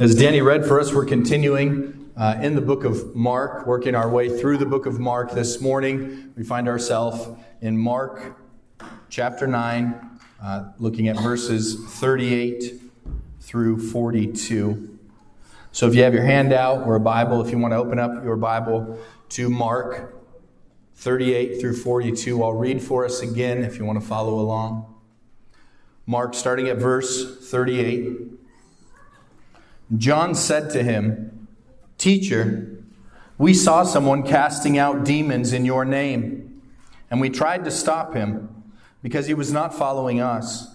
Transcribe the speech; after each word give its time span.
As 0.00 0.16
Danny 0.16 0.40
read 0.40 0.66
for 0.66 0.80
us, 0.80 0.92
we're 0.92 1.04
continuing 1.04 2.10
uh, 2.16 2.36
in 2.42 2.56
the 2.56 2.60
book 2.60 2.82
of 2.82 3.14
Mark, 3.14 3.64
working 3.64 3.94
our 3.94 4.10
way 4.10 4.28
through 4.28 4.58
the 4.58 4.66
book 4.66 4.86
of 4.86 4.98
Mark 4.98 5.30
this 5.30 5.60
morning. 5.60 6.32
We 6.36 6.42
find 6.42 6.66
ourselves 6.66 7.28
in 7.60 7.78
Mark 7.78 8.36
chapter 9.08 9.46
9, 9.46 10.18
uh, 10.42 10.72
looking 10.80 11.06
at 11.06 11.16
verses 11.20 11.76
38 11.90 12.82
through 13.38 13.88
42. 13.88 14.98
So 15.70 15.86
if 15.86 15.94
you 15.94 16.02
have 16.02 16.12
your 16.12 16.24
handout 16.24 16.88
or 16.88 16.96
a 16.96 17.00
Bible, 17.00 17.40
if 17.40 17.52
you 17.52 17.58
want 17.58 17.70
to 17.70 17.78
open 17.78 18.00
up 18.00 18.24
your 18.24 18.36
Bible 18.36 18.98
to 19.28 19.48
Mark 19.48 20.12
38 20.96 21.60
through 21.60 21.76
42, 21.76 22.42
I'll 22.42 22.52
read 22.52 22.82
for 22.82 23.04
us 23.04 23.20
again 23.20 23.62
if 23.62 23.78
you 23.78 23.84
want 23.84 24.00
to 24.00 24.04
follow 24.04 24.40
along. 24.40 24.92
Mark, 26.04 26.34
starting 26.34 26.66
at 26.66 26.78
verse 26.78 27.48
38. 27.48 28.33
John 29.96 30.34
said 30.34 30.70
to 30.70 30.82
him, 30.82 31.48
Teacher, 31.98 32.82
we 33.38 33.52
saw 33.54 33.82
someone 33.82 34.22
casting 34.22 34.78
out 34.78 35.04
demons 35.04 35.52
in 35.52 35.64
your 35.64 35.84
name, 35.84 36.62
and 37.10 37.20
we 37.20 37.30
tried 37.30 37.64
to 37.64 37.70
stop 37.70 38.14
him 38.14 38.62
because 39.02 39.26
he 39.26 39.34
was 39.34 39.52
not 39.52 39.74
following 39.74 40.20
us. 40.20 40.74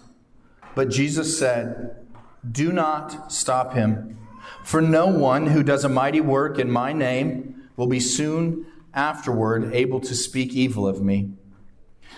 But 0.75 0.89
Jesus 0.89 1.37
said, 1.37 2.05
Do 2.49 2.71
not 2.71 3.31
stop 3.31 3.73
him, 3.73 4.19
for 4.63 4.81
no 4.81 5.07
one 5.07 5.47
who 5.47 5.63
does 5.63 5.83
a 5.83 5.89
mighty 5.89 6.21
work 6.21 6.59
in 6.59 6.69
my 6.69 6.93
name 6.93 7.69
will 7.75 7.87
be 7.87 7.99
soon 7.99 8.65
afterward 8.93 9.73
able 9.73 9.99
to 10.01 10.13
speak 10.13 10.53
evil 10.53 10.87
of 10.87 11.01
me. 11.01 11.31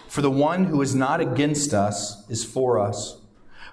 For 0.08 0.22
the 0.22 0.31
one 0.31 0.66
who 0.66 0.81
is 0.81 0.94
not 0.94 1.22
against 1.22 1.73
us 1.73 2.30
is 2.30 2.44
for 2.44 2.80
us. 2.80 3.20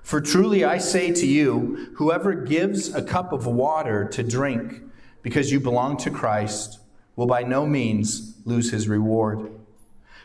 For 0.09 0.23
truly 0.23 0.65
I 0.65 0.79
say 0.79 1.13
to 1.13 1.27
you, 1.27 1.91
whoever 1.97 2.33
gives 2.33 2.95
a 2.95 3.03
cup 3.03 3.31
of 3.31 3.47
water 3.47 4.09
to 4.13 4.23
drink 4.23 4.81
because 5.21 5.53
you 5.53 5.61
belong 5.61 5.99
to 5.99 6.11
Christ 6.11 6.79
will 7.15 7.27
by 7.27 7.43
no 7.43 7.67
means 7.67 8.33
lose 8.47 8.71
his 8.71 8.89
reward. 8.89 9.51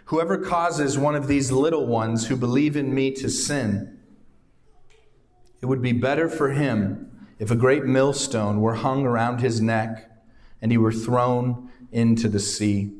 Whoever 0.05 0.38
causes 0.38 0.97
one 0.97 1.16
of 1.16 1.27
these 1.27 1.52
little 1.52 1.85
ones 1.85 2.27
who 2.27 2.38
believe 2.38 2.77
in 2.77 2.95
me 2.95 3.11
to 3.11 3.30
sin, 3.30 3.99
it 5.61 5.66
would 5.66 5.81
be 5.81 5.91
better 5.91 6.30
for 6.30 6.52
him 6.52 7.27
if 7.38 7.52
a 7.52 7.55
great 7.58 7.83
millstone 7.83 8.61
were 8.61 8.75
hung 8.75 9.05
around 9.05 9.41
his 9.41 9.59
neck 9.59 10.09
and 10.61 10.71
he 10.71 10.77
were 10.77 10.93
thrown 10.93 11.69
into 11.91 12.30
the 12.30 12.39
sea. 12.39 12.93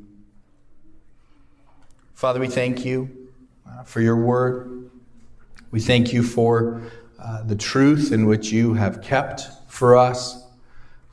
Father, 2.12 2.40
we 2.40 2.48
thank 2.48 2.84
you 2.84 3.30
uh, 3.66 3.84
for 3.84 4.02
your 4.02 4.22
word. 4.22 4.90
We 5.74 5.80
thank 5.80 6.12
you 6.12 6.22
for 6.22 6.82
uh, 7.18 7.42
the 7.42 7.56
truth 7.56 8.12
in 8.12 8.26
which 8.26 8.52
you 8.52 8.74
have 8.74 9.02
kept 9.02 9.48
for 9.66 9.96
us, 9.96 10.46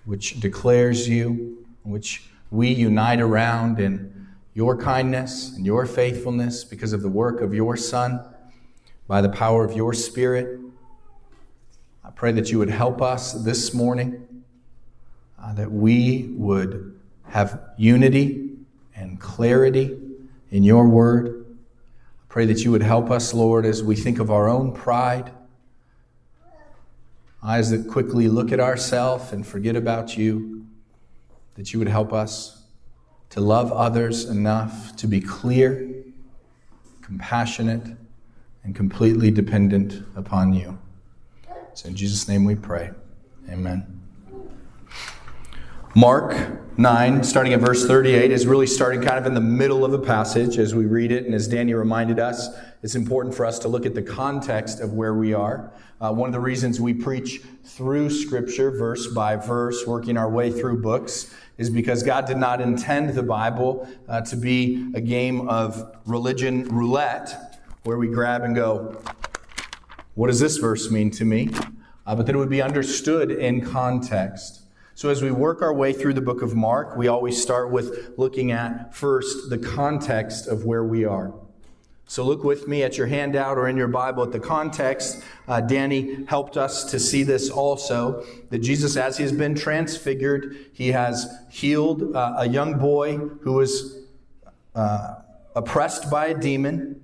which 0.06 0.40
declares 0.40 1.10
you, 1.10 1.66
which 1.82 2.30
we 2.52 2.68
unite 2.68 3.20
around 3.20 3.80
in 3.80 4.28
your 4.54 4.78
kindness 4.78 5.56
and 5.56 5.66
your 5.66 5.88
faithfulness 5.88 6.64
because 6.64 6.94
of 6.94 7.02
the 7.02 7.10
work 7.10 7.42
of 7.42 7.56
your 7.56 7.76
Son, 7.76 8.24
by 9.08 9.20
the 9.20 9.30
power 9.30 9.66
of 9.66 9.76
your 9.76 9.96
Spirit. 9.96 10.60
I 12.06 12.12
pray 12.12 12.32
that 12.34 12.52
you 12.52 12.60
would 12.60 12.70
help 12.70 13.02
us 13.02 13.34
this 13.34 13.74
morning, 13.74 14.44
uh, 15.42 15.54
that 15.54 15.72
we 15.72 16.30
would 16.38 17.00
have 17.30 17.60
unity 17.80 18.58
and 18.96 19.20
clarity 19.20 20.00
in 20.52 20.62
your 20.62 20.88
word. 20.88 21.41
Pray 22.32 22.46
that 22.46 22.64
you 22.64 22.72
would 22.72 22.82
help 22.82 23.12
us, 23.12 23.34
Lord, 23.34 23.66
as 23.66 23.84
we 23.84 23.94
think 23.94 24.18
of 24.18 24.32
our 24.32 24.48
own 24.48 24.72
pride, 24.72 25.32
eyes 27.44 27.72
that 27.72 27.90
quickly 27.90 28.30
look 28.30 28.54
at 28.54 28.60
ourselves 28.62 29.34
and 29.34 29.46
forget 29.46 29.76
about 29.76 30.18
you, 30.18 30.66
that 31.56 31.74
you 31.74 31.80
would 31.80 31.90
help 31.90 32.14
us 32.14 32.64
to 33.32 33.42
love 33.42 33.74
others 33.74 34.24
enough 34.24 34.96
to 34.96 35.08
be 35.08 35.20
clear, 35.20 35.94
compassionate, 37.02 37.98
and 38.64 38.78
completely 38.78 39.30
dependent 39.30 40.02
upon 40.16 40.54
you. 40.54 40.80
So 41.74 41.90
in 41.90 41.98
Jesus' 41.98 42.30
name 42.30 42.46
we 42.46 42.56
pray. 42.56 42.92
Amen. 43.50 44.02
Mark 45.94 46.71
9, 46.82 47.24
starting 47.24 47.54
at 47.54 47.60
verse 47.60 47.86
38, 47.86 48.32
is 48.32 48.48
really 48.48 48.66
starting 48.66 49.02
kind 49.02 49.20
of 49.20 49.28
in 49.28 49.36
the 49.36 49.40
middle 49.40 49.86
of 49.86 49.92
the 49.92 50.00
passage 50.00 50.58
as 50.58 50.74
we 50.74 50.88
read 50.88 51.12
it. 51.12 51.26
And 51.26 51.36
as 51.36 51.48
Danny 51.48 51.76
reminded 51.76 52.18
us, 52.18 52.50
it's 52.82 52.96
important 52.96 53.36
for 53.36 53.46
us 53.46 53.60
to 53.60 53.68
look 53.68 53.86
at 53.86 53.94
the 53.94 54.02
context 54.02 54.80
of 54.80 54.94
where 54.94 55.14
we 55.14 55.32
are. 55.32 55.72
Uh, 56.02 56.12
one 56.12 56.28
of 56.28 56.34
the 56.34 56.40
reasons 56.40 56.82
we 56.82 56.96
preach 56.96 57.42
through 57.64 58.10
Scripture, 58.10 58.72
verse 58.72 59.06
by 59.06 59.36
verse, 59.36 59.86
working 59.86 60.18
our 60.18 60.28
way 60.28 60.52
through 60.52 60.82
books, 60.82 61.32
is 61.60 61.70
because 61.70 62.02
God 62.02 62.26
did 62.26 62.38
not 62.38 62.60
intend 62.60 63.12
the 63.12 63.22
Bible 63.22 63.88
uh, 64.10 64.22
to 64.22 64.36
be 64.36 64.92
a 64.96 65.02
game 65.02 65.48
of 65.48 65.96
religion 66.08 66.64
roulette 66.64 67.64
where 67.84 67.98
we 67.98 68.08
grab 68.08 68.42
and 68.42 68.56
go, 68.56 69.00
What 70.16 70.28
does 70.28 70.40
this 70.40 70.58
verse 70.58 70.90
mean 70.90 71.12
to 71.12 71.26
me? 71.26 71.50
Uh, 72.08 72.16
but 72.16 72.26
that 72.26 72.34
it 72.34 72.40
would 72.40 72.50
be 72.50 72.64
understood 72.64 73.30
in 73.30 73.62
context. 73.62 74.61
So, 74.94 75.10
as 75.10 75.22
we 75.22 75.32
work 75.32 75.62
our 75.62 75.74
way 75.74 75.94
through 75.94 76.14
the 76.14 76.22
book 76.22 76.42
of 76.42 76.54
Mark, 76.54 76.98
we 76.98 77.08
always 77.08 77.42
start 77.42 77.72
with 77.72 78.14
looking 78.18 78.52
at 78.52 78.94
first 78.94 79.50
the 79.50 79.58
context 79.58 80.48
of 80.48 80.66
where 80.66 80.84
we 80.84 81.06
are. 81.06 81.34
So, 82.08 82.26
look 82.26 82.44
with 82.44 82.68
me 82.68 82.84
at 82.84 82.98
your 82.98 83.08
handout 83.08 83.58
or 83.58 83.70
in 83.70 83.78
your 83.78 83.88
Bible 83.88 84.22
at 84.24 84.32
the 84.32 84.40
context. 84.40 85.24
Uh, 85.48 85.62
Danny 85.62 86.26
helped 86.26 86.58
us 86.58 86.84
to 86.92 87.00
see 87.00 87.24
this 87.24 87.50
also 87.50 88.26
that 88.50 88.60
Jesus, 88.60 88.98
as 88.98 89.16
he 89.16 89.24
has 89.24 89.32
been 89.32 89.56
transfigured, 89.56 90.58
he 90.74 90.90
has 90.90 91.34
healed 91.50 92.14
uh, 92.14 92.36
a 92.40 92.50
young 92.50 92.78
boy 92.78 93.18
who 93.18 93.54
was 93.54 94.02
uh, 94.76 95.16
oppressed 95.56 96.12
by 96.12 96.28
a 96.28 96.38
demon. 96.38 97.00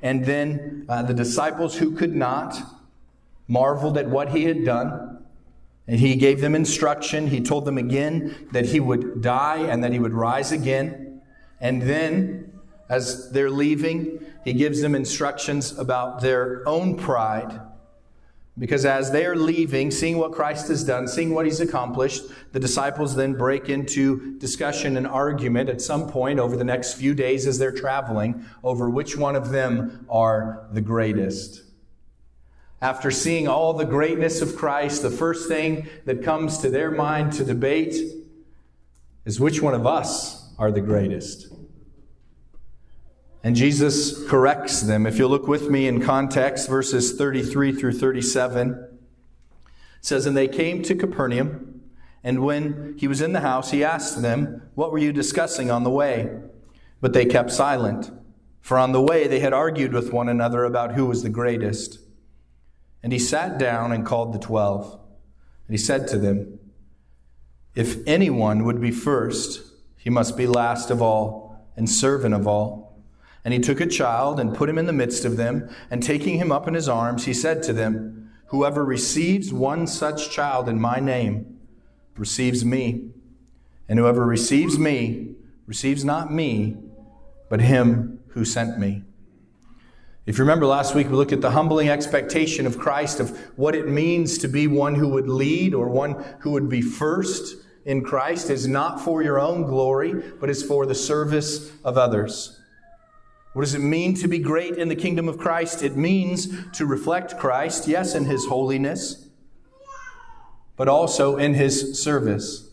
And 0.00 0.24
then 0.24 0.86
uh, 0.88 1.02
the 1.02 1.14
disciples 1.14 1.76
who 1.76 1.94
could 1.94 2.14
not 2.14 2.56
marveled 3.48 3.98
at 3.98 4.08
what 4.08 4.28
he 4.28 4.44
had 4.44 4.64
done. 4.64 5.07
And 5.88 5.98
he 5.98 6.16
gave 6.16 6.42
them 6.42 6.54
instruction. 6.54 7.26
He 7.26 7.40
told 7.40 7.64
them 7.64 7.78
again 7.78 8.48
that 8.52 8.66
he 8.66 8.78
would 8.78 9.22
die 9.22 9.56
and 9.56 9.82
that 9.82 9.92
he 9.92 9.98
would 9.98 10.12
rise 10.12 10.52
again. 10.52 11.22
And 11.60 11.82
then, 11.82 12.52
as 12.90 13.32
they're 13.32 13.50
leaving, 13.50 14.24
he 14.44 14.52
gives 14.52 14.82
them 14.82 14.94
instructions 14.94 15.76
about 15.78 16.20
their 16.20 16.62
own 16.68 16.96
pride. 16.96 17.60
Because 18.58 18.84
as 18.84 19.12
they 19.12 19.24
are 19.24 19.36
leaving, 19.36 19.90
seeing 19.90 20.18
what 20.18 20.32
Christ 20.32 20.68
has 20.68 20.84
done, 20.84 21.08
seeing 21.08 21.32
what 21.32 21.46
he's 21.46 21.60
accomplished, 21.60 22.24
the 22.52 22.60
disciples 22.60 23.14
then 23.14 23.34
break 23.34 23.68
into 23.68 24.36
discussion 24.38 24.96
and 24.96 25.06
argument 25.06 25.70
at 25.70 25.80
some 25.80 26.10
point 26.10 26.38
over 26.38 26.56
the 26.56 26.64
next 26.64 26.94
few 26.94 27.14
days 27.14 27.46
as 27.46 27.58
they're 27.58 27.72
traveling 27.72 28.44
over 28.64 28.90
which 28.90 29.16
one 29.16 29.36
of 29.36 29.50
them 29.50 30.04
are 30.10 30.66
the 30.72 30.80
greatest. 30.80 31.62
After 32.80 33.10
seeing 33.10 33.48
all 33.48 33.72
the 33.72 33.84
greatness 33.84 34.40
of 34.40 34.54
Christ, 34.54 35.02
the 35.02 35.10
first 35.10 35.48
thing 35.48 35.88
that 36.04 36.22
comes 36.22 36.58
to 36.58 36.70
their 36.70 36.90
mind 36.90 37.32
to 37.34 37.44
debate 37.44 37.96
is 39.24 39.40
which 39.40 39.60
one 39.60 39.74
of 39.74 39.86
us 39.86 40.54
are 40.58 40.70
the 40.70 40.80
greatest. 40.80 41.52
And 43.42 43.56
Jesus 43.56 44.28
corrects 44.28 44.80
them. 44.82 45.06
If 45.06 45.18
you 45.18 45.26
look 45.26 45.48
with 45.48 45.70
me 45.70 45.88
in 45.88 46.00
context, 46.00 46.68
verses 46.68 47.14
33 47.14 47.72
through 47.72 47.92
37 47.92 48.98
says, 50.00 50.26
And 50.26 50.36
they 50.36 50.48
came 50.48 50.82
to 50.82 50.94
Capernaum, 50.94 51.82
and 52.22 52.44
when 52.44 52.96
he 52.98 53.08
was 53.08 53.20
in 53.20 53.32
the 53.32 53.40
house, 53.40 53.70
he 53.70 53.84
asked 53.84 54.22
them, 54.22 54.62
What 54.74 54.92
were 54.92 54.98
you 54.98 55.12
discussing 55.12 55.70
on 55.70 55.84
the 55.84 55.90
way? 55.90 56.30
But 57.00 57.12
they 57.12 57.26
kept 57.26 57.50
silent, 57.50 58.10
for 58.60 58.76
on 58.76 58.92
the 58.92 59.02
way 59.02 59.26
they 59.26 59.40
had 59.40 59.52
argued 59.52 59.92
with 59.92 60.12
one 60.12 60.28
another 60.28 60.64
about 60.64 60.92
who 60.92 61.06
was 61.06 61.22
the 61.22 61.28
greatest. 61.28 62.00
And 63.02 63.12
he 63.12 63.18
sat 63.18 63.58
down 63.58 63.92
and 63.92 64.04
called 64.04 64.32
the 64.32 64.38
twelve. 64.38 64.92
And 65.66 65.74
he 65.74 65.78
said 65.78 66.08
to 66.08 66.18
them, 66.18 66.58
If 67.74 67.98
anyone 68.06 68.64
would 68.64 68.80
be 68.80 68.90
first, 68.90 69.62
he 69.96 70.10
must 70.10 70.36
be 70.36 70.46
last 70.46 70.90
of 70.90 71.02
all 71.02 71.68
and 71.76 71.88
servant 71.88 72.34
of 72.34 72.46
all. 72.46 73.02
And 73.44 73.54
he 73.54 73.60
took 73.60 73.80
a 73.80 73.86
child 73.86 74.40
and 74.40 74.54
put 74.54 74.68
him 74.68 74.78
in 74.78 74.86
the 74.86 74.92
midst 74.92 75.24
of 75.24 75.36
them, 75.36 75.70
and 75.90 76.02
taking 76.02 76.38
him 76.38 76.50
up 76.50 76.66
in 76.66 76.74
his 76.74 76.88
arms, 76.88 77.24
he 77.24 77.32
said 77.32 77.62
to 77.64 77.72
them, 77.72 78.30
Whoever 78.48 78.84
receives 78.84 79.52
one 79.52 79.86
such 79.86 80.30
child 80.30 80.68
in 80.68 80.80
my 80.80 81.00
name 81.00 81.58
receives 82.16 82.64
me. 82.64 83.10
And 83.88 83.98
whoever 83.98 84.26
receives 84.26 84.78
me 84.78 85.34
receives 85.66 86.04
not 86.04 86.32
me, 86.32 86.76
but 87.48 87.60
him 87.60 88.20
who 88.28 88.44
sent 88.44 88.78
me. 88.78 89.04
If 90.28 90.36
you 90.36 90.44
remember 90.44 90.66
last 90.66 90.94
week, 90.94 91.08
we 91.08 91.14
looked 91.14 91.32
at 91.32 91.40
the 91.40 91.52
humbling 91.52 91.88
expectation 91.88 92.66
of 92.66 92.78
Christ 92.78 93.18
of 93.18 93.30
what 93.56 93.74
it 93.74 93.88
means 93.88 94.36
to 94.36 94.46
be 94.46 94.66
one 94.66 94.94
who 94.94 95.08
would 95.08 95.26
lead 95.26 95.72
or 95.72 95.88
one 95.88 96.22
who 96.40 96.50
would 96.50 96.68
be 96.68 96.82
first 96.82 97.56
in 97.86 98.04
Christ 98.04 98.50
is 98.50 98.68
not 98.68 99.00
for 99.00 99.22
your 99.22 99.40
own 99.40 99.62
glory, 99.62 100.12
but 100.38 100.50
is 100.50 100.62
for 100.62 100.84
the 100.84 100.94
service 100.94 101.72
of 101.82 101.96
others. 101.96 102.60
What 103.54 103.62
does 103.62 103.72
it 103.72 103.78
mean 103.78 104.12
to 104.16 104.28
be 104.28 104.38
great 104.38 104.76
in 104.76 104.88
the 104.88 104.94
kingdom 104.94 105.30
of 105.30 105.38
Christ? 105.38 105.82
It 105.82 105.96
means 105.96 106.50
to 106.72 106.84
reflect 106.84 107.38
Christ, 107.38 107.88
yes, 107.88 108.14
in 108.14 108.26
his 108.26 108.44
holiness. 108.44 109.30
but 110.76 110.88
also 110.88 111.38
in 111.38 111.54
his 111.54 112.02
service. 112.02 112.68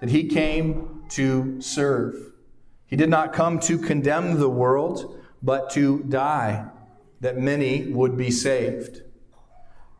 That 0.00 0.08
he 0.08 0.28
came 0.28 1.02
to 1.10 1.60
serve. 1.60 2.32
He 2.86 2.96
did 2.96 3.10
not 3.10 3.34
come 3.34 3.58
to 3.60 3.76
condemn 3.76 4.40
the 4.40 4.48
world, 4.48 5.20
but 5.42 5.68
to 5.72 6.02
die, 6.04 6.70
that 7.20 7.38
many 7.38 7.86
would 7.86 8.16
be 8.16 8.30
saved. 8.30 9.02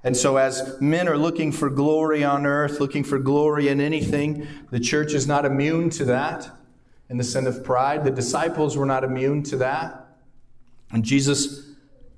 And 0.05 0.17
so, 0.17 0.37
as 0.37 0.81
men 0.81 1.09
are 1.09 1.17
looking 1.19 1.51
for 1.51 1.69
glory 1.69 2.23
on 2.23 2.47
earth, 2.47 2.79
looking 2.79 3.03
for 3.03 3.19
glory 3.19 3.69
in 3.69 3.81
anything, 3.81 4.47
the 4.71 4.79
church 4.79 5.15
is 5.15 5.27
not 5.27 5.45
immune 5.45 5.91
to 5.91 6.05
that 6.05 6.49
in 7.09 7.17
the 7.17 7.25
sin 7.25 7.47
of 7.49 7.65
pride. 7.65 8.05
The 8.05 8.13
disciples 8.13 8.77
were 8.77 8.87
not 8.87 9.03
immune 9.03 9.43
to 9.45 9.57
that. 9.57 10.07
And 10.93 11.05
Jesus 11.05 11.73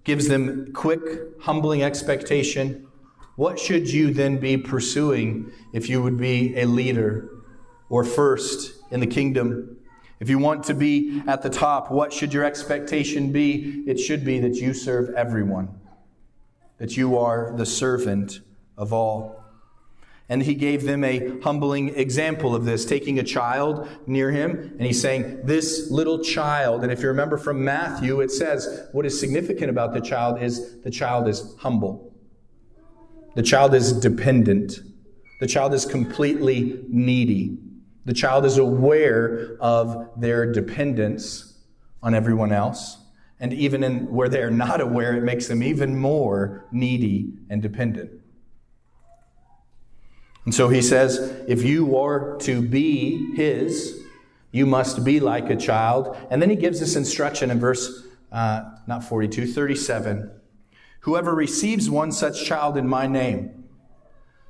gives 0.04 0.28
them 0.28 0.72
quick, 0.74 1.00
humbling 1.40 1.82
expectation. 1.82 2.86
What 3.36 3.58
should 3.58 3.90
you 3.90 4.12
then 4.12 4.38
be 4.38 4.58
pursuing 4.58 5.50
if 5.72 5.88
you 5.88 6.02
would 6.02 6.18
be 6.18 6.58
a 6.58 6.66
leader 6.66 7.30
or 7.88 8.04
first 8.04 8.82
in 8.90 9.00
the 9.00 9.06
kingdom? 9.06 9.77
If 10.20 10.28
you 10.28 10.38
want 10.38 10.64
to 10.64 10.74
be 10.74 11.22
at 11.26 11.42
the 11.42 11.50
top, 11.50 11.90
what 11.90 12.12
should 12.12 12.34
your 12.34 12.44
expectation 12.44 13.30
be? 13.30 13.84
It 13.86 13.98
should 13.98 14.24
be 14.24 14.40
that 14.40 14.56
you 14.56 14.74
serve 14.74 15.10
everyone 15.14 15.78
that 16.78 16.96
you 16.96 17.18
are 17.18 17.52
the 17.56 17.66
servant 17.66 18.40
of 18.76 18.92
all. 18.92 19.44
And 20.30 20.42
he 20.42 20.54
gave 20.54 20.84
them 20.84 21.04
a 21.04 21.40
humbling 21.40 21.94
example 21.96 22.54
of 22.54 22.64
this, 22.64 22.84
taking 22.84 23.18
a 23.18 23.22
child 23.22 23.88
near 24.06 24.30
him, 24.30 24.74
and 24.78 24.82
he's 24.82 25.00
saying, 25.00 25.40
This 25.44 25.90
little 25.90 26.22
child, 26.22 26.82
and 26.82 26.92
if 26.92 27.00
you 27.00 27.08
remember 27.08 27.38
from 27.38 27.64
Matthew, 27.64 28.20
it 28.20 28.30
says 28.30 28.88
what 28.92 29.06
is 29.06 29.18
significant 29.18 29.70
about 29.70 29.94
the 29.94 30.00
child 30.00 30.42
is 30.42 30.80
the 30.82 30.90
child 30.90 31.28
is 31.28 31.54
humble. 31.60 32.14
The 33.36 33.42
child 33.42 33.74
is 33.74 33.92
dependent. 33.92 34.80
The 35.40 35.46
child 35.46 35.72
is 35.72 35.86
completely 35.86 36.84
needy. 36.88 37.56
The 38.08 38.14
child 38.14 38.46
is 38.46 38.56
aware 38.56 39.58
of 39.60 40.08
their 40.16 40.50
dependence 40.50 41.52
on 42.02 42.14
everyone 42.14 42.52
else. 42.52 42.96
And 43.38 43.52
even 43.52 43.84
in 43.84 44.10
where 44.10 44.30
they're 44.30 44.50
not 44.50 44.80
aware, 44.80 45.14
it 45.14 45.22
makes 45.22 45.46
them 45.46 45.62
even 45.62 45.94
more 45.94 46.64
needy 46.72 47.34
and 47.50 47.60
dependent. 47.60 48.10
And 50.46 50.54
so 50.54 50.70
he 50.70 50.80
says, 50.80 51.18
if 51.46 51.62
you 51.62 51.98
are 51.98 52.38
to 52.38 52.62
be 52.62 53.34
his, 53.34 54.00
you 54.52 54.64
must 54.64 55.04
be 55.04 55.20
like 55.20 55.50
a 55.50 55.56
child. 55.56 56.16
And 56.30 56.40
then 56.40 56.48
he 56.48 56.56
gives 56.56 56.80
this 56.80 56.96
instruction 56.96 57.50
in 57.50 57.60
verse, 57.60 58.06
uh, 58.32 58.70
not 58.86 59.04
42, 59.04 59.46
37. 59.46 60.30
Whoever 61.00 61.34
receives 61.34 61.90
one 61.90 62.12
such 62.12 62.42
child 62.42 62.78
in 62.78 62.88
my 62.88 63.06
name, 63.06 63.57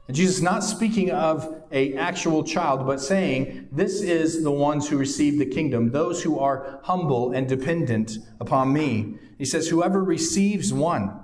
and 0.09 0.17
Jesus 0.17 0.37
is 0.37 0.43
not 0.43 0.65
speaking 0.65 1.11
of 1.11 1.63
a 1.71 1.95
actual 1.95 2.43
child, 2.43 2.87
but 2.87 2.99
saying, 2.99 3.69
this 3.71 4.01
is 4.01 4.43
the 4.43 4.51
ones 4.51 4.89
who 4.89 4.97
receive 4.97 5.39
the 5.39 5.45
kingdom, 5.45 5.91
those 5.91 6.23
who 6.23 6.39
are 6.39 6.81
humble 6.85 7.33
and 7.33 7.47
dependent 7.47 8.17
upon 8.41 8.73
me. 8.73 9.17
He 9.37 9.45
says, 9.45 9.69
whoever 9.69 10.03
receives 10.03 10.73
one, 10.73 11.15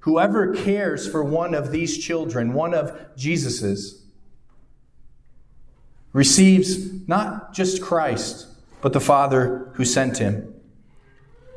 whoever 0.00 0.52
cares 0.54 1.08
for 1.08 1.22
one 1.22 1.54
of 1.54 1.70
these 1.70 1.96
children, 1.96 2.52
one 2.52 2.74
of 2.74 3.16
Jesus's, 3.16 4.02
receives 6.12 7.08
not 7.08 7.54
just 7.54 7.80
Christ, 7.80 8.48
but 8.80 8.92
the 8.92 9.00
Father 9.00 9.70
who 9.74 9.84
sent 9.84 10.18
him. 10.18 10.51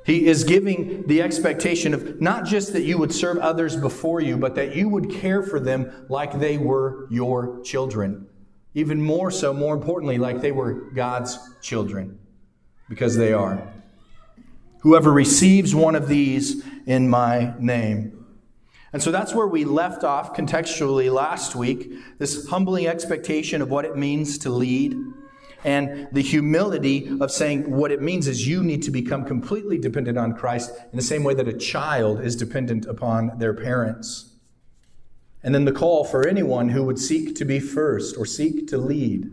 He 0.06 0.28
is 0.28 0.44
giving 0.44 1.08
the 1.08 1.24
expectation 1.24 1.96
of 1.96 2.22
not 2.22 2.46
just 2.46 2.74
that 2.74 2.84
you 2.84 3.00
would 3.00 3.12
serve 3.12 3.40
others 3.40 3.76
before 3.76 4.22
you, 4.22 4.38
but 4.38 4.54
that 4.54 4.76
you 4.76 4.88
would 4.88 5.10
care 5.10 5.42
for 5.42 5.60
them 5.60 6.06
like 6.10 6.40
they 6.40 6.60
were 6.60 7.08
your 7.10 7.60
children. 7.64 8.28
Even 8.76 9.02
more 9.02 9.32
so, 9.32 9.52
more 9.52 9.74
importantly, 9.74 10.20
like 10.20 10.42
they 10.42 10.52
were 10.52 10.92
God's 10.92 11.40
children, 11.62 12.20
because 12.88 13.18
they 13.18 13.34
are. 13.34 13.68
Whoever 14.82 15.12
receives 15.12 15.74
one 15.74 15.96
of 15.96 16.08
these 16.08 16.64
in 16.86 17.10
my 17.10 17.56
name. 17.58 18.28
And 18.94 19.02
so 19.02 19.12
that's 19.12 19.34
where 19.34 19.48
we 19.48 19.66
left 19.66 20.04
off 20.04 20.36
contextually 20.36 21.12
last 21.12 21.56
week 21.56 21.92
this 22.20 22.48
humbling 22.48 22.86
expectation 22.86 23.64
of 23.64 23.72
what 23.72 23.86
it 23.86 23.98
means 23.98 24.38
to 24.40 24.52
lead 24.52 24.96
and 25.66 26.08
the 26.12 26.22
humility 26.22 27.10
of 27.20 27.32
saying 27.32 27.72
what 27.72 27.92
it 27.92 28.00
means 28.00 28.28
is 28.28 28.48
you 28.48 28.64
need 28.64 28.84
to 28.84 28.92
become 28.92 29.26
completely 29.26 29.80
dependent 29.80 30.16
on 30.16 30.36
Christ 30.36 30.72
in 30.92 30.96
the 30.96 31.02
same 31.02 31.24
way 31.24 31.34
that 31.34 31.48
a 31.48 31.58
child 31.58 32.22
is 32.22 32.36
dependent 32.36 32.86
upon 32.86 33.40
their 33.40 33.54
parents. 33.56 34.30
And 35.42 35.56
then 35.56 35.66
the 35.66 35.72
call 35.72 36.04
for 36.04 36.28
anyone 36.28 36.70
who 36.70 36.84
would 36.84 37.00
seek 37.00 37.36
to 37.38 37.46
be 37.46 37.60
first 37.60 38.16
or 38.16 38.28
seek 38.28 38.68
to 38.68 38.78
lead, 38.78 39.32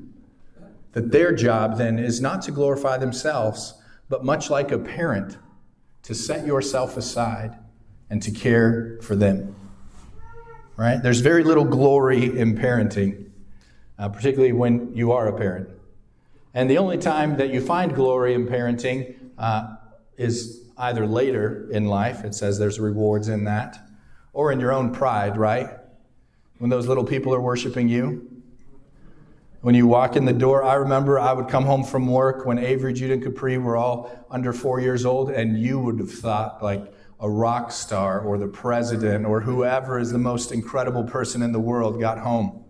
that 0.93 1.13
their 1.13 1.35
job 1.35 1.77
then 1.77 1.99
is 1.99 2.23
not 2.23 2.41
to 2.43 2.51
glorify 2.51 2.97
themselves, 2.97 3.75
but 4.09 4.25
much 4.25 4.49
like 4.49 4.73
a 4.73 4.79
parent, 4.79 5.37
to 6.05 6.15
set 6.15 6.47
yourself 6.47 6.97
aside 6.97 7.59
and 8.09 8.23
to 8.23 8.31
care 8.31 8.99
for 9.03 9.15
them. 9.15 9.55
Right? 10.79 10.97
There's 11.03 11.21
very 11.21 11.45
little 11.45 11.67
glory 11.67 12.39
in 12.39 12.57
parenting, 12.57 13.27
uh, 13.99 14.09
particularly 14.09 14.53
when 14.53 14.97
you 14.97 15.13
are 15.13 15.29
a 15.29 15.37
parent. 15.37 15.69
And 16.55 16.71
the 16.71 16.79
only 16.79 16.99
time 16.99 17.37
that 17.39 17.51
you 17.51 17.61
find 17.61 17.95
glory 17.95 18.35
in 18.35 18.47
parenting 18.47 19.17
uh, 19.39 19.77
is 20.17 20.71
either 20.77 21.07
later 21.07 21.69
in 21.71 21.87
life, 21.87 22.25
it 22.25 22.35
says 22.35 22.59
there's 22.59 22.79
rewards 22.79 23.29
in 23.29 23.45
that, 23.45 23.79
or 24.33 24.53
in 24.53 24.61
your 24.61 24.73
own 24.73 24.93
pride, 24.93 25.37
right? 25.37 25.69
When 26.59 26.71
those 26.71 26.87
little 26.87 27.05
people 27.05 27.35
are 27.35 27.41
worshiping 27.41 27.89
you. 27.89 28.29
When 29.63 29.75
you 29.75 29.87
walk 29.87 30.17
in 30.17 30.25
the 30.25 30.33
door, 30.33 30.65
I 30.65 30.75
remember 30.75 31.21
I 31.21 31.33
would 31.33 31.49
come 31.49 31.65
home 31.65 31.85
from 31.85 32.09
work 32.09 32.45
when 32.45 32.59
Avery, 32.59 32.93
Jude, 32.93 33.13
and 33.13 33.23
Capri 33.23 33.59
were 33.59 33.77
all 33.77 34.27
under 34.31 34.53
four 34.53 34.81
years 34.81 35.07
old, 35.07 35.31
and 35.31 35.57
you 35.57 35.79
would 35.79 36.01
have 36.01 36.11
thought 36.11 36.63
like 36.63 36.93
a 37.21 37.31
rock 37.31 37.71
star 37.71 38.21
or 38.21 38.37
the 38.37 38.49
president 38.49 39.25
or 39.25 39.41
whoever 39.41 40.01
is 40.01 40.11
the 40.11 40.19
most 40.19 40.51
incredible 40.51 41.05
person 41.05 41.43
in 41.43 41.53
the 41.53 41.61
world 41.61 42.01
got 42.01 42.19
home. 42.19 42.65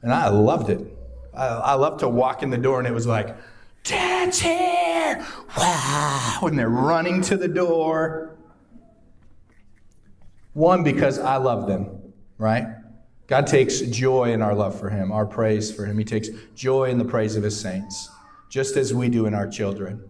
And 0.00 0.12
I 0.12 0.28
loved 0.28 0.70
it. 0.70 0.97
I, 1.38 1.46
I 1.46 1.74
love 1.74 2.00
to 2.00 2.08
walk 2.08 2.42
in 2.42 2.50
the 2.50 2.58
door 2.58 2.78
and 2.78 2.88
it 2.88 2.92
was 2.92 3.06
like, 3.06 3.36
Dad's 3.84 4.40
here! 4.40 5.24
Wow! 5.56 6.38
When 6.40 6.56
they're 6.56 6.68
running 6.68 7.22
to 7.22 7.36
the 7.36 7.48
door. 7.48 8.36
One, 10.52 10.82
because 10.82 11.18
I 11.18 11.36
love 11.36 11.66
them, 11.66 12.12
right? 12.36 12.66
God 13.28 13.46
takes 13.46 13.80
joy 13.80 14.32
in 14.32 14.42
our 14.42 14.54
love 14.54 14.78
for 14.78 14.90
Him, 14.90 15.12
our 15.12 15.24
praise 15.24 15.70
for 15.70 15.86
Him. 15.86 15.98
He 15.98 16.04
takes 16.04 16.28
joy 16.54 16.90
in 16.90 16.98
the 16.98 17.04
praise 17.04 17.36
of 17.36 17.42
His 17.42 17.58
saints, 17.58 18.10
just 18.48 18.76
as 18.76 18.92
we 18.92 19.08
do 19.08 19.26
in 19.26 19.34
our 19.34 19.46
children. 19.46 20.02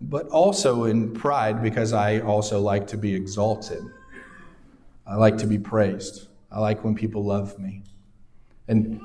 But 0.00 0.28
also 0.28 0.84
in 0.84 1.12
pride, 1.12 1.62
because 1.62 1.92
I 1.92 2.20
also 2.20 2.60
like 2.60 2.86
to 2.88 2.96
be 2.96 3.14
exalted. 3.14 3.84
I 5.06 5.16
like 5.16 5.36
to 5.38 5.46
be 5.46 5.58
praised. 5.58 6.28
I 6.50 6.60
like 6.60 6.82
when 6.84 6.94
people 6.94 7.24
love 7.24 7.58
me. 7.58 7.82
And 8.68 9.00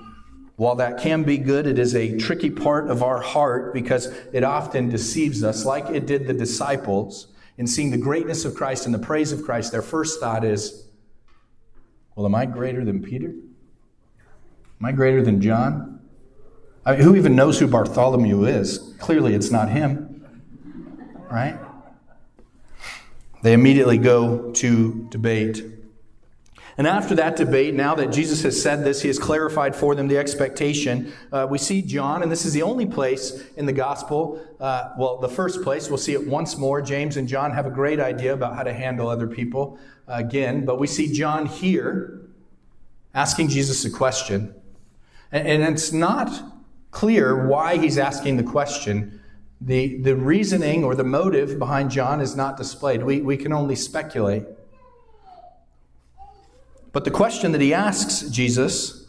while 0.59 0.75
that 0.75 0.99
can 0.99 1.23
be 1.23 1.37
good, 1.37 1.65
it 1.65 1.79
is 1.79 1.95
a 1.95 2.17
tricky 2.17 2.49
part 2.49 2.89
of 2.89 3.01
our 3.01 3.21
heart 3.21 3.73
because 3.73 4.07
it 4.33 4.43
often 4.43 4.89
deceives 4.89 5.41
us, 5.41 5.63
like 5.63 5.89
it 5.89 6.05
did 6.05 6.27
the 6.27 6.33
disciples. 6.33 7.27
In 7.57 7.65
seeing 7.65 7.91
the 7.91 7.97
greatness 7.97 8.43
of 8.43 8.55
Christ 8.55 8.85
and 8.85 8.93
the 8.93 8.99
praise 8.99 9.31
of 9.31 9.41
Christ, 9.41 9.71
their 9.71 9.81
first 9.81 10.19
thought 10.19 10.43
is, 10.43 10.85
Well, 12.13 12.25
am 12.25 12.35
I 12.35 12.45
greater 12.45 12.83
than 12.83 13.01
Peter? 13.01 13.29
Am 13.29 14.85
I 14.85 14.91
greater 14.91 15.21
than 15.21 15.39
John? 15.39 16.01
I 16.85 16.91
mean, 16.91 17.03
who 17.03 17.15
even 17.15 17.37
knows 17.37 17.57
who 17.57 17.65
Bartholomew 17.65 18.43
is? 18.43 18.95
Clearly, 18.99 19.35
it's 19.35 19.51
not 19.51 19.69
him. 19.69 20.27
Right? 21.31 21.57
They 23.43 23.53
immediately 23.53 23.97
go 23.97 24.51
to 24.51 25.07
debate. 25.09 25.63
And 26.79 26.87
after 26.87 27.13
that 27.15 27.35
debate, 27.35 27.73
now 27.73 27.93
that 27.95 28.09
Jesus 28.09 28.41
has 28.43 28.59
said 28.59 28.85
this, 28.85 29.01
he 29.01 29.09
has 29.09 29.19
clarified 29.19 29.75
for 29.75 29.95
them 29.95 30.07
the 30.07 30.17
expectation. 30.17 31.11
Uh, 31.29 31.45
we 31.49 31.57
see 31.57 31.81
John, 31.81 32.23
and 32.23 32.31
this 32.31 32.45
is 32.45 32.53
the 32.53 32.61
only 32.61 32.85
place 32.85 33.43
in 33.57 33.65
the 33.65 33.73
gospel, 33.73 34.41
uh, 34.61 34.91
well, 34.97 35.17
the 35.17 35.27
first 35.27 35.61
place, 35.61 35.89
we'll 35.89 35.97
see 35.97 36.13
it 36.13 36.25
once 36.25 36.57
more. 36.57 36.81
James 36.81 37.17
and 37.17 37.27
John 37.27 37.51
have 37.51 37.65
a 37.65 37.69
great 37.69 37.99
idea 37.99 38.31
about 38.31 38.55
how 38.55 38.63
to 38.63 38.71
handle 38.71 39.09
other 39.09 39.27
people 39.27 39.77
uh, 40.07 40.13
again, 40.13 40.63
but 40.63 40.79
we 40.79 40.87
see 40.87 41.11
John 41.11 41.47
here 41.47 42.21
asking 43.13 43.49
Jesus 43.49 43.83
a 43.83 43.89
question. 43.89 44.55
And, 45.33 45.45
and 45.49 45.63
it's 45.63 45.91
not 45.91 46.31
clear 46.91 47.45
why 47.45 47.75
he's 47.75 47.97
asking 47.97 48.37
the 48.37 48.43
question. 48.43 49.19
The, 49.59 49.97
the 49.97 50.15
reasoning 50.15 50.85
or 50.85 50.95
the 50.95 51.03
motive 51.03 51.59
behind 51.59 51.91
John 51.91 52.21
is 52.21 52.37
not 52.37 52.55
displayed. 52.55 53.03
We, 53.03 53.19
we 53.19 53.35
can 53.35 53.51
only 53.51 53.75
speculate. 53.75 54.45
But 56.91 57.05
the 57.05 57.11
question 57.11 57.51
that 57.51 57.61
he 57.61 57.73
asks 57.73 58.21
Jesus, 58.29 59.07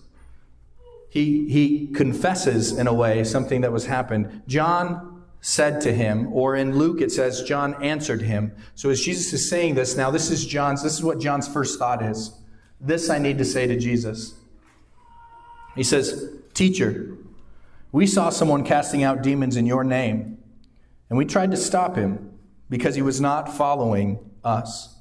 he, 1.08 1.48
he 1.48 1.88
confesses 1.88 2.72
in 2.72 2.86
a 2.86 2.94
way 2.94 3.24
something 3.24 3.62
that 3.62 3.72
was 3.72 3.86
happened. 3.86 4.42
John 4.46 5.22
said 5.40 5.80
to 5.80 5.92
him, 5.92 6.32
or 6.32 6.54
in 6.54 6.76
Luke 6.76 7.00
it 7.00 7.10
says, 7.10 7.42
John 7.42 7.82
answered 7.82 8.22
him. 8.22 8.54
So 8.74 8.90
as 8.90 9.00
Jesus 9.00 9.32
is 9.32 9.48
saying 9.48 9.74
this, 9.74 9.96
now 9.96 10.10
this 10.10 10.30
is 10.30 10.44
John's, 10.44 10.82
this 10.82 10.92
is 10.92 11.02
what 11.02 11.18
John's 11.18 11.48
first 11.48 11.78
thought 11.78 12.02
is. 12.02 12.38
This 12.80 13.10
I 13.10 13.18
need 13.18 13.38
to 13.38 13.44
say 13.44 13.66
to 13.66 13.78
Jesus. 13.78 14.34
He 15.76 15.82
says, 15.82 16.30
Teacher, 16.52 17.16
we 17.92 18.06
saw 18.06 18.30
someone 18.30 18.64
casting 18.64 19.02
out 19.02 19.22
demons 19.22 19.56
in 19.56 19.66
your 19.66 19.84
name, 19.84 20.38
and 21.08 21.18
we 21.18 21.24
tried 21.24 21.50
to 21.52 21.56
stop 21.56 21.96
him 21.96 22.38
because 22.68 22.94
he 22.94 23.02
was 23.02 23.20
not 23.20 23.52
following 23.52 24.18
us. 24.44 24.99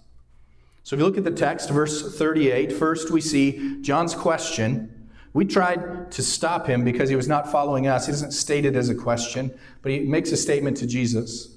So 0.83 0.95
if 0.95 1.00
you 1.00 1.05
look 1.05 1.17
at 1.17 1.24
the 1.24 1.31
text, 1.31 1.69
verse 1.69 2.17
38, 2.17 2.74
first 2.74 3.12
we 3.12 3.21
see 3.21 3.81
John's 3.81 4.15
question. 4.15 5.09
We 5.33 5.45
tried 5.45 6.12
to 6.12 6.24
stop 6.24 6.67
him 6.67 6.83
because 6.83 7.09
he 7.09 7.15
was 7.15 7.27
not 7.27 7.51
following 7.51 7.88
us. 7.88 8.07
He 8.07 8.12
doesn't 8.12 8.31
state 8.31 8.65
it 8.65 8.75
as 8.75 8.89
a 8.89 8.95
question, 8.95 9.51
but 9.81 9.91
he 9.91 10.00
makes 10.00 10.31
a 10.31 10.38
statement 10.38 10.77
to 10.77 10.88
Jesus. 10.88 11.55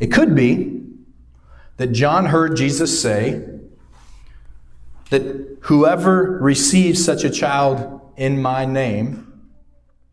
It 0.00 0.08
could 0.08 0.34
be 0.34 0.82
that 1.76 1.88
John 1.88 2.26
heard 2.26 2.56
Jesus 2.56 3.00
say 3.00 3.48
that 5.10 5.58
whoever 5.62 6.38
receives 6.40 7.04
such 7.04 7.22
a 7.24 7.30
child 7.30 8.00
in 8.16 8.40
my 8.40 8.64
name, 8.64 9.22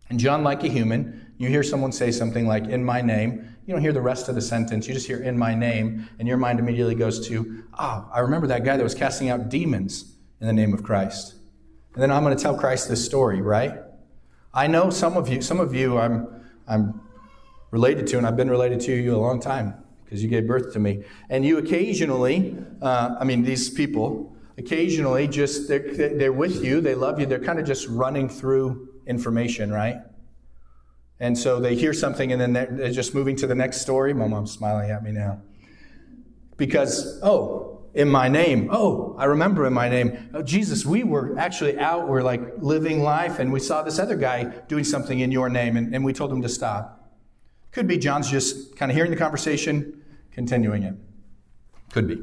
and 0.10 0.20
John, 0.20 0.44
like 0.44 0.64
a 0.64 0.68
human, 0.68 1.32
you 1.38 1.50
hear 1.50 1.64
someone 1.64 1.92
say 1.92 2.12
something 2.12 2.48
like, 2.48 2.66
in 2.68 2.84
my 2.84 3.02
name, 3.02 3.53
you 3.66 3.74
don't 3.74 3.82
hear 3.82 3.94
the 3.94 4.02
rest 4.02 4.28
of 4.28 4.36
the 4.36 4.42
sentence. 4.42 4.88
You 4.88 4.94
just 4.94 5.08
hear 5.08 5.24
in 5.24 5.38
my 5.38 5.56
name, 5.56 6.10
and 6.20 6.28
your 6.28 6.38
mind 6.38 6.60
immediately 6.60 6.96
goes 6.96 7.26
to, 7.28 7.64
oh, 7.80 8.10
I 8.14 8.20
remember 8.20 8.48
that 8.48 8.66
guy 8.66 8.76
that 8.76 8.84
was 8.84 8.96
casting 8.96 9.30
out 9.30 9.50
demons 9.50 10.16
in 10.42 10.48
the 10.48 10.54
name 10.54 10.74
of 10.74 10.84
Christ. 10.84 11.36
And 11.94 12.04
then 12.04 12.12
I'm 12.12 12.24
going 12.24 12.36
to 12.36 12.42
tell 12.42 12.58
Christ 12.58 12.90
this 12.90 13.04
story, 13.04 13.42
right? 13.42 13.80
I 14.54 14.68
know 14.68 14.90
some 14.90 15.16
of 15.16 15.30
you, 15.30 15.42
some 15.42 15.60
of 15.60 15.74
you 15.74 15.98
I'm, 15.98 16.28
I'm 16.68 17.02
related 17.72 18.06
to, 18.08 18.18
and 18.18 18.28
I've 18.28 18.36
been 18.36 18.50
related 18.52 18.82
to 18.82 18.94
you 18.94 19.16
a 19.16 19.18
long 19.18 19.40
time 19.40 19.76
because 20.04 20.22
you 20.22 20.30
gave 20.30 20.46
birth 20.46 20.74
to 20.74 20.80
me. 20.80 21.06
And 21.30 21.46
you 21.46 21.58
occasionally, 21.58 22.58
uh, 22.82 23.16
I 23.20 23.24
mean, 23.24 23.44
these 23.44 23.70
people, 23.70 24.36
occasionally 24.58 25.28
just, 25.28 25.70
they're, 25.70 26.14
they're 26.18 26.34
with 26.34 26.64
you, 26.64 26.82
they 26.82 26.96
love 26.96 27.20
you, 27.20 27.26
they're 27.26 27.40
kind 27.40 27.60
of 27.60 27.66
just 27.66 27.88
running 27.88 28.28
through 28.28 28.90
information, 29.08 29.72
right? 29.72 29.98
And 31.24 31.38
so 31.38 31.62
they 31.62 31.74
hear 31.76 31.94
something 31.94 32.34
and 32.34 32.42
then 32.42 32.52
they're 32.52 32.92
just 32.92 33.16
moving 33.16 33.38
to 33.38 33.48
the 33.48 33.56
next 33.56 33.80
story. 33.80 34.14
My 34.14 34.28
mom's 34.28 34.52
smiling 34.52 34.92
at 34.92 35.02
me 35.04 35.14
now. 35.14 35.40
Because, 36.58 37.18
oh, 37.24 37.82
in 37.94 38.10
my 38.10 38.28
name. 38.28 38.68
Oh, 38.70 39.16
I 39.18 39.24
remember 39.26 39.66
in 39.66 39.72
my 39.72 39.88
name. 39.88 40.30
Oh, 40.34 40.44
Jesus, 40.44 40.86
we 40.86 41.06
were 41.06 41.40
actually 41.40 41.80
out, 41.80 42.10
we're 42.10 42.24
like 42.24 42.42
living 42.58 43.04
life, 43.04 43.40
and 43.40 43.54
we 43.54 43.62
saw 43.62 43.84
this 43.84 44.00
other 44.00 44.18
guy 44.18 44.44
doing 44.68 44.84
something 44.84 45.22
in 45.22 45.32
your 45.32 45.48
name, 45.48 45.78
and, 45.78 45.96
and 45.96 46.04
we 46.04 46.12
told 46.12 46.30
him 46.30 46.42
to 46.42 46.50
stop. 46.50 47.10
Could 47.72 47.88
be 47.88 47.98
John's 47.98 48.30
just 48.30 48.76
kind 48.76 48.92
of 48.92 48.96
hearing 48.98 49.12
the 49.12 49.18
conversation, 49.18 50.04
continuing 50.34 50.84
it. 50.84 50.96
Could 51.94 52.10
be. 52.10 52.22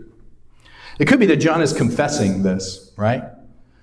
It 0.98 1.08
could 1.08 1.20
be 1.20 1.26
that 1.26 1.36
John 1.36 1.62
is 1.62 1.72
confessing 1.72 2.42
this, 2.42 2.92
right? 2.98 3.22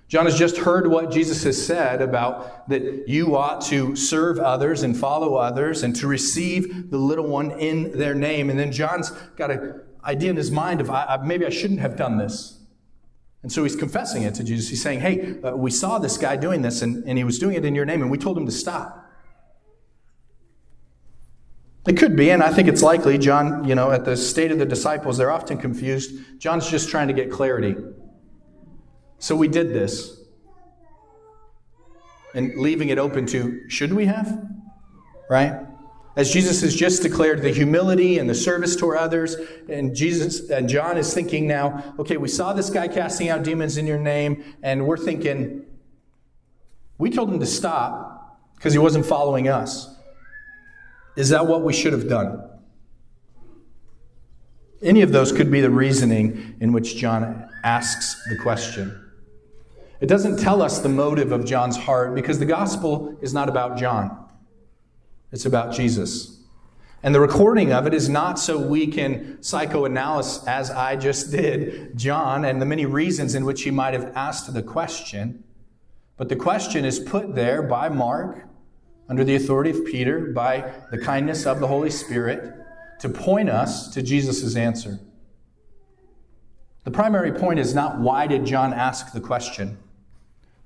John 0.08 0.26
has 0.26 0.38
just 0.38 0.58
heard 0.58 0.88
what 0.88 1.12
Jesus 1.12 1.44
has 1.44 1.64
said 1.64 2.02
about 2.02 2.70
that 2.70 3.10
you 3.10 3.36
ought 3.36 3.60
to 3.64 3.96
serve 3.96 4.40
others 4.40 4.84
and 4.84 4.98
follow 4.98 5.36
others 5.36 5.84
and 5.84 5.94
to 5.98 6.08
receive 6.08 6.90
the 6.90 6.98
little 6.98 7.28
one 7.28 7.52
in 7.52 7.98
their 7.98 8.16
name. 8.16 8.50
And 8.50 8.58
then 8.58 8.72
John's 8.72 9.12
got 9.36 9.52
an 9.52 9.82
idea 10.06 10.30
in 10.30 10.38
his 10.38 10.50
mind 10.50 10.80
of 10.80 10.90
I, 10.90 11.20
maybe 11.24 11.46
I 11.46 11.50
shouldn't 11.50 11.82
have 11.82 11.98
done 11.98 12.18
this. 12.18 12.58
And 13.44 13.52
so 13.52 13.64
he's 13.64 13.76
confessing 13.76 14.24
it 14.24 14.34
to 14.36 14.46
Jesus. 14.46 14.70
He's 14.70 14.82
saying, 14.82 15.02
Hey, 15.02 15.42
uh, 15.42 15.56
we 15.56 15.72
saw 15.72 16.00
this 16.00 16.18
guy 16.18 16.38
doing 16.38 16.62
this 16.62 16.82
and, 16.82 17.04
and 17.06 17.18
he 17.18 17.26
was 17.26 17.38
doing 17.38 17.56
it 17.56 17.66
in 17.66 17.76
your 17.76 17.86
name 17.86 18.02
and 18.02 18.10
we 18.10 18.18
told 18.18 18.38
him 18.38 18.46
to 18.46 18.52
stop. 18.52 19.04
It 21.86 21.98
could 21.98 22.18
be, 22.18 22.32
and 22.32 22.44
I 22.44 22.52
think 22.52 22.68
it's 22.68 22.84
likely. 22.84 23.18
John, 23.18 23.66
you 23.66 23.74
know, 23.74 23.92
at 23.92 24.04
the 24.04 24.18
state 24.18 24.52
of 24.52 24.60
the 24.60 24.66
disciples, 24.66 25.18
they're 25.18 25.32
often 25.32 25.58
confused. 25.58 26.38
John's 26.38 26.70
just 26.70 26.90
trying 26.90 27.08
to 27.08 27.14
get 27.14 27.32
clarity. 27.32 27.78
So 29.20 29.36
we 29.36 29.48
did 29.48 29.70
this. 29.70 30.20
And 32.34 32.56
leaving 32.56 32.90
it 32.90 33.00
open 33.00 33.26
to, 33.28 33.68
should 33.70 33.94
we 33.94 34.06
have? 34.06 34.46
Right? 35.30 35.66
As 36.16 36.32
Jesus 36.32 36.62
has 36.62 36.76
just 36.76 37.04
declared 37.04 37.44
the 37.44 37.52
humility 37.52 38.18
and 38.18 38.28
the 38.28 38.36
service 38.36 38.76
toward 38.76 38.98
others, 38.98 39.36
and 39.70 39.96
Jesus 39.96 40.50
and 40.50 40.68
John 40.68 40.98
is 40.98 41.14
thinking 41.14 41.48
now, 41.48 41.94
okay, 42.00 42.18
we 42.18 42.28
saw 42.28 42.54
this 42.54 42.72
guy 42.72 42.88
casting 42.88 43.30
out 43.30 43.44
demons 43.44 43.78
in 43.78 43.86
your 43.86 44.00
name, 44.00 44.44
and 44.64 44.88
we're 44.88 44.98
thinking, 44.98 45.66
we 46.98 47.12
told 47.12 47.32
him 47.32 47.40
to 47.40 47.46
stop 47.46 48.40
because 48.56 48.74
he 48.74 48.80
wasn't 48.80 49.06
following 49.06 49.48
us. 49.48 49.96
Is 51.16 51.30
that 51.30 51.46
what 51.46 51.64
we 51.64 51.72
should 51.72 51.94
have 51.94 52.10
done? 52.10 52.50
Any 54.82 55.02
of 55.04 55.12
those 55.12 55.32
could 55.32 55.52
be 55.52 55.62
the 55.62 55.70
reasoning 55.70 56.56
in 56.60 56.72
which 56.72 56.96
John 56.98 57.48
asks 57.64 58.16
the 58.30 58.38
question. 58.38 59.07
It 60.00 60.08
doesn't 60.08 60.38
tell 60.38 60.62
us 60.62 60.80
the 60.80 60.90
motive 60.90 61.32
of 61.32 61.46
John's 61.46 61.78
heart 61.78 62.14
because 62.14 62.40
the 62.40 62.46
gospel 62.46 63.18
is 63.22 63.34
not 63.34 63.50
about 63.50 63.78
John, 63.78 64.26
it's 65.32 65.46
about 65.46 65.74
Jesus. 65.74 66.34
And 67.04 67.14
the 67.14 67.20
recording 67.20 67.72
of 67.72 67.86
it 67.86 67.94
is 67.94 68.10
not 68.10 68.40
so 68.40 68.58
we 68.58 68.88
can 68.88 69.38
psychoanalyze, 69.38 70.46
as 70.48 70.72
I 70.72 70.96
just 70.96 71.32
did, 71.32 71.96
John 71.96 72.44
and 72.44 72.60
the 72.60 72.66
many 72.66 72.86
reasons 72.88 73.36
in 73.36 73.46
which 73.46 73.62
he 73.62 73.72
might 73.72 73.94
have 73.94 74.12
asked 74.16 74.52
the 74.52 74.64
question. 74.64 75.44
But 76.18 76.30
the 76.30 76.36
question 76.36 76.86
is 76.86 77.00
put 77.00 77.36
there 77.36 77.62
by 77.62 77.90
Mark 77.90 78.48
under 79.08 79.24
the 79.24 79.36
authority 79.36 79.70
of 79.70 79.86
Peter 79.86 80.32
by 80.34 80.74
the 80.92 80.98
kindness 80.98 81.46
of 81.46 81.60
the 81.60 81.68
Holy 81.68 81.92
Spirit 81.92 82.54
to 83.00 83.10
point 83.10 83.50
us 83.50 83.90
to 83.94 84.02
Jesus' 84.02 84.56
answer. 84.56 85.00
The 86.84 86.92
primary 86.92 87.32
point 87.32 87.60
is 87.60 87.76
not 87.76 88.00
why 88.00 88.28
did 88.28 88.46
John 88.46 88.74
ask 88.74 89.14
the 89.14 89.22
question? 89.22 89.78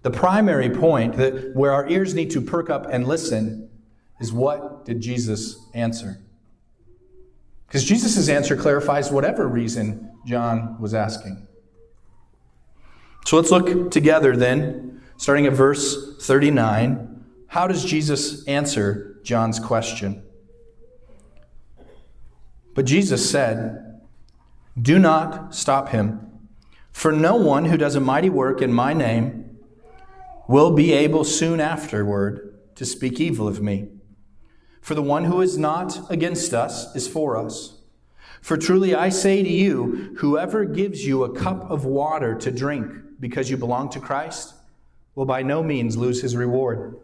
The 0.02 0.12
primary 0.12 0.70
point 0.70 1.18
that 1.18 1.56
where 1.56 1.72
our 1.72 1.88
ears 1.88 2.14
need 2.14 2.32
to 2.32 2.42
perk 2.42 2.70
up 2.70 2.88
and 2.90 3.08
listen 3.08 3.70
is 4.20 4.34
what 4.34 4.86
did 4.86 5.02
Jesus 5.02 5.58
answer? 5.74 6.20
Because 7.68 7.84
Jesus' 7.84 8.28
answer 8.28 8.56
clarifies 8.58 9.12
whatever 9.12 9.48
reason 9.48 10.12
John 10.26 10.80
was 10.80 10.94
asking. 10.94 11.48
So 13.26 13.38
let's 13.38 13.52
look 13.52 13.92
together 13.92 14.36
then, 14.36 15.02
starting 15.18 15.46
at 15.46 15.54
verse 15.54 16.18
39 16.22 17.12
how 17.52 17.68
does 17.68 17.84
Jesus 17.84 18.48
answer 18.48 19.18
John's 19.24 19.60
question? 19.60 20.24
But 22.74 22.86
Jesus 22.86 23.30
said, 23.30 24.00
Do 24.82 24.98
not 24.98 25.54
stop 25.54 25.90
him, 25.90 26.30
for 26.94 27.12
no 27.12 27.36
one 27.36 27.66
who 27.66 27.76
does 27.76 27.96
a 27.96 28.00
mighty 28.00 28.30
work 28.30 28.62
in 28.62 28.72
my 28.72 28.94
name 28.94 29.51
will 30.52 30.72
be 30.72 30.92
able 30.92 31.24
soon 31.24 31.62
afterward 31.62 32.60
to 32.76 32.86
speak 32.86 33.22
evil 33.22 33.48
of 33.48 33.62
me. 33.62 33.88
For 34.82 34.96
the 34.96 35.02
one 35.02 35.24
who 35.24 35.40
is 35.40 35.58
not 35.58 36.12
against 36.12 36.54
us 36.54 36.94
is 36.94 37.08
for 37.08 37.38
us. 37.38 37.78
For 38.42 38.58
truly 38.58 38.94
I 38.94 39.08
say 39.10 39.44
to 39.44 39.50
you, 39.50 40.14
whoever 40.18 40.66
gives 40.66 41.08
you 41.08 41.24
a 41.24 41.34
cup 41.34 41.72
of 41.72 41.86
water 41.86 42.36
to 42.36 42.52
drink 42.52 42.92
because 43.18 43.50
you 43.50 43.56
belong 43.56 43.90
to 43.92 44.02
Christ 44.02 44.54
will 45.16 45.26
by 45.26 45.42
no 45.42 45.64
means 45.64 45.96
lose 45.96 46.22
his 46.22 46.36
reward. 46.36 46.98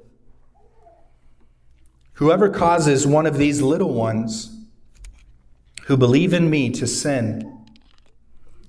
Whoever 2.13 2.49
causes 2.49 3.07
one 3.07 3.25
of 3.25 3.37
these 3.37 3.61
little 3.61 3.93
ones 3.93 4.53
who 5.85 5.95
believe 5.95 6.33
in 6.33 6.49
me 6.49 6.69
to 6.71 6.85
sin, 6.85 7.65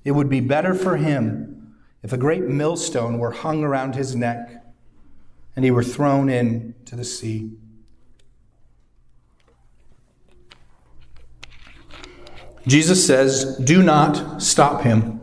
it 0.05 0.11
would 0.11 0.29
be 0.29 0.39
better 0.39 0.73
for 0.73 0.95
him 0.95 1.75
if 2.01 2.13
a 2.13 2.17
great 2.17 2.43
millstone 2.43 3.17
were 3.17 3.31
hung 3.31 3.63
around 3.63 3.95
his 3.95 4.15
neck 4.15 4.58
and 5.59 5.65
he 5.65 5.71
were 5.71 5.83
thrown 5.83 6.29
into 6.29 6.95
the 6.95 7.03
sea. 7.03 7.51
Jesus 12.65 13.05
says, 13.05 13.57
Do 13.57 13.83
not 13.83 14.41
stop 14.41 14.83
him. 14.83 15.19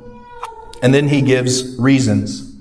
And 0.82 0.92
then 0.92 1.08
he 1.08 1.22
gives 1.22 1.74
reasons. 1.78 2.54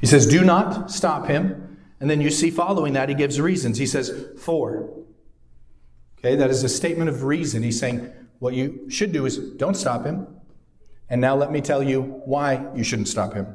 He 0.00 0.08
says, 0.08 0.26
Do 0.26 0.42
not 0.42 0.90
stop 0.90 1.28
him. 1.28 1.78
And 2.00 2.10
then 2.10 2.20
you 2.20 2.30
see 2.30 2.50
following 2.50 2.94
that, 2.94 3.08
he 3.08 3.14
gives 3.14 3.40
reasons. 3.40 3.78
He 3.78 3.86
says, 3.86 4.26
for. 4.36 4.92
Okay, 6.18 6.34
that 6.34 6.50
is 6.50 6.64
a 6.64 6.68
statement 6.68 7.10
of 7.10 7.22
reason. 7.22 7.62
He's 7.62 7.78
saying, 7.78 8.12
what 8.40 8.54
you 8.54 8.90
should 8.90 9.12
do 9.12 9.24
is 9.24 9.38
don't 9.38 9.76
stop 9.76 10.04
him. 10.04 10.26
And 11.08 11.20
now 11.20 11.36
let 11.36 11.52
me 11.52 11.60
tell 11.60 11.80
you 11.80 12.02
why 12.24 12.66
you 12.74 12.82
shouldn't 12.82 13.06
stop 13.06 13.34
him. 13.34 13.46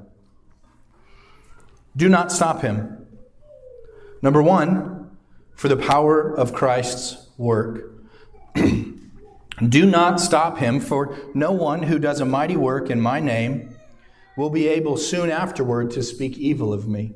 Do 1.97 2.07
not 2.07 2.31
stop 2.31 2.61
him. 2.61 2.98
Number 4.21 4.41
one, 4.41 5.17
for 5.55 5.67
the 5.67 5.77
power 5.77 6.33
of 6.33 6.53
Christ's 6.53 7.27
work. 7.37 7.91
do 8.55 9.85
not 9.85 10.19
stop 10.19 10.57
him, 10.57 10.79
for 10.79 11.17
no 11.33 11.51
one 11.51 11.83
who 11.83 11.99
does 11.99 12.19
a 12.19 12.25
mighty 12.25 12.55
work 12.55 12.89
in 12.89 13.01
my 13.01 13.19
name 13.19 13.75
will 14.37 14.49
be 14.49 14.67
able 14.67 14.95
soon 14.95 15.29
afterward 15.29 15.91
to 15.91 16.01
speak 16.01 16.37
evil 16.37 16.71
of 16.71 16.87
me. 16.87 17.13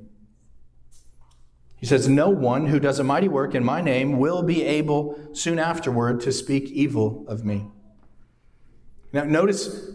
He 1.78 1.86
says, 1.86 2.08
No 2.08 2.30
one 2.30 2.68
who 2.68 2.80
does 2.80 3.00
a 3.00 3.04
mighty 3.04 3.28
work 3.28 3.56
in 3.56 3.64
my 3.64 3.82
name 3.82 4.20
will 4.20 4.44
be 4.44 4.64
able 4.64 5.18
soon 5.34 5.60
afterward 5.60 6.22
to 6.22 6.32
speak 6.32 6.70
evil 6.72 7.26
of 7.28 7.46
me. 7.46 7.68
Now, 9.14 9.24
notice 9.24 9.92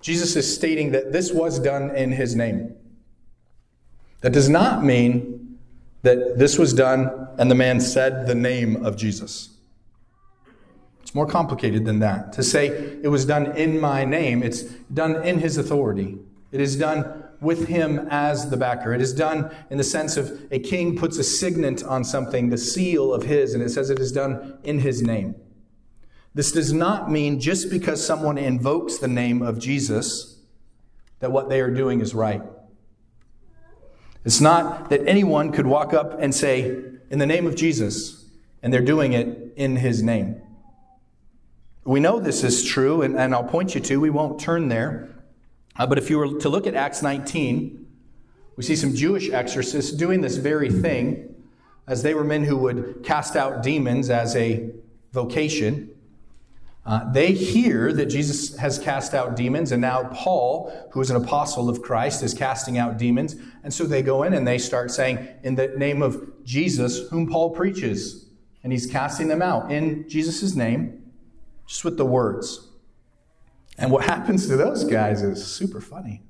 Jesus 0.00 0.34
is 0.34 0.52
stating 0.52 0.90
that 0.92 1.12
this 1.12 1.32
was 1.32 1.58
done 1.58 1.94
in 1.94 2.12
his 2.12 2.34
name. 2.34 2.74
That 4.22 4.32
does 4.32 4.48
not 4.48 4.84
mean 4.84 5.41
that 6.02 6.38
this 6.38 6.58
was 6.58 6.72
done 6.74 7.28
and 7.38 7.50
the 7.50 7.54
man 7.54 7.80
said 7.80 8.26
the 8.26 8.34
name 8.34 8.84
of 8.84 8.96
Jesus. 8.96 9.50
It's 11.00 11.14
more 11.14 11.26
complicated 11.26 11.84
than 11.84 12.00
that. 12.00 12.32
To 12.34 12.42
say 12.42 12.68
it 12.68 13.08
was 13.08 13.24
done 13.24 13.56
in 13.56 13.80
my 13.80 14.04
name, 14.04 14.42
it's 14.42 14.62
done 14.62 15.24
in 15.24 15.38
his 15.38 15.58
authority. 15.58 16.18
It 16.50 16.60
is 16.60 16.76
done 16.76 17.24
with 17.40 17.68
him 17.68 18.06
as 18.10 18.50
the 18.50 18.56
backer. 18.56 18.94
It 18.94 19.02
is 19.02 19.12
done 19.12 19.54
in 19.68 19.78
the 19.78 19.84
sense 19.84 20.16
of 20.16 20.40
a 20.50 20.58
king 20.58 20.96
puts 20.96 21.18
a 21.18 21.24
signet 21.24 21.82
on 21.82 22.04
something, 22.04 22.50
the 22.50 22.58
seal 22.58 23.12
of 23.12 23.24
his, 23.24 23.52
and 23.52 23.62
it 23.62 23.70
says 23.70 23.90
it 23.90 23.98
is 23.98 24.12
done 24.12 24.58
in 24.62 24.78
his 24.78 25.02
name. 25.02 25.34
This 26.34 26.52
does 26.52 26.72
not 26.72 27.10
mean 27.10 27.40
just 27.40 27.68
because 27.68 28.04
someone 28.04 28.38
invokes 28.38 28.98
the 28.98 29.08
name 29.08 29.42
of 29.42 29.58
Jesus 29.58 30.38
that 31.18 31.30
what 31.30 31.48
they 31.48 31.60
are 31.60 31.70
doing 31.70 32.00
is 32.00 32.14
right. 32.14 32.42
It's 34.24 34.40
not 34.40 34.90
that 34.90 35.06
anyone 35.06 35.52
could 35.52 35.66
walk 35.66 35.92
up 35.92 36.20
and 36.20 36.34
say, 36.34 36.82
in 37.10 37.18
the 37.18 37.26
name 37.26 37.46
of 37.46 37.56
Jesus, 37.56 38.24
and 38.62 38.72
they're 38.72 38.80
doing 38.80 39.12
it 39.12 39.52
in 39.56 39.76
his 39.76 40.02
name. 40.02 40.40
We 41.84 41.98
know 41.98 42.20
this 42.20 42.44
is 42.44 42.64
true, 42.64 43.02
and, 43.02 43.18
and 43.18 43.34
I'll 43.34 43.44
point 43.44 43.74
you 43.74 43.80
to, 43.80 44.00
we 44.00 44.10
won't 44.10 44.40
turn 44.40 44.68
there. 44.68 45.08
Uh, 45.76 45.86
but 45.86 45.98
if 45.98 46.08
you 46.10 46.18
were 46.18 46.38
to 46.38 46.48
look 46.48 46.66
at 46.66 46.74
Acts 46.74 47.02
19, 47.02 47.86
we 48.56 48.62
see 48.62 48.76
some 48.76 48.94
Jewish 48.94 49.30
exorcists 49.30 49.90
doing 49.90 50.20
this 50.20 50.36
very 50.36 50.70
thing, 50.70 51.34
as 51.88 52.02
they 52.02 52.14
were 52.14 52.22
men 52.22 52.44
who 52.44 52.56
would 52.58 53.02
cast 53.02 53.34
out 53.34 53.62
demons 53.62 54.08
as 54.08 54.36
a 54.36 54.70
vocation. 55.12 55.90
Uh, 56.84 57.10
they 57.12 57.30
hear 57.32 57.92
that 57.92 58.06
Jesus 58.06 58.56
has 58.56 58.78
cast 58.78 59.14
out 59.14 59.36
demons, 59.36 59.70
and 59.70 59.80
now 59.80 60.04
Paul, 60.12 60.72
who 60.90 61.00
is 61.00 61.10
an 61.10 61.16
apostle 61.16 61.68
of 61.68 61.80
Christ, 61.80 62.24
is 62.24 62.34
casting 62.34 62.76
out 62.76 62.98
demons. 62.98 63.36
And 63.62 63.72
so 63.72 63.84
they 63.84 64.02
go 64.02 64.24
in 64.24 64.34
and 64.34 64.46
they 64.46 64.58
start 64.58 64.90
saying, 64.90 65.28
In 65.44 65.54
the 65.54 65.68
name 65.68 66.02
of 66.02 66.44
Jesus, 66.44 67.08
whom 67.10 67.28
Paul 67.28 67.50
preaches. 67.50 68.26
And 68.64 68.72
he's 68.72 68.86
casting 68.86 69.28
them 69.28 69.42
out 69.42 69.70
in 69.70 70.08
Jesus' 70.08 70.54
name, 70.54 71.12
just 71.66 71.84
with 71.84 71.96
the 71.96 72.04
words. 72.04 72.68
And 73.78 73.90
what 73.92 74.04
happens 74.06 74.48
to 74.48 74.56
those 74.56 74.82
guys 74.82 75.22
is 75.22 75.44
super 75.44 75.80
funny. 75.80 76.22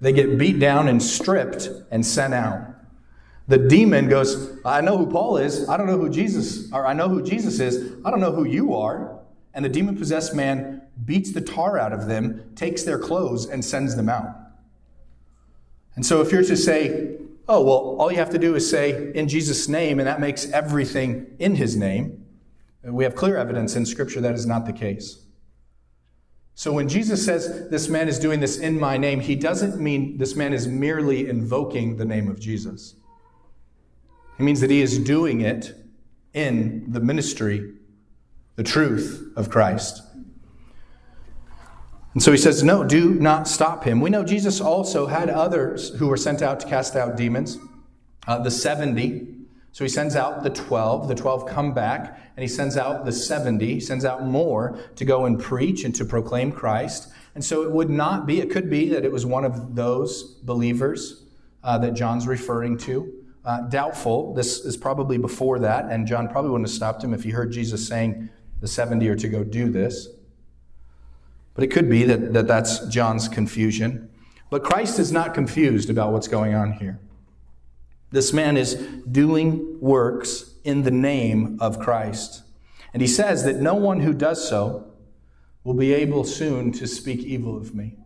They 0.00 0.12
get 0.12 0.38
beat 0.38 0.58
down 0.58 0.88
and 0.88 1.00
stripped 1.00 1.70
and 1.90 2.04
sent 2.04 2.34
out. 2.34 2.74
The 3.48 3.58
demon 3.58 4.08
goes, 4.08 4.58
I 4.64 4.80
know 4.80 4.98
who 4.98 5.06
Paul 5.06 5.36
is. 5.36 5.68
I 5.68 5.76
don't 5.76 5.86
know 5.86 5.98
who 5.98 6.10
Jesus, 6.10 6.70
or 6.72 6.84
I 6.84 6.92
know 6.92 7.08
who 7.08 7.22
Jesus 7.22 7.60
is. 7.60 7.94
I 8.04 8.10
don't 8.10 8.18
know 8.18 8.32
who 8.32 8.44
you 8.44 8.74
are. 8.74 9.20
And 9.56 9.64
the 9.64 9.70
demon 9.70 9.96
possessed 9.96 10.34
man 10.34 10.82
beats 11.06 11.32
the 11.32 11.40
tar 11.40 11.78
out 11.78 11.94
of 11.94 12.06
them, 12.06 12.52
takes 12.56 12.82
their 12.82 12.98
clothes, 12.98 13.46
and 13.46 13.64
sends 13.64 13.96
them 13.96 14.10
out. 14.10 14.36
And 15.94 16.04
so 16.04 16.20
if 16.20 16.30
you're 16.30 16.44
to 16.44 16.56
say, 16.58 17.16
oh, 17.48 17.62
well, 17.62 17.96
all 17.98 18.12
you 18.12 18.18
have 18.18 18.28
to 18.30 18.38
do 18.38 18.54
is 18.54 18.68
say 18.68 19.12
in 19.14 19.28
Jesus' 19.28 19.66
name, 19.66 19.98
and 19.98 20.06
that 20.06 20.20
makes 20.20 20.50
everything 20.50 21.34
in 21.38 21.54
his 21.54 21.74
name, 21.74 22.26
we 22.84 23.02
have 23.04 23.14
clear 23.14 23.38
evidence 23.38 23.74
in 23.76 23.86
Scripture 23.86 24.20
that 24.20 24.34
is 24.34 24.44
not 24.44 24.66
the 24.66 24.74
case. 24.74 25.24
So 26.54 26.70
when 26.70 26.86
Jesus 26.86 27.24
says 27.24 27.70
this 27.70 27.88
man 27.88 28.08
is 28.08 28.18
doing 28.18 28.40
this 28.40 28.58
in 28.58 28.78
my 28.78 28.98
name, 28.98 29.20
he 29.20 29.36
doesn't 29.36 29.80
mean 29.80 30.18
this 30.18 30.36
man 30.36 30.52
is 30.52 30.68
merely 30.68 31.30
invoking 31.30 31.96
the 31.96 32.04
name 32.04 32.28
of 32.28 32.38
Jesus. 32.38 32.94
He 34.36 34.44
means 34.44 34.60
that 34.60 34.70
he 34.70 34.82
is 34.82 34.98
doing 34.98 35.40
it 35.40 35.74
in 36.34 36.92
the 36.92 37.00
ministry 37.00 37.75
the 38.56 38.62
truth 38.62 39.32
of 39.36 39.50
Christ. 39.50 40.02
And 42.14 42.22
so 42.22 42.32
he 42.32 42.38
says, 42.38 42.64
No, 42.64 42.82
do 42.82 43.10
not 43.10 43.46
stop 43.46 43.84
him. 43.84 44.00
We 44.00 44.08
know 44.08 44.24
Jesus 44.24 44.60
also 44.60 45.06
had 45.06 45.28
others 45.28 45.90
who 45.90 46.08
were 46.08 46.16
sent 46.16 46.40
out 46.40 46.60
to 46.60 46.66
cast 46.66 46.96
out 46.96 47.16
demons, 47.16 47.58
uh, 48.26 48.38
the 48.38 48.50
70. 48.50 49.34
So 49.72 49.84
he 49.84 49.90
sends 49.90 50.16
out 50.16 50.42
the 50.42 50.48
12. 50.48 51.08
The 51.08 51.14
12 51.14 51.46
come 51.46 51.74
back, 51.74 52.18
and 52.34 52.42
he 52.42 52.48
sends 52.48 52.78
out 52.78 53.04
the 53.04 53.12
70. 53.12 53.66
He 53.74 53.80
sends 53.80 54.06
out 54.06 54.24
more 54.24 54.78
to 54.96 55.04
go 55.04 55.26
and 55.26 55.38
preach 55.38 55.84
and 55.84 55.94
to 55.94 56.06
proclaim 56.06 56.50
Christ. 56.50 57.12
And 57.34 57.44
so 57.44 57.62
it 57.64 57.70
would 57.70 57.90
not 57.90 58.24
be, 58.26 58.40
it 58.40 58.50
could 58.50 58.70
be 58.70 58.88
that 58.88 59.04
it 59.04 59.12
was 59.12 59.26
one 59.26 59.44
of 59.44 59.74
those 59.74 60.36
believers 60.42 61.26
uh, 61.62 61.76
that 61.76 61.92
John's 61.92 62.26
referring 62.26 62.78
to. 62.78 63.12
Uh, 63.44 63.68
doubtful. 63.68 64.32
This 64.32 64.64
is 64.64 64.78
probably 64.78 65.18
before 65.18 65.58
that, 65.58 65.84
and 65.90 66.06
John 66.06 66.28
probably 66.28 66.50
wouldn't 66.50 66.68
have 66.70 66.74
stopped 66.74 67.04
him 67.04 67.12
if 67.12 67.22
he 67.24 67.30
heard 67.30 67.52
Jesus 67.52 67.86
saying, 67.86 68.30
the 68.60 68.68
70 68.68 69.08
are 69.08 69.16
to 69.16 69.28
go 69.28 69.44
do 69.44 69.68
this. 69.70 70.08
But 71.54 71.64
it 71.64 71.68
could 71.68 71.88
be 71.88 72.04
that, 72.04 72.32
that 72.34 72.46
that's 72.46 72.86
John's 72.88 73.28
confusion. 73.28 74.10
But 74.50 74.62
Christ 74.62 74.98
is 74.98 75.10
not 75.10 75.34
confused 75.34 75.90
about 75.90 76.12
what's 76.12 76.28
going 76.28 76.54
on 76.54 76.72
here. 76.72 77.00
This 78.10 78.32
man 78.32 78.56
is 78.56 78.74
doing 78.74 79.80
works 79.80 80.54
in 80.64 80.82
the 80.82 80.90
name 80.90 81.58
of 81.60 81.80
Christ. 81.80 82.42
And 82.92 83.00
he 83.02 83.08
says 83.08 83.44
that 83.44 83.56
no 83.56 83.74
one 83.74 84.00
who 84.00 84.12
does 84.12 84.48
so 84.48 84.92
will 85.64 85.74
be 85.74 85.92
able 85.92 86.24
soon 86.24 86.72
to 86.72 86.86
speak 86.86 87.20
evil 87.20 87.56
of 87.56 87.74
me. 87.74 87.96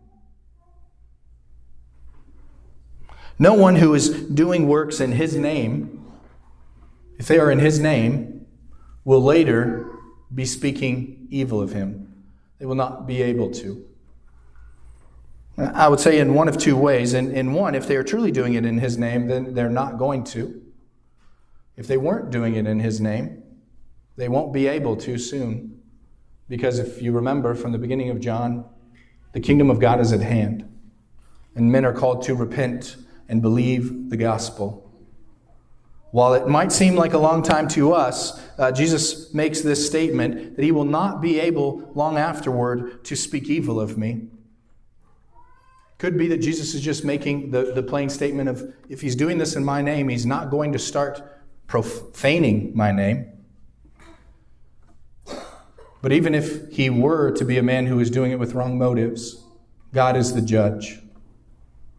No 3.37 3.53
one 3.53 3.75
who 3.75 3.93
is 3.93 4.09
doing 4.09 4.67
works 4.67 4.99
in 4.99 5.13
his 5.13 5.35
name, 5.35 6.05
if 7.17 7.27
they 7.27 7.39
are 7.39 7.51
in 7.51 7.59
his 7.59 7.79
name, 7.79 8.45
will 9.03 9.21
later 9.21 9.91
be 10.33 10.45
speaking 10.45 11.27
evil 11.29 11.61
of 11.61 11.73
him. 11.73 12.23
They 12.59 12.65
will 12.65 12.75
not 12.75 13.07
be 13.07 13.21
able 13.21 13.51
to. 13.51 13.85
I 15.57 15.87
would 15.87 15.99
say 15.99 16.19
in 16.19 16.33
one 16.33 16.47
of 16.47 16.57
two 16.57 16.75
ways. 16.75 17.13
In, 17.13 17.31
in 17.31 17.53
one, 17.53 17.75
if 17.75 17.87
they 17.87 17.95
are 17.95 18.03
truly 18.03 18.31
doing 18.31 18.53
it 18.53 18.65
in 18.65 18.79
his 18.79 18.97
name, 18.97 19.27
then 19.27 19.53
they're 19.53 19.69
not 19.69 19.97
going 19.97 20.23
to. 20.25 20.61
If 21.75 21.87
they 21.87 21.97
weren't 21.97 22.31
doing 22.31 22.55
it 22.55 22.67
in 22.67 22.79
his 22.79 23.01
name, 23.01 23.43
they 24.15 24.29
won't 24.29 24.53
be 24.53 24.67
able 24.67 24.95
to 24.97 25.17
soon. 25.17 25.81
Because 26.47 26.79
if 26.79 27.01
you 27.01 27.11
remember 27.11 27.55
from 27.55 27.71
the 27.71 27.77
beginning 27.77 28.09
of 28.09 28.19
John, 28.19 28.65
the 29.33 29.39
kingdom 29.39 29.69
of 29.69 29.79
God 29.79 29.99
is 29.99 30.11
at 30.11 30.19
hand, 30.19 30.67
and 31.55 31.71
men 31.71 31.85
are 31.85 31.93
called 31.93 32.23
to 32.23 32.35
repent 32.35 32.97
and 33.29 33.41
believe 33.41 34.09
the 34.09 34.17
gospel. 34.17 34.90
While 36.11 36.33
it 36.33 36.47
might 36.47 36.73
seem 36.73 36.95
like 36.95 37.13
a 37.13 37.17
long 37.17 37.41
time 37.41 37.69
to 37.69 37.93
us, 37.93 38.39
uh, 38.57 38.71
Jesus 38.71 39.33
makes 39.33 39.61
this 39.61 39.85
statement 39.85 40.57
that 40.57 40.63
he 40.63 40.71
will 40.71 40.85
not 40.85 41.21
be 41.21 41.39
able 41.39 41.89
long 41.95 42.17
afterward 42.17 43.03
to 43.05 43.15
speak 43.15 43.49
evil 43.49 43.79
of 43.79 43.97
me. 43.97 44.27
Could 45.97 46.17
be 46.17 46.27
that 46.27 46.39
Jesus 46.39 46.73
is 46.73 46.81
just 46.81 47.05
making 47.05 47.51
the, 47.51 47.71
the 47.73 47.83
plain 47.83 48.09
statement 48.09 48.49
of 48.49 48.73
if 48.89 48.99
he's 49.01 49.15
doing 49.15 49.37
this 49.37 49.55
in 49.55 49.63
my 49.63 49.81
name, 49.81 50.09
he's 50.09 50.25
not 50.25 50.49
going 50.49 50.73
to 50.73 50.79
start 50.79 51.21
profaning 51.67 52.75
my 52.75 52.91
name. 52.91 53.31
But 56.01 56.11
even 56.11 56.35
if 56.35 56.69
he 56.71 56.89
were 56.89 57.31
to 57.31 57.45
be 57.45 57.57
a 57.57 57.63
man 57.63 57.85
who 57.85 57.99
is 57.99 58.09
doing 58.09 58.31
it 58.31 58.39
with 58.39 58.53
wrong 58.53 58.77
motives, 58.77 59.45
God 59.93 60.17
is 60.17 60.33
the 60.33 60.41
judge. 60.41 60.99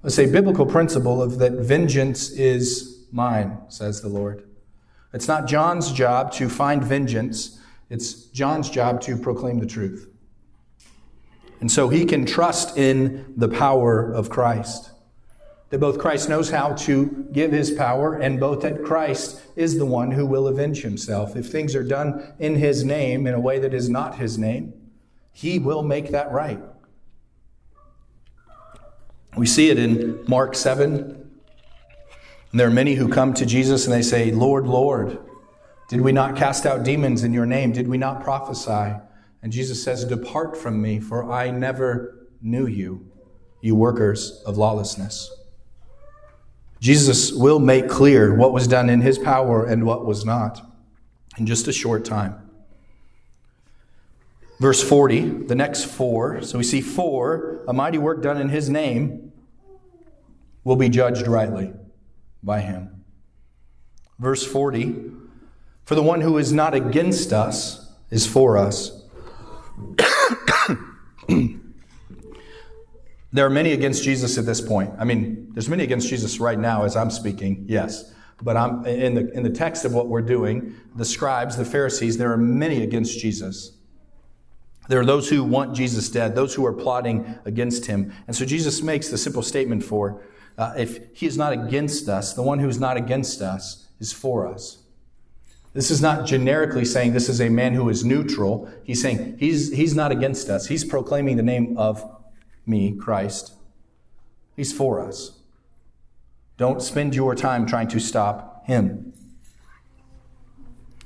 Let's 0.03 0.16
say 0.16 0.31
biblical 0.31 0.66
principle 0.66 1.22
of 1.22 1.38
that 1.38 1.53
vengeance 1.53 2.31
is 2.31 2.91
mine, 3.12 3.59
says 3.68 4.01
the 4.01 4.09
Lord. 4.09 4.48
It's 5.12 5.29
not 5.29 5.46
John's 5.46 5.92
job 5.92 6.33
to 6.33 6.48
find 6.48 6.83
vengeance, 6.83 7.61
it's 7.90 8.25
John's 8.27 8.70
job 8.70 9.01
to 9.03 9.16
proclaim 9.16 9.59
the 9.59 9.66
truth. 9.66 10.09
And 11.61 11.70
so 11.70 11.88
he 11.88 12.05
can 12.07 12.27
trust 12.27 12.77
in 12.77 13.35
the 13.37 13.48
power 13.48 14.11
of 14.11 14.31
Christ. 14.31 14.90
That 15.70 15.79
both 15.79 15.98
Christ 15.98 16.29
knows 16.29 16.51
how 16.51 16.72
to 16.75 17.29
give 17.33 17.53
his 17.53 17.70
power, 17.70 18.14
and 18.14 18.40
both 18.40 18.62
that 18.62 18.83
Christ 18.83 19.40
is 19.55 19.79
the 19.79 19.87
one 19.87 20.11
who 20.11 20.27
will 20.27 20.48
avenge 20.48 20.83
himself. 20.83 21.37
If 21.37 21.51
things 21.51 21.77
are 21.77 21.85
done 21.85 22.35
in 22.38 22.57
his 22.57 22.85
name 22.85 23.27
in 23.27 23.35
a 23.35 23.40
way 23.40 23.59
that 23.59 23.72
is 23.72 23.88
not 23.88 24.16
his 24.16 24.38
name, 24.38 24.75
he 25.33 25.59
will 25.59 25.83
make 25.83 26.11
that 26.11 26.33
right. 26.33 26.61
We 29.37 29.46
see 29.46 29.70
it 29.70 29.79
in 29.79 30.25
Mark 30.27 30.55
7, 30.55 31.21
and 32.52 32.60
there 32.60 32.68
are 32.68 32.70
many 32.70 32.94
who 32.94 33.08
come 33.08 33.32
to 33.34 33.46
Jesus 33.46 33.86
and 33.86 33.94
they 33.94 34.02
say, 34.02 34.30
Lord, 34.30 34.66
Lord, 34.66 35.18
did 35.88 36.02
we 36.02 36.12
not 36.12 36.36
cast 36.36 36.66
out 36.66 36.84
demons 36.84 37.24
in 37.24 37.32
your 37.32 37.46
name? 37.46 37.72
Did 37.72 37.88
we 37.88 37.96
not 37.96 38.22
prophesy? 38.22 38.94
And 39.42 39.50
Jesus 39.50 39.82
says, 39.82 40.04
Depart 40.04 40.56
from 40.56 40.80
me, 40.80 41.00
for 41.00 41.32
I 41.32 41.50
never 41.50 42.28
knew 42.42 42.66
you, 42.66 43.10
you 43.62 43.74
workers 43.74 44.42
of 44.44 44.58
lawlessness. 44.58 45.34
Jesus 46.78 47.32
will 47.32 47.58
make 47.58 47.88
clear 47.88 48.34
what 48.34 48.52
was 48.52 48.68
done 48.68 48.90
in 48.90 49.00
his 49.00 49.18
power 49.18 49.64
and 49.64 49.86
what 49.86 50.04
was 50.04 50.26
not 50.26 50.60
in 51.38 51.46
just 51.46 51.68
a 51.68 51.72
short 51.72 52.04
time. 52.04 52.38
Verse 54.60 54.82
40, 54.82 55.20
the 55.46 55.54
next 55.54 55.84
four. 55.84 56.42
So 56.42 56.58
we 56.58 56.64
see 56.64 56.82
four, 56.82 57.64
a 57.66 57.72
mighty 57.72 57.98
work 57.98 58.22
done 58.22 58.38
in 58.38 58.50
his 58.50 58.68
name 58.68 59.32
will 60.64 60.76
be 60.76 60.90
judged 60.90 61.26
rightly 61.26 61.72
by 62.42 62.61
him. 62.61 63.05
Verse 64.18 64.46
40 64.46 65.11
For 65.85 65.94
the 65.94 66.02
one 66.02 66.20
who 66.20 66.38
is 66.38 66.52
not 66.52 66.74
against 66.74 67.33
us 67.33 67.92
is 68.11 68.26
for 68.26 68.59
us. 68.59 69.02
There 73.33 73.46
are 73.46 73.50
many 73.50 73.72
against 73.72 74.05
Jesus 74.05 74.37
at 74.37 74.44
this 74.44 74.61
point. 74.61 74.92
I 74.98 75.05
mean, 75.05 75.50
there's 75.55 75.68
many 75.68 75.85
against 75.85 76.09
Jesus 76.09 76.38
right 76.38 76.59
now 76.59 76.85
as 76.85 76.96
I'm 76.96 77.11
speaking, 77.11 77.64
yes. 77.66 78.12
But 78.42 78.59
I'm, 78.59 78.85
in, 78.85 79.14
the, 79.14 79.33
in 79.33 79.42
the 79.42 79.50
text 79.50 79.87
of 79.87 79.94
what 79.94 80.09
we're 80.09 80.20
doing, 80.20 80.74
the 80.96 81.05
scribes, 81.05 81.57
the 81.57 81.64
Pharisees, 81.64 82.18
there 82.18 82.31
are 82.31 82.37
many 82.37 82.83
against 82.83 83.18
Jesus. 83.18 83.78
There 84.88 85.00
are 85.00 85.07
those 85.07 85.31
who 85.31 85.44
want 85.44 85.74
Jesus 85.74 86.11
dead, 86.11 86.35
those 86.35 86.55
who 86.55 86.66
are 86.66 86.72
plotting 86.72 87.38
against 87.46 87.87
him. 87.87 88.12
And 88.26 88.37
so 88.37 88.44
Jesus 88.44 88.83
makes 88.83 89.09
the 89.09 89.16
simple 89.16 89.42
statement 89.42 89.83
for 89.83 90.22
uh, 90.58 90.74
if 90.76 91.14
he 91.14 91.26
is 91.26 91.36
not 91.36 91.52
against 91.52 92.08
us, 92.08 92.34
the 92.34 92.42
one 92.42 92.58
who 92.58 92.68
is 92.68 92.78
not 92.78 92.96
against 92.96 93.40
us 93.40 93.88
is 94.00 94.12
for 94.12 94.46
us. 94.46 94.82
This 95.74 95.90
is 95.90 96.02
not 96.02 96.26
generically 96.26 96.84
saying 96.84 97.14
this 97.14 97.28
is 97.28 97.40
a 97.40 97.48
man 97.48 97.72
who 97.72 97.88
is 97.88 98.04
neutral. 98.04 98.70
He's 98.84 99.00
saying 99.00 99.36
he's, 99.38 99.72
he's 99.72 99.94
not 99.94 100.12
against 100.12 100.50
us. 100.50 100.66
He's 100.66 100.84
proclaiming 100.84 101.36
the 101.36 101.42
name 101.42 101.78
of 101.78 102.04
me, 102.66 102.94
Christ. 102.94 103.54
He's 104.54 104.72
for 104.72 105.00
us. 105.00 105.38
Don't 106.58 106.82
spend 106.82 107.14
your 107.14 107.34
time 107.34 107.66
trying 107.66 107.88
to 107.88 107.98
stop 107.98 108.66
him. 108.66 109.14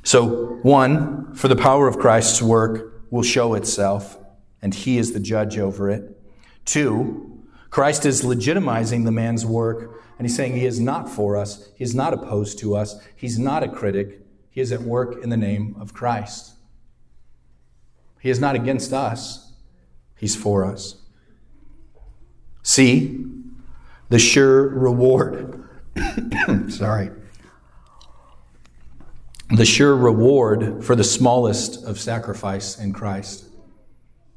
So, 0.02 0.58
one, 0.62 1.34
for 1.34 1.48
the 1.48 1.56
power 1.56 1.88
of 1.88 1.98
Christ's 1.98 2.42
work 2.42 3.02
will 3.10 3.22
show 3.22 3.54
itself, 3.54 4.18
and 4.60 4.74
he 4.74 4.98
is 4.98 5.12
the 5.12 5.20
judge 5.20 5.58
over 5.58 5.90
it. 5.90 6.20
Two, 6.64 7.25
Christ 7.76 8.06
is 8.06 8.22
legitimizing 8.22 9.04
the 9.04 9.12
man's 9.12 9.44
work, 9.44 10.00
and 10.16 10.26
he's 10.26 10.34
saying 10.34 10.54
he 10.54 10.64
is 10.64 10.80
not 10.80 11.10
for 11.10 11.36
us, 11.36 11.68
he 11.76 11.84
is 11.84 11.94
not 11.94 12.14
opposed 12.14 12.58
to 12.60 12.74
us, 12.74 12.98
he's 13.14 13.38
not 13.38 13.62
a 13.62 13.68
critic, 13.68 14.22
he 14.48 14.62
is 14.62 14.72
at 14.72 14.80
work 14.80 15.22
in 15.22 15.28
the 15.28 15.36
name 15.36 15.76
of 15.78 15.92
Christ. 15.92 16.54
He 18.18 18.30
is 18.30 18.40
not 18.40 18.54
against 18.54 18.94
us, 18.94 19.52
He's 20.16 20.34
for 20.34 20.64
us. 20.64 21.02
See, 22.62 23.22
the 24.08 24.18
sure 24.18 24.70
reward. 24.70 25.62
Sorry. 26.70 27.10
The 29.50 29.66
sure 29.66 29.94
reward 29.94 30.82
for 30.82 30.96
the 30.96 31.04
smallest 31.04 31.84
of 31.84 32.00
sacrifice 32.00 32.78
in 32.78 32.94
Christ. 32.94 33.44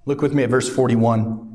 Look 0.06 0.22
with 0.22 0.34
me 0.34 0.44
at 0.44 0.50
verse 0.50 0.68
41. 0.68 1.49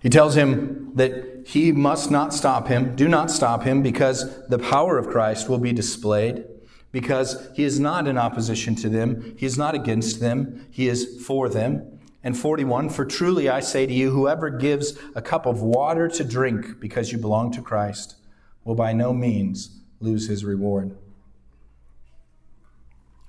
He 0.00 0.10
tells 0.10 0.36
him 0.36 0.92
that 0.94 1.46
he 1.46 1.72
must 1.72 2.10
not 2.10 2.32
stop 2.32 2.68
him, 2.68 2.94
do 2.94 3.08
not 3.08 3.30
stop 3.30 3.62
him, 3.62 3.82
because 3.82 4.46
the 4.48 4.58
power 4.58 4.98
of 4.98 5.08
Christ 5.08 5.48
will 5.48 5.58
be 5.58 5.72
displayed 5.72 6.44
because 6.92 7.48
he 7.54 7.64
is 7.64 7.78
not 7.78 8.06
in 8.06 8.16
opposition 8.16 8.74
to 8.76 8.88
them, 8.88 9.34
he 9.36 9.46
is 9.46 9.58
not 9.58 9.74
against 9.74 10.20
them, 10.20 10.66
he 10.70 10.88
is 10.88 11.22
for 11.24 11.48
them. 11.48 11.98
And 12.24 12.36
41, 12.36 12.90
for 12.90 13.04
truly 13.04 13.48
I 13.48 13.60
say 13.60 13.86
to 13.86 13.92
you, 13.92 14.10
whoever 14.10 14.50
gives 14.50 14.98
a 15.14 15.22
cup 15.22 15.46
of 15.46 15.62
water 15.62 16.08
to 16.08 16.24
drink 16.24 16.80
because 16.80 17.12
you 17.12 17.18
belong 17.18 17.52
to 17.52 17.62
Christ 17.62 18.16
will 18.64 18.74
by 18.74 18.92
no 18.92 19.12
means 19.12 19.80
lose 20.00 20.28
his 20.28 20.44
reward. 20.44 20.96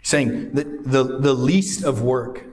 Saying 0.02 0.54
that 0.54 0.86
the, 0.86 1.04
the 1.04 1.34
least 1.34 1.84
of 1.84 2.02
work, 2.02 2.46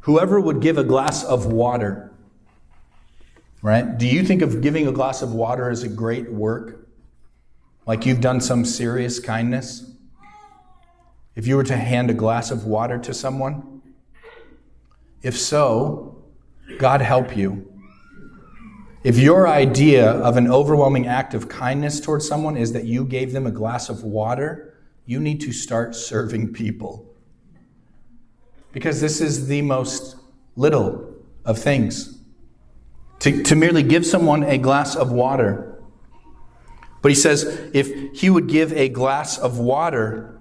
whoever 0.00 0.40
would 0.40 0.60
give 0.60 0.76
a 0.76 0.84
glass 0.84 1.24
of 1.24 1.46
water, 1.46 2.12
right? 3.64 3.96
Do 3.96 4.06
you 4.06 4.22
think 4.22 4.42
of 4.42 4.60
giving 4.60 4.86
a 4.86 4.92
glass 4.92 5.22
of 5.22 5.32
water 5.32 5.70
as 5.70 5.82
a 5.84 5.88
great 5.88 6.30
work? 6.30 6.86
Like 7.86 8.04
you've 8.04 8.20
done 8.20 8.42
some 8.42 8.62
serious 8.62 9.18
kindness? 9.18 9.90
If 11.34 11.46
you 11.46 11.56
were 11.56 11.64
to 11.64 11.76
hand 11.78 12.10
a 12.10 12.14
glass 12.14 12.50
of 12.50 12.66
water 12.66 12.98
to 12.98 13.14
someone? 13.14 13.80
If 15.22 15.38
so, 15.38 16.22
God 16.76 17.00
help 17.00 17.38
you. 17.38 17.72
If 19.02 19.18
your 19.18 19.48
idea 19.48 20.10
of 20.10 20.36
an 20.36 20.50
overwhelming 20.50 21.06
act 21.06 21.32
of 21.32 21.48
kindness 21.48 22.00
towards 22.00 22.28
someone 22.28 22.58
is 22.58 22.72
that 22.72 22.84
you 22.84 23.06
gave 23.06 23.32
them 23.32 23.46
a 23.46 23.50
glass 23.50 23.88
of 23.88 24.02
water, 24.02 24.74
you 25.06 25.18
need 25.20 25.40
to 25.40 25.52
start 25.52 25.94
serving 25.94 26.52
people. 26.52 27.10
Because 28.72 29.00
this 29.00 29.22
is 29.22 29.46
the 29.46 29.62
most 29.62 30.16
little 30.54 31.14
of 31.46 31.58
things. 31.58 32.13
To, 33.20 33.42
to 33.42 33.54
merely 33.56 33.82
give 33.82 34.04
someone 34.04 34.42
a 34.42 34.58
glass 34.58 34.96
of 34.96 35.10
water 35.10 35.74
but 37.04 37.10
he 37.10 37.16
says, 37.16 37.44
if 37.74 38.18
he 38.18 38.30
would 38.30 38.46
give 38.46 38.72
a 38.72 38.88
glass 38.88 39.36
of 39.36 39.58
water 39.58 40.40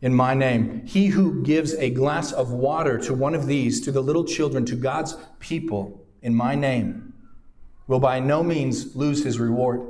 in 0.00 0.12
my 0.12 0.34
name, 0.34 0.84
he 0.84 1.06
who 1.06 1.44
gives 1.44 1.74
a 1.74 1.90
glass 1.90 2.32
of 2.32 2.50
water 2.50 2.98
to 2.98 3.14
one 3.14 3.36
of 3.36 3.46
these, 3.46 3.80
to 3.82 3.92
the 3.92 4.02
little 4.02 4.24
children, 4.24 4.64
to 4.64 4.74
God's 4.74 5.16
people 5.38 6.04
in 6.20 6.34
my 6.34 6.56
name, 6.56 7.14
will 7.86 8.00
by 8.00 8.18
no 8.18 8.42
means 8.42 8.96
lose 8.96 9.22
his 9.22 9.38
reward. 9.38 9.80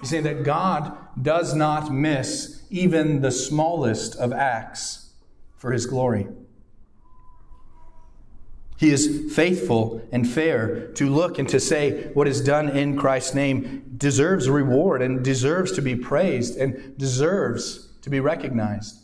He's 0.00 0.10
saying 0.10 0.24
that 0.24 0.42
God 0.42 0.98
does 1.22 1.54
not 1.54 1.94
miss 1.94 2.64
even 2.68 3.20
the 3.20 3.30
smallest 3.30 4.16
of 4.16 4.32
acts 4.32 5.12
for 5.56 5.70
his 5.70 5.86
glory. 5.86 6.26
He 8.78 8.90
is 8.90 9.32
faithful 9.34 10.06
and 10.12 10.28
fair 10.28 10.88
to 10.92 11.08
look 11.08 11.38
and 11.38 11.48
to 11.48 11.58
say 11.58 12.10
what 12.12 12.28
is 12.28 12.42
done 12.42 12.68
in 12.68 12.96
Christ's 12.96 13.34
name 13.34 13.94
deserves 13.96 14.50
reward 14.50 15.00
and 15.00 15.24
deserves 15.24 15.72
to 15.72 15.82
be 15.82 15.96
praised 15.96 16.58
and 16.58 16.96
deserves 16.98 17.88
to 18.02 18.10
be 18.10 18.20
recognized. 18.20 18.98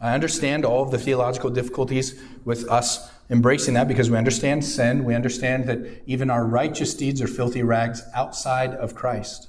I 0.00 0.14
understand 0.14 0.64
all 0.64 0.82
of 0.82 0.90
the 0.90 0.98
theological 0.98 1.50
difficulties 1.50 2.20
with 2.44 2.68
us 2.68 3.10
embracing 3.30 3.74
that 3.74 3.88
because 3.88 4.10
we 4.10 4.18
understand 4.18 4.64
sin. 4.64 5.04
We 5.04 5.14
understand 5.14 5.66
that 5.66 6.02
even 6.06 6.28
our 6.28 6.44
righteous 6.44 6.94
deeds 6.94 7.22
are 7.22 7.28
filthy 7.28 7.62
rags 7.62 8.02
outside 8.14 8.74
of 8.74 8.94
Christ. 8.94 9.48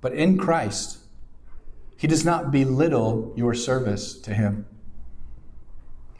But 0.00 0.14
in 0.14 0.38
Christ, 0.38 0.98
He 1.96 2.06
does 2.06 2.24
not 2.24 2.50
belittle 2.50 3.34
your 3.36 3.54
service 3.54 4.18
to 4.20 4.34
Him. 4.34 4.66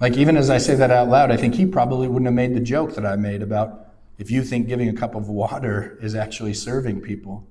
Like, 0.01 0.17
even 0.17 0.39
as 0.39 0.49
I 0.49 0.57
say 0.57 0.75
that 0.77 0.91
out 0.91 1.09
loud, 1.09 1.31
I 1.31 1.37
think 1.37 1.55
he 1.55 1.67
probably 1.67 2.09
wouldn't 2.09 2.27
have 2.27 2.35
made 2.35 2.55
the 2.55 2.61
joke 2.61 2.95
that 2.95 3.05
I 3.05 3.17
made 3.17 3.43
about 3.43 3.89
if 4.19 4.31
you 4.31 4.43
think 4.43 4.67
giving 4.67 4.89
a 4.89 4.95
cup 4.95 5.15
of 5.15 5.29
water 5.29 5.99
is 6.01 6.15
actually 6.15 6.55
serving 6.55 7.03
people. 7.03 7.47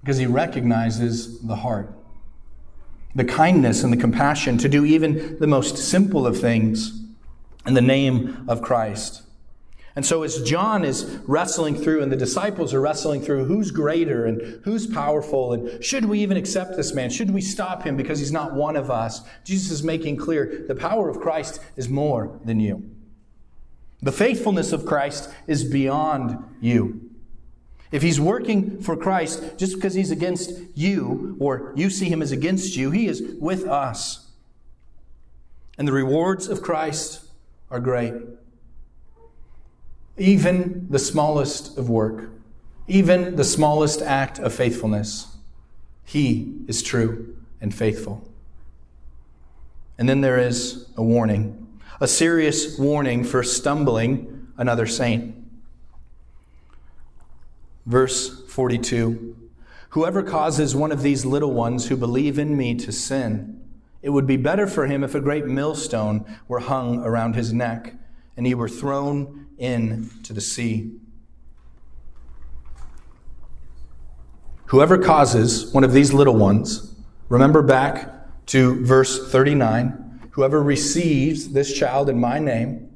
Because 0.00 0.18
he 0.18 0.26
recognizes 0.26 1.40
the 1.40 1.56
heart, 1.56 1.92
the 3.16 3.24
kindness 3.24 3.82
and 3.82 3.92
the 3.92 3.96
compassion 3.96 4.56
to 4.58 4.68
do 4.68 4.84
even 4.84 5.36
the 5.40 5.48
most 5.48 5.76
simple 5.78 6.28
of 6.28 6.38
things 6.38 7.02
in 7.66 7.74
the 7.74 7.80
name 7.80 8.44
of 8.46 8.62
Christ. 8.62 9.22
And 9.96 10.04
so, 10.04 10.22
as 10.24 10.42
John 10.42 10.84
is 10.84 11.18
wrestling 11.26 11.74
through, 11.74 12.02
and 12.02 12.12
the 12.12 12.16
disciples 12.16 12.74
are 12.74 12.80
wrestling 12.82 13.22
through 13.22 13.46
who's 13.46 13.70
greater 13.70 14.26
and 14.26 14.60
who's 14.62 14.86
powerful, 14.86 15.54
and 15.54 15.82
should 15.82 16.04
we 16.04 16.20
even 16.20 16.36
accept 16.36 16.76
this 16.76 16.92
man? 16.92 17.08
Should 17.08 17.30
we 17.30 17.40
stop 17.40 17.82
him 17.82 17.96
because 17.96 18.18
he's 18.18 18.30
not 18.30 18.52
one 18.52 18.76
of 18.76 18.90
us? 18.90 19.22
Jesus 19.42 19.70
is 19.70 19.82
making 19.82 20.18
clear 20.18 20.66
the 20.68 20.74
power 20.74 21.08
of 21.08 21.18
Christ 21.18 21.60
is 21.76 21.88
more 21.88 22.38
than 22.44 22.60
you. 22.60 22.90
The 24.02 24.12
faithfulness 24.12 24.70
of 24.72 24.84
Christ 24.84 25.30
is 25.46 25.64
beyond 25.64 26.44
you. 26.60 27.00
If 27.90 28.02
he's 28.02 28.20
working 28.20 28.82
for 28.82 28.98
Christ 28.98 29.56
just 29.56 29.76
because 29.76 29.94
he's 29.94 30.10
against 30.10 30.52
you, 30.74 31.38
or 31.40 31.72
you 31.74 31.88
see 31.88 32.10
him 32.10 32.20
as 32.20 32.32
against 32.32 32.76
you, 32.76 32.90
he 32.90 33.06
is 33.06 33.22
with 33.40 33.64
us. 33.64 34.30
And 35.78 35.88
the 35.88 35.92
rewards 35.92 36.48
of 36.48 36.60
Christ 36.60 37.22
are 37.70 37.80
great 37.80 38.12
even 40.16 40.86
the 40.90 40.98
smallest 40.98 41.76
of 41.76 41.88
work, 41.90 42.30
even 42.86 43.36
the 43.36 43.44
smallest 43.44 44.00
act 44.02 44.38
of 44.38 44.52
faithfulness, 44.52 45.36
He 46.04 46.54
is 46.68 46.82
true 46.82 47.36
and 47.60 47.74
faithful. 47.74 48.26
And 49.98 50.08
then 50.08 50.20
there 50.20 50.38
is 50.38 50.88
a 50.96 51.02
warning, 51.02 51.80
a 52.00 52.06
serious 52.06 52.78
warning 52.78 53.24
for 53.24 53.42
stumbling 53.42 54.48
another 54.56 54.86
saint. 54.86 55.34
Verse 57.86 58.44
42 58.48 59.36
Whoever 59.90 60.22
causes 60.22 60.76
one 60.76 60.92
of 60.92 61.02
these 61.02 61.24
little 61.24 61.52
ones 61.52 61.88
who 61.88 61.96
believe 61.96 62.38
in 62.38 62.56
me 62.56 62.74
to 62.74 62.92
sin, 62.92 63.62
it 64.02 64.10
would 64.10 64.26
be 64.26 64.36
better 64.36 64.66
for 64.66 64.86
him 64.86 65.02
if 65.02 65.14
a 65.14 65.20
great 65.20 65.46
millstone 65.46 66.24
were 66.48 66.60
hung 66.60 67.02
around 67.02 67.34
his 67.34 67.52
neck 67.52 67.94
and 68.36 68.46
he 68.46 68.54
were 68.54 68.68
thrown 68.68 69.45
into 69.58 70.32
the 70.32 70.40
sea. 70.40 70.92
Whoever 74.66 74.98
causes 74.98 75.72
one 75.72 75.84
of 75.84 75.92
these 75.92 76.12
little 76.12 76.34
ones, 76.34 76.94
remember 77.28 77.62
back 77.62 78.46
to 78.46 78.84
verse 78.84 79.30
39, 79.30 80.28
whoever 80.32 80.62
receives 80.62 81.50
this 81.50 81.72
child 81.72 82.08
in 82.08 82.18
my 82.18 82.38
name, 82.38 82.90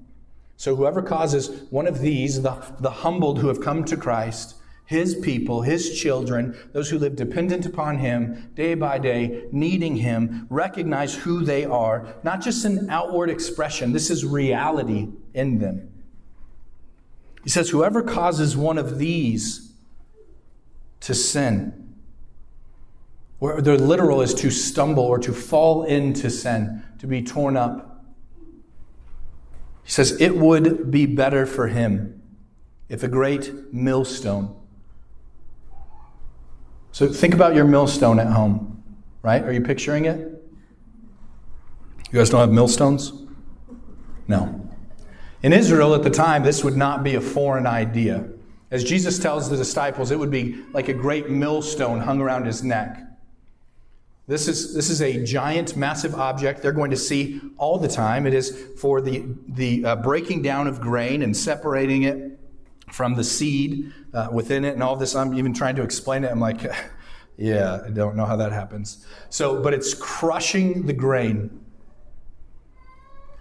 so 0.56 0.76
whoever 0.76 1.00
causes 1.00 1.62
one 1.70 1.86
of 1.86 2.00
these, 2.00 2.42
the, 2.42 2.62
the 2.80 2.90
humbled 2.90 3.38
who 3.38 3.48
have 3.48 3.62
come 3.62 3.84
to 3.84 3.96
Christ, 3.96 4.56
his 4.84 5.14
people, 5.14 5.62
his 5.62 5.98
children, 5.98 6.54
those 6.72 6.90
who 6.90 6.98
live 6.98 7.14
dependent 7.14 7.64
upon 7.64 7.98
him 7.98 8.50
day 8.54 8.74
by 8.74 8.98
day, 8.98 9.44
needing 9.52 9.94
him, 9.94 10.48
recognize 10.50 11.14
who 11.14 11.44
they 11.44 11.64
are, 11.64 12.14
not 12.24 12.42
just 12.42 12.64
an 12.64 12.90
outward 12.90 13.30
expression. 13.30 13.92
This 13.92 14.10
is 14.10 14.24
reality 14.24 15.08
in 15.32 15.60
them. 15.60 15.88
He 17.42 17.50
says, 17.50 17.70
Whoever 17.70 18.02
causes 18.02 18.56
one 18.56 18.78
of 18.78 18.98
these 18.98 19.72
to 21.00 21.14
sin, 21.14 21.94
or 23.38 23.60
the 23.62 23.78
literal 23.78 24.20
is 24.20 24.34
to 24.34 24.50
stumble 24.50 25.04
or 25.04 25.18
to 25.18 25.32
fall 25.32 25.84
into 25.84 26.28
sin, 26.30 26.82
to 26.98 27.06
be 27.06 27.22
torn 27.22 27.56
up. 27.56 28.04
He 29.84 29.90
says, 29.90 30.20
It 30.20 30.36
would 30.36 30.90
be 30.90 31.06
better 31.06 31.46
for 31.46 31.68
him 31.68 32.22
if 32.88 33.02
a 33.02 33.08
great 33.08 33.72
millstone 33.72 34.56
so 36.92 37.08
think 37.08 37.34
about 37.34 37.54
your 37.54 37.64
millstone 37.64 38.18
at 38.18 38.26
home, 38.26 38.82
right? 39.22 39.42
Are 39.42 39.52
you 39.52 39.60
picturing 39.60 40.06
it? 40.06 40.18
You 42.10 42.18
guys 42.18 42.30
don't 42.30 42.40
have 42.40 42.50
millstones? 42.50 43.12
No. 44.26 44.68
In 45.42 45.52
Israel 45.52 45.94
at 45.94 46.02
the 46.02 46.10
time, 46.10 46.42
this 46.42 46.62
would 46.62 46.76
not 46.76 47.02
be 47.02 47.14
a 47.14 47.20
foreign 47.20 47.66
idea. 47.66 48.28
As 48.70 48.84
Jesus 48.84 49.18
tells 49.18 49.48
the 49.48 49.56
disciples, 49.56 50.10
it 50.10 50.18
would 50.18 50.30
be 50.30 50.62
like 50.72 50.88
a 50.88 50.92
great 50.94 51.30
millstone 51.30 52.00
hung 52.00 52.20
around 52.20 52.44
his 52.44 52.62
neck. 52.62 52.98
This 54.28 54.46
is, 54.46 54.74
this 54.74 54.90
is 54.90 55.02
a 55.02 55.24
giant, 55.24 55.76
massive 55.76 56.14
object 56.14 56.62
they're 56.62 56.70
going 56.70 56.92
to 56.92 56.96
see 56.96 57.40
all 57.56 57.78
the 57.78 57.88
time. 57.88 58.26
It 58.26 58.34
is 58.34 58.68
for 58.78 59.00
the, 59.00 59.24
the 59.48 59.84
uh, 59.84 59.96
breaking 59.96 60.42
down 60.42 60.68
of 60.68 60.80
grain 60.80 61.22
and 61.22 61.36
separating 61.36 62.04
it 62.04 62.38
from 62.92 63.14
the 63.14 63.24
seed 63.24 63.92
uh, 64.14 64.28
within 64.30 64.64
it 64.64 64.74
and 64.74 64.82
all 64.82 64.94
this. 64.94 65.16
I'm 65.16 65.34
even 65.34 65.52
trying 65.52 65.74
to 65.76 65.82
explain 65.82 66.22
it. 66.22 66.30
I'm 66.30 66.38
like, 66.38 66.60
yeah, 67.38 67.80
I 67.84 67.90
don't 67.90 68.14
know 68.14 68.26
how 68.26 68.36
that 68.36 68.52
happens. 68.52 69.04
So, 69.30 69.60
but 69.60 69.74
it's 69.74 69.94
crushing 69.94 70.86
the 70.86 70.92
grain. 70.92 71.59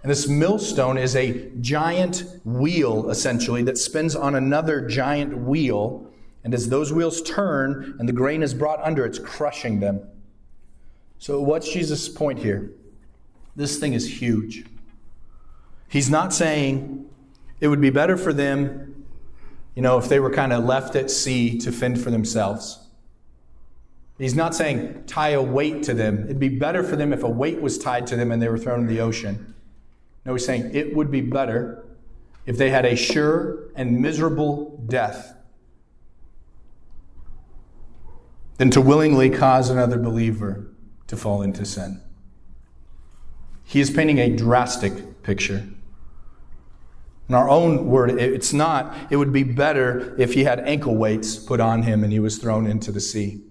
And 0.02 0.10
this 0.10 0.28
millstone 0.28 0.96
is 0.96 1.14
a 1.14 1.50
giant 1.60 2.24
wheel, 2.44 3.10
essentially, 3.10 3.62
that 3.64 3.76
spins 3.76 4.16
on 4.16 4.34
another 4.34 4.86
giant 4.86 5.36
wheel. 5.36 6.06
And 6.42 6.54
as 6.54 6.68
those 6.68 6.92
wheels 6.92 7.20
turn 7.22 7.96
and 7.98 8.08
the 8.08 8.12
grain 8.12 8.42
is 8.42 8.54
brought 8.54 8.80
under, 8.82 9.04
it's 9.04 9.18
crushing 9.18 9.80
them. 9.80 10.00
So, 11.18 11.40
what's 11.40 11.70
Jesus' 11.70 12.08
point 12.08 12.38
here? 12.38 12.70
This 13.56 13.78
thing 13.78 13.92
is 13.92 14.20
huge. 14.20 14.64
He's 15.88 16.08
not 16.08 16.32
saying 16.32 17.06
it 17.60 17.68
would 17.68 17.80
be 17.80 17.90
better 17.90 18.16
for 18.16 18.32
them 18.32 19.00
you 19.74 19.82
know, 19.82 19.98
if 19.98 20.08
they 20.08 20.20
were 20.20 20.30
kind 20.30 20.52
of 20.52 20.64
left 20.64 20.96
at 20.96 21.10
sea 21.10 21.58
to 21.58 21.72
fend 21.72 22.00
for 22.02 22.10
themselves. 22.10 22.78
He's 24.18 24.34
not 24.34 24.54
saying 24.54 25.04
tie 25.06 25.30
a 25.30 25.42
weight 25.42 25.82
to 25.84 25.94
them. 25.94 26.24
It'd 26.24 26.38
be 26.38 26.50
better 26.50 26.82
for 26.82 26.96
them 26.96 27.12
if 27.12 27.22
a 27.22 27.28
weight 27.28 27.62
was 27.62 27.78
tied 27.78 28.06
to 28.08 28.16
them 28.16 28.30
and 28.30 28.42
they 28.42 28.48
were 28.48 28.58
thrown 28.58 28.80
in 28.80 28.86
the 28.86 29.00
ocean. 29.00 29.54
No, 30.24 30.34
he's 30.34 30.44
saying 30.44 30.70
it 30.74 30.94
would 30.94 31.10
be 31.10 31.20
better 31.20 31.84
if 32.46 32.58
they 32.58 32.70
had 32.70 32.84
a 32.84 32.96
sure 32.96 33.70
and 33.74 34.00
miserable 34.00 34.82
death 34.86 35.34
than 38.58 38.70
to 38.70 38.80
willingly 38.80 39.30
cause 39.30 39.70
another 39.70 39.98
believer 39.98 40.66
to 41.06 41.16
fall 41.16 41.42
into 41.42 41.64
sin. 41.64 42.02
He 43.64 43.80
is 43.80 43.90
painting 43.90 44.18
a 44.18 44.28
drastic 44.28 45.22
picture. 45.22 45.66
In 47.28 47.34
our 47.34 47.48
own 47.48 47.86
word, 47.86 48.10
it's 48.10 48.52
not, 48.52 48.94
it 49.08 49.16
would 49.16 49.32
be 49.32 49.44
better 49.44 50.14
if 50.18 50.34
he 50.34 50.44
had 50.44 50.60
ankle 50.60 50.96
weights 50.96 51.36
put 51.36 51.60
on 51.60 51.82
him 51.84 52.02
and 52.02 52.12
he 52.12 52.18
was 52.18 52.38
thrown 52.38 52.66
into 52.66 52.90
the 52.90 53.00
sea. 53.00 53.44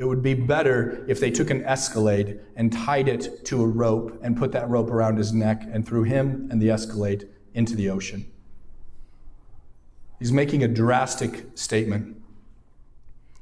It 0.00 0.08
would 0.08 0.22
be 0.22 0.32
better 0.32 1.04
if 1.08 1.20
they 1.20 1.30
took 1.30 1.50
an 1.50 1.62
escalade 1.66 2.40
and 2.56 2.72
tied 2.72 3.06
it 3.06 3.44
to 3.44 3.62
a 3.62 3.66
rope 3.66 4.18
and 4.22 4.34
put 4.34 4.50
that 4.52 4.66
rope 4.70 4.88
around 4.88 5.18
his 5.18 5.34
neck 5.34 5.62
and 5.70 5.86
threw 5.86 6.04
him 6.04 6.48
and 6.50 6.60
the 6.60 6.70
escalade 6.70 7.28
into 7.52 7.76
the 7.76 7.90
ocean. 7.90 8.24
He's 10.18 10.32
making 10.32 10.62
a 10.62 10.68
drastic 10.68 11.48
statement. 11.54 12.16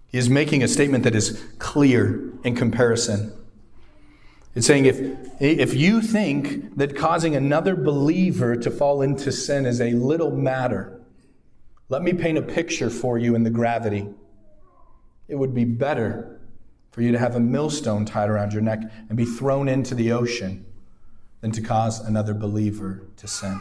He 0.09 0.19
is 0.19 0.29
making 0.29 0.65
a 0.65 0.69
statement 0.69 1.05
that 1.05 1.15
is 1.15 1.41
clear 1.61 2.29
in 2.43 2.57
comparison. 2.57 3.33
It's 4.57 4.67
saying 4.67 4.87
if, 4.87 4.99
if 5.41 5.75
you 5.75 6.03
think 6.03 6.77
that 6.77 6.97
causing 6.97 7.37
another 7.37 7.77
believer 7.77 8.57
to 8.57 8.69
fall 8.73 9.03
into 9.03 9.31
sin 9.31 9.65
is 9.65 9.81
a 9.81 9.93
little 9.93 10.33
matter, 10.33 11.01
let 11.89 12.03
me 12.03 12.15
paint 12.15 12.37
a 12.37 12.43
picture 12.43 12.91
for 12.91 13.17
you 13.17 13.37
in 13.37 13.45
the 13.45 13.51
gravity. 13.51 14.09
It 15.29 15.37
would 15.37 15.55
be 15.55 15.65
better 15.65 16.38
for 16.99 17.03
you 17.03 17.13
to 17.13 17.19
have 17.21 17.37
a 17.37 17.41
millstone 17.41 18.05
tied 18.05 18.29
around 18.29 18.53
your 18.53 18.61
neck 18.61 18.81
and 19.09 19.17
be 19.17 19.25
thrown 19.25 19.69
into 19.69 19.95
the 19.95 20.11
ocean 20.11 20.67
than 21.41 21.53
to 21.53 21.63
cause 21.63 22.01
another 22.01 22.35
believer 22.35 23.07
to 23.17 23.29
sin. 23.29 23.57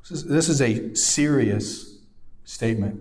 This 0.00 0.10
is, 0.10 0.24
this 0.24 0.48
is 0.48 0.60
a 0.60 0.92
serious 0.96 1.98
statement. 2.42 3.00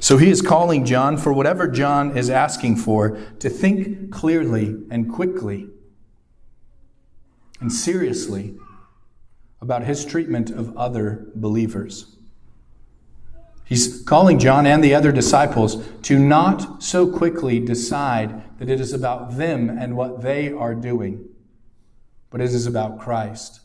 So 0.00 0.16
he 0.16 0.30
is 0.30 0.40
calling 0.40 0.86
John 0.86 1.18
for 1.18 1.30
whatever 1.30 1.68
John 1.68 2.16
is 2.16 2.30
asking 2.30 2.76
for 2.76 3.18
to 3.40 3.50
think 3.50 4.10
clearly 4.10 4.82
and 4.90 5.12
quickly 5.12 5.68
and 7.60 7.70
seriously 7.70 8.54
about 9.60 9.82
his 9.82 10.06
treatment 10.06 10.48
of 10.48 10.74
other 10.74 11.26
believers. 11.34 12.15
He's 13.66 14.00
calling 14.04 14.38
John 14.38 14.64
and 14.64 14.82
the 14.82 14.94
other 14.94 15.10
disciples 15.10 15.84
to 16.02 16.20
not 16.20 16.84
so 16.84 17.10
quickly 17.10 17.58
decide 17.58 18.44
that 18.60 18.70
it 18.70 18.80
is 18.80 18.92
about 18.92 19.36
them 19.36 19.68
and 19.68 19.96
what 19.96 20.22
they 20.22 20.52
are 20.52 20.74
doing, 20.74 21.28
but 22.30 22.40
it 22.40 22.50
is 22.50 22.68
about 22.68 23.00
Christ. 23.00 23.60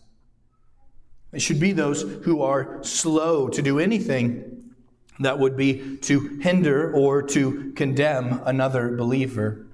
They 1.29 1.37
should 1.37 1.59
be 1.59 1.71
those 1.71 2.01
who 2.01 2.41
are 2.41 2.83
slow 2.83 3.47
to 3.49 3.61
do 3.61 3.77
anything 3.77 4.73
that 5.19 5.37
would 5.37 5.55
be 5.55 5.97
to 5.97 6.39
hinder 6.41 6.91
or 6.91 7.21
to 7.21 7.71
condemn 7.73 8.41
another 8.43 8.97
believer 8.97 9.67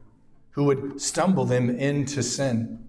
who 0.52 0.66
would 0.66 1.02
stumble 1.02 1.46
them 1.46 1.70
into 1.70 2.22
sin. 2.22 2.86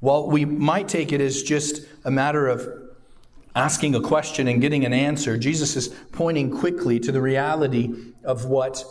While 0.00 0.28
we 0.28 0.44
might 0.44 0.88
take 0.88 1.12
it 1.12 1.20
as 1.20 1.44
just 1.44 1.86
a 2.04 2.10
matter 2.10 2.48
of 2.48 2.68
asking 3.58 3.92
a 3.96 4.00
question 4.00 4.46
and 4.46 4.60
getting 4.60 4.84
an 4.84 4.92
answer, 4.92 5.36
Jesus 5.36 5.74
is 5.74 5.88
pointing 6.12 6.48
quickly 6.48 7.00
to 7.00 7.10
the 7.10 7.20
reality 7.20 7.92
of 8.22 8.44
what, 8.44 8.84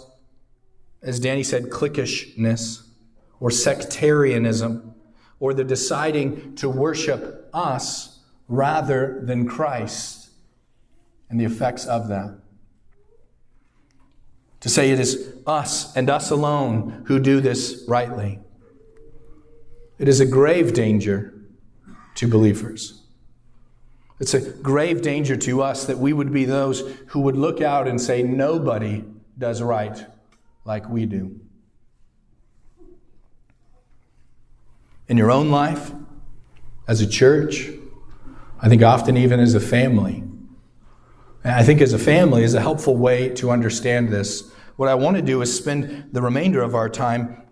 as 1.01 1.21
Danny 1.21 1.41
said, 1.41 1.69
cliquishness 1.69 2.85
or 3.39 3.49
sectarianism 3.49 4.93
or 5.39 5.53
the 5.53 5.63
deciding 5.63 6.53
to 6.55 6.67
worship 6.67 7.49
us 7.53 8.19
rather 8.49 9.21
than 9.23 9.47
Christ 9.47 10.31
and 11.29 11.39
the 11.39 11.45
effects 11.45 11.85
of 11.85 12.09
that. 12.09 12.37
To 14.59 14.69
say 14.69 14.91
it 14.91 14.99
is 14.99 15.33
us 15.47 15.95
and 15.95 16.09
us 16.09 16.29
alone 16.29 17.05
who 17.07 17.19
do 17.19 17.39
this 17.39 17.85
rightly. 17.87 18.39
It 19.97 20.09
is 20.09 20.19
a 20.19 20.25
grave 20.25 20.73
danger 20.73 21.33
to 22.15 22.27
believers. 22.27 22.96
It's 24.19 24.33
a 24.33 24.41
grave 24.41 25.01
danger 25.01 25.37
to 25.37 25.61
us 25.61 25.85
that 25.85 25.99
we 25.99 26.11
would 26.11 26.31
be 26.33 26.45
those 26.45 26.81
who 27.07 27.19
would 27.21 27.37
look 27.37 27.61
out 27.61 27.87
and 27.87 28.01
say, 28.01 28.23
nobody 28.23 29.03
does 29.37 29.61
right 29.61 30.05
like 30.65 30.89
we 30.89 31.05
do. 31.05 31.39
In 35.07 35.17
your 35.17 35.31
own 35.31 35.51
life, 35.51 35.91
as 36.87 36.99
a 36.99 37.07
church, 37.07 37.69
I 38.59 38.69
think 38.69 38.81
often 38.81 39.15
even 39.17 39.39
as 39.39 39.53
a 39.53 39.59
family, 39.59 40.23
I 41.43 41.63
think 41.63 41.79
as 41.79 41.93
a 41.93 41.99
family 41.99 42.43
is 42.43 42.55
a 42.55 42.59
helpful 42.59 42.97
way 42.97 43.29
to 43.35 43.51
understand 43.51 44.09
this. 44.09 44.51
What 44.75 44.89
I 44.89 44.95
want 44.95 45.15
to 45.15 45.21
do 45.21 45.41
is 45.41 45.55
spend 45.55 46.09
the 46.11 46.21
remainder 46.21 46.61
of 46.61 46.75
our 46.75 46.89
time 46.89 47.43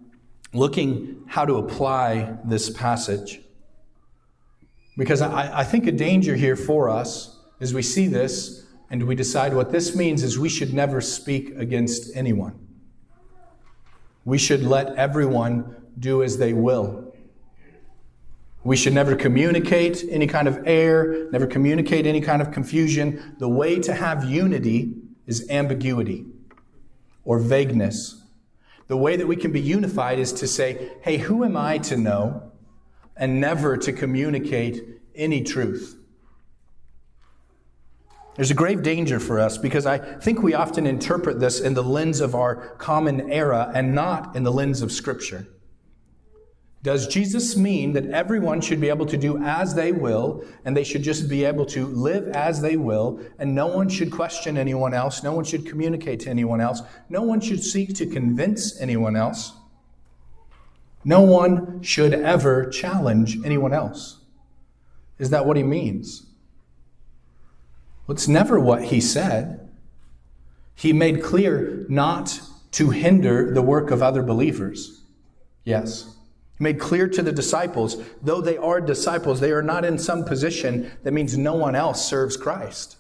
looking 0.52 1.24
how 1.28 1.46
to 1.46 1.56
apply 1.56 2.38
this 2.44 2.70
passage. 2.70 3.42
Because 4.98 5.22
I, 5.22 5.60
I 5.60 5.64
think 5.64 5.88
a 5.88 5.92
danger 5.92 6.36
here 6.36 6.56
for 6.56 6.90
us 6.90 7.40
is 7.60 7.74
we 7.74 7.82
see 7.82 8.08
this 8.08 8.66
and 8.90 9.04
we 9.04 9.16
decide 9.16 9.54
what 9.54 9.72
this 9.72 9.96
means 9.96 10.24
is 10.24 10.38
we 10.40 10.50
should 10.50 10.74
never 10.74 11.02
speak 11.02 11.56
against 11.58 12.16
anyone. 12.16 12.60
We 14.24 14.38
should 14.38 14.64
let 14.64 14.96
everyone 14.96 15.76
do 16.00 16.24
as 16.24 16.38
they 16.38 16.54
will. 16.54 17.14
We 18.64 18.76
should 18.76 18.94
never 18.94 19.16
communicate 19.16 20.04
any 20.10 20.26
kind 20.26 20.48
of 20.48 20.60
error, 20.66 21.28
never 21.32 21.46
communicate 21.46 22.08
any 22.08 22.22
kind 22.22 22.42
of 22.42 22.52
confusion. 22.52 23.36
The 23.38 23.48
way 23.48 23.80
to 23.80 23.94
have 23.94 24.24
unity 24.24 24.96
is 25.28 25.48
ambiguity 25.50 26.26
or 27.24 27.40
vagueness. 27.40 28.24
The 28.88 28.98
way 28.98 29.16
that 29.16 29.28
we 29.28 29.36
can 29.36 29.52
be 29.52 29.62
unified 29.62 30.20
is 30.20 30.34
to 30.34 30.48
say, 30.48 30.94
hey, 31.02 31.18
who 31.18 31.44
am 31.44 31.58
I 31.58 31.78
to 31.80 31.98
know? 31.98 32.52
And 33.16 33.40
never 33.40 33.78
to 33.78 33.94
communicate 33.94 34.82
any 35.16 35.44
truth. 35.44 35.98
There's 38.36 38.52
a 38.52 38.56
grave 38.56 38.84
danger 38.84 39.20
for 39.20 39.40
us 39.40 39.58
because 39.58 39.86
I 39.86 39.98
think 39.98 40.44
we 40.44 40.54
often 40.54 40.86
interpret 40.86 41.40
this 41.40 41.62
in 41.62 41.74
the 41.74 41.84
lens 41.84 42.20
of 42.20 42.36
our 42.36 42.76
common 42.76 43.32
era 43.32 43.72
and 43.74 43.96
not 43.96 44.36
in 44.36 44.44
the 44.44 44.52
lens 44.52 44.82
of 44.82 44.92
Scripture. 44.92 45.48
Does 46.84 47.08
Jesus 47.08 47.58
mean 47.58 47.94
that 47.94 48.06
everyone 48.12 48.62
should 48.62 48.80
be 48.80 48.90
able 48.90 49.08
to 49.08 49.18
do 49.18 49.40
as 49.40 49.74
they 49.74 49.92
will 49.92 50.44
and 50.66 50.78
they 50.78 50.84
should 50.84 51.02
just 51.02 51.28
be 51.28 51.44
able 51.44 51.66
to 51.68 51.88
live 51.88 52.28
as 52.28 52.62
they 52.62 52.78
will 52.78 53.22
and 53.40 53.56
no 53.56 53.66
one 53.66 53.90
should 53.90 54.12
question 54.12 54.56
anyone 54.56 54.94
else? 54.94 55.24
No 55.24 55.34
one 55.34 55.46
should 55.46 55.66
communicate 55.66 56.20
to 56.22 56.30
anyone 56.30 56.62
else? 56.62 56.82
No 57.10 57.24
one 57.24 57.40
should 57.40 57.64
seek 57.64 57.96
to 57.96 58.06
convince 58.06 58.80
anyone 58.80 59.16
else? 59.16 59.54
No 61.06 61.22
one 61.22 61.84
should 61.84 62.14
ever 62.14 62.68
challenge 62.68 63.38
anyone 63.46 63.72
else. 63.72 64.18
Is 65.20 65.30
that 65.30 65.46
what 65.46 65.56
he 65.56 65.64
means? 65.64 66.26
Well, 68.06 68.16
it's 68.16 68.28
never 68.28 68.60
what 68.60 68.86
he 68.86 69.00
said. 69.00 69.70
He 70.74 70.92
made 70.92 71.24
clear 71.24 71.86
not 71.88 72.42
to 72.72 72.90
hinder 72.90 73.54
the 73.54 73.62
work 73.62 73.92
of 73.92 74.02
other 74.02 74.24
believers. 74.24 75.04
Yes. 75.64 76.16
He 76.58 76.64
made 76.64 76.80
clear 76.80 77.08
to 77.08 77.22
the 77.22 77.32
disciples, 77.32 77.98
though 78.22 78.42
they 78.42 78.58
are 78.58 78.82
disciples, 78.82 79.40
they 79.40 79.52
are 79.52 79.62
not 79.62 79.86
in 79.86 79.98
some 79.98 80.26
position 80.26 80.92
that 81.04 81.14
means 81.14 81.38
no 81.38 81.54
one 81.54 81.76
else 81.76 82.06
serves 82.06 82.36
Christ. 82.36 82.98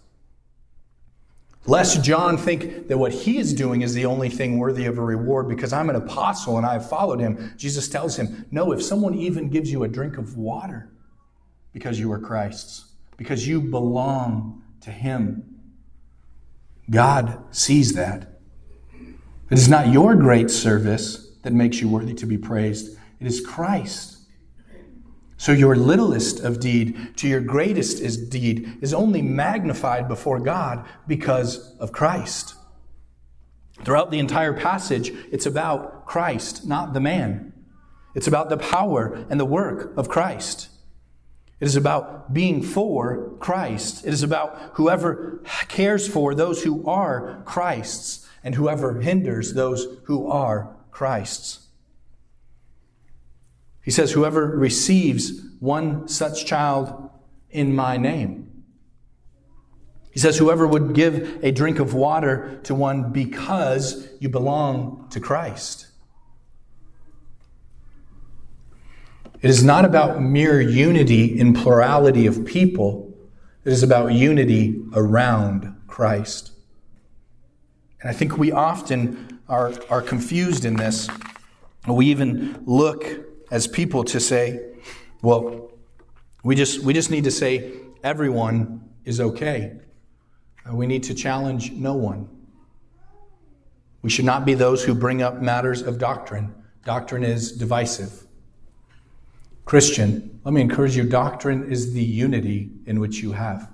Lest 1.67 2.03
John 2.03 2.37
think 2.37 2.87
that 2.87 2.97
what 2.97 3.11
he 3.11 3.37
is 3.37 3.53
doing 3.53 3.81
is 3.81 3.93
the 3.93 4.05
only 4.05 4.29
thing 4.29 4.59
worthy 4.59 4.85
of 4.85 4.97
a 4.99 5.01
reward 5.01 5.49
because 5.49 5.73
I'm 5.73 5.89
an 5.89 5.95
apostle 5.95 6.57
and 6.57 6.65
I 6.65 6.73
have 6.73 6.87
followed 6.87 7.19
him. 7.19 7.53
Jesus 7.57 7.87
tells 7.87 8.17
him, 8.17 8.45
No, 8.51 8.71
if 8.71 8.83
someone 8.83 9.15
even 9.15 9.49
gives 9.49 9.71
you 9.71 9.83
a 9.83 9.87
drink 9.87 10.17
of 10.17 10.37
water 10.37 10.91
because 11.73 11.99
you 11.99 12.11
are 12.11 12.19
Christ's, 12.19 12.91
because 13.17 13.47
you 13.47 13.61
belong 13.61 14.63
to 14.81 14.91
him, 14.91 15.43
God 16.89 17.43
sees 17.49 17.93
that. 17.93 18.39
It 19.49 19.57
is 19.57 19.67
not 19.67 19.87
your 19.87 20.15
great 20.15 20.51
service 20.51 21.31
that 21.41 21.53
makes 21.53 21.81
you 21.81 21.89
worthy 21.89 22.13
to 22.15 22.25
be 22.27 22.37
praised. 22.37 22.97
It 23.19 23.25
is 23.25 23.41
Christ. 23.41 24.14
So 25.37 25.51
your 25.51 25.75
littlest 25.75 26.39
of 26.39 26.59
deed 26.59 27.17
to 27.17 27.27
your 27.27 27.41
greatest 27.41 27.99
is 27.99 28.17
deed 28.17 28.77
is 28.81 28.93
only 28.93 29.21
magnified 29.21 30.07
before 30.07 30.39
God 30.39 30.85
because 31.07 31.75
of 31.77 31.91
Christ. 31.91 32.55
Throughout 33.83 34.11
the 34.11 34.19
entire 34.19 34.53
passage, 34.53 35.11
it's 35.31 35.45
about 35.45 36.05
Christ, 36.05 36.65
not 36.65 36.93
the 36.93 37.01
man. 37.01 37.53
It's 38.15 38.27
about 38.27 38.49
the 38.49 38.57
power 38.57 39.25
and 39.29 39.39
the 39.39 39.45
work 39.45 39.95
of 39.97 40.07
Christ. 40.07 40.69
It 41.59 41.65
is 41.65 41.75
about 41.75 42.33
being 42.33 42.61
for 42.61 43.35
Christ. 43.39 44.05
It 44.05 44.13
is 44.13 44.23
about 44.23 44.71
whoever 44.73 45.41
cares 45.67 46.07
for 46.07 46.33
those 46.33 46.63
who 46.63 46.85
are 46.87 47.41
Christ's 47.45 48.27
and 48.43 48.55
whoever 48.55 49.01
hinders 49.01 49.53
those 49.53 49.87
who 50.03 50.27
are 50.27 50.75
Christ's. 50.91 51.64
He 53.85 53.91
says, 53.91 54.11
Whoever 54.11 54.47
receives 54.47 55.41
one 55.59 56.07
such 56.07 56.47
child 56.47 57.11
in 57.51 57.75
my 57.75 57.97
name. 57.97 58.63
He 60.11 60.19
says, 60.19 60.39
Whoever 60.39 60.65
would 60.65 60.95
give 60.95 61.43
a 61.43 61.51
drink 61.51 61.77
of 61.77 61.93
water 61.93 62.59
to 62.63 62.73
one 62.73 63.11
because 63.11 64.07
you 64.19 64.27
belong 64.27 65.07
to 65.11 65.19
Christ. 65.19 65.85
It 69.41 69.51
is 69.51 69.63
not 69.63 69.85
about 69.85 70.19
mere 70.19 70.59
unity 70.59 71.39
in 71.39 71.53
plurality 71.53 72.25
of 72.25 72.43
people, 72.43 73.15
it 73.63 73.71
is 73.71 73.83
about 73.83 74.13
unity 74.13 74.81
around 74.93 75.75
Christ. 75.85 76.51
And 78.01 78.09
I 78.09 78.13
think 78.13 78.37
we 78.37 78.51
often 78.51 79.41
are, 79.47 79.73
are 79.91 80.01
confused 80.01 80.65
in 80.65 80.75
this. 80.75 81.07
We 81.87 82.07
even 82.07 82.63
look 82.65 83.05
as 83.55 83.67
people 83.67 84.03
to 84.03 84.19
say, 84.19 84.59
well, 85.21 85.71
we 86.43 86.55
just, 86.55 86.81
we 86.83 86.93
just 86.93 87.09
need 87.09 87.23
to 87.23 87.31
say 87.31 87.71
everyone 88.03 88.83
is 89.05 89.21
okay. 89.21 89.77
Uh, 90.69 90.75
we 90.75 90.85
need 90.85 91.03
to 91.03 91.13
challenge 91.13 91.71
no 91.71 91.93
one. 91.93 92.27
We 94.01 94.09
should 94.09 94.25
not 94.25 94.43
be 94.45 94.55
those 94.55 94.83
who 94.83 94.93
bring 94.93 95.21
up 95.21 95.41
matters 95.41 95.81
of 95.81 95.99
doctrine. 95.99 96.53
Doctrine 96.83 97.23
is 97.23 97.53
divisive. 97.53 98.27
Christian, 99.63 100.41
let 100.43 100.53
me 100.53 100.59
encourage 100.59 100.97
you 100.97 101.07
doctrine 101.07 101.71
is 101.71 101.93
the 101.93 102.03
unity 102.03 102.71
in 102.85 102.99
which 102.99 103.19
you 103.19 103.31
have. 103.31 103.71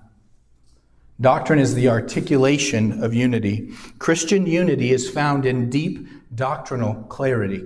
Doctrine 1.19 1.57
is 1.57 1.73
the 1.73 1.89
articulation 1.89 3.03
of 3.03 3.15
unity. 3.15 3.71
Christian 3.97 4.45
unity 4.45 4.91
is 4.91 5.09
found 5.09 5.47
in 5.47 5.71
deep 5.71 6.07
doctrinal 6.35 6.93
clarity 7.09 7.63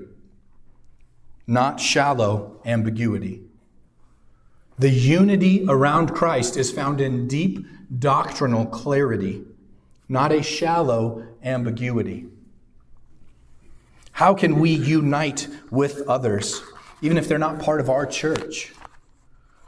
not 1.48 1.80
shallow 1.80 2.60
ambiguity. 2.66 3.42
The 4.78 4.90
unity 4.90 5.66
around 5.68 6.14
Christ 6.14 6.58
is 6.58 6.72
found 6.72 7.00
in 7.00 7.28
deep 7.28 7.66
doctrinal 8.00 8.66
clarity, 8.66 9.44
not 10.10 10.32
a 10.32 10.44
shallow 10.44 11.26
ambiguity. 11.44 12.28
How 14.12 14.34
can 14.34 14.60
we 14.60 14.72
unite 14.72 15.48
with 15.70 16.02
others, 16.08 16.62
even 17.02 17.18
if 17.18 17.28
they're 17.28 17.38
not 17.38 17.60
part 17.60 17.80
of 17.80 17.90
our 17.90 18.06
church? 18.06 18.74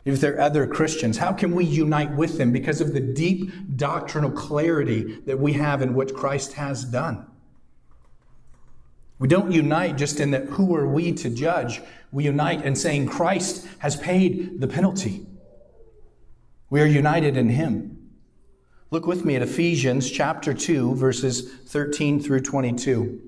If 0.03 0.21
they're 0.21 0.39
other 0.39 0.65
Christians, 0.65 1.17
how 1.17 1.33
can 1.33 1.53
we 1.53 1.65
unite 1.65 2.15
with 2.15 2.37
them 2.37 2.53
because 2.53 2.79
of 2.79 2.93
the 2.93 3.01
deep 3.01 3.51
doctrinal 3.75 4.31
clarity 4.31 5.19
that 5.25 5.37
we 5.37 5.53
have 5.53 5.81
in 5.81 5.93
what 5.93 6.15
Christ 6.15 6.53
has 6.53 6.85
done? 6.85 7.27
We 9.19 9.27
don't 9.27 9.51
unite 9.51 9.97
just 9.97 10.19
in 10.19 10.31
that 10.31 10.45
who 10.45 10.75
are 10.75 10.87
we 10.87 11.11
to 11.13 11.29
judge. 11.29 11.81
We 12.11 12.25
unite 12.25 12.63
in 12.63 12.75
saying 12.75 13.07
Christ 13.07 13.67
has 13.79 13.95
paid 13.95 14.61
the 14.61 14.67
penalty. 14.67 15.25
We 16.69 16.81
are 16.81 16.85
united 16.85 17.37
in 17.37 17.49
him. 17.49 18.11
Look 18.91 19.07
with 19.07 19.25
me 19.25 19.35
at 19.35 19.41
Ephesians 19.41 20.09
chapter 20.09 20.53
2 20.53 20.95
verses 20.95 21.51
13 21.65 22.21
through 22.21 22.41
22. 22.41 23.21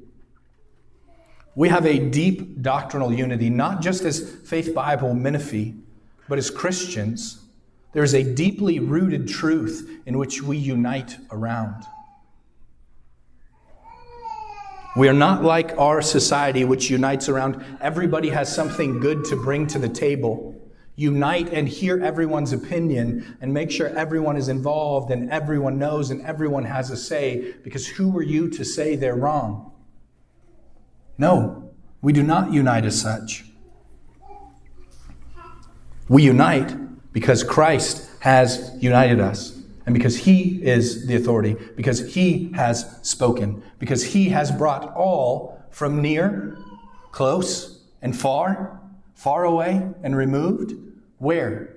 We 1.56 1.70
have 1.70 1.86
a 1.86 2.00
deep 2.00 2.62
doctrinal 2.62 3.12
unity, 3.12 3.50
not 3.50 3.82
just 3.82 4.04
as 4.04 4.22
Faith 4.46 4.74
Bible 4.74 5.14
Menifee, 5.14 5.76
but 6.30 6.38
as 6.38 6.50
Christians. 6.50 7.44
There 7.92 8.04
is 8.04 8.14
a 8.14 8.24
deeply 8.24 8.80
rooted 8.80 9.28
truth 9.28 9.90
in 10.06 10.18
which 10.18 10.42
we 10.42 10.58
unite 10.58 11.18
around. 11.32 11.84
We 15.00 15.08
are 15.08 15.14
not 15.14 15.46
like 15.46 15.78
our 15.78 16.02
society, 16.02 16.66
which 16.66 16.90
unites 16.90 17.30
around 17.30 17.64
everybody 17.80 18.28
has 18.32 18.54
something 18.54 19.00
good 19.00 19.24
to 19.30 19.38
bring 19.38 19.66
to 19.68 19.80
the 19.80 19.88
table. 19.88 20.62
Unite 20.98 21.54
and 21.54 21.70
hear 21.70 22.04
everyone's 22.04 22.52
opinion 22.52 23.38
and 23.40 23.54
make 23.54 23.72
sure 23.72 23.88
everyone 23.88 24.36
is 24.36 24.50
involved 24.50 25.10
and 25.10 25.32
everyone 25.32 25.80
knows 25.80 26.12
and 26.12 26.22
everyone 26.24 26.66
has 26.66 26.92
a 26.92 26.98
say, 26.98 27.54
because 27.64 27.88
who 27.88 28.18
are 28.18 28.22
you 28.22 28.50
to 28.50 28.66
say 28.66 28.98
they're 28.98 29.16
wrong? 29.16 29.72
No, 31.18 31.72
we 32.02 32.12
do 32.12 32.22
not 32.22 32.52
unite 32.52 32.84
as 32.84 33.00
such. 33.00 33.46
We 36.10 36.24
unite 36.24 37.14
because 37.14 37.42
Christ 37.42 38.10
has 38.20 38.76
united 38.82 39.22
us. 39.22 39.59
And 39.90 39.96
because 39.96 40.18
he 40.18 40.64
is 40.64 41.08
the 41.08 41.16
authority, 41.16 41.56
because 41.76 42.14
he 42.14 42.52
has 42.54 43.00
spoken, 43.02 43.64
because 43.80 44.04
he 44.04 44.30
has 44.30 44.52
brought 44.52 44.94
all 44.94 45.60
from 45.72 46.00
near, 46.00 46.60
close, 47.12 47.82
and 48.00 48.16
far, 48.16 48.80
far 49.16 49.46
away 49.46 49.90
and 50.04 50.16
removed, 50.16 50.74
where? 51.18 51.76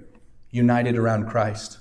United 0.51 0.99
around 0.99 1.31
Christ. 1.31 1.79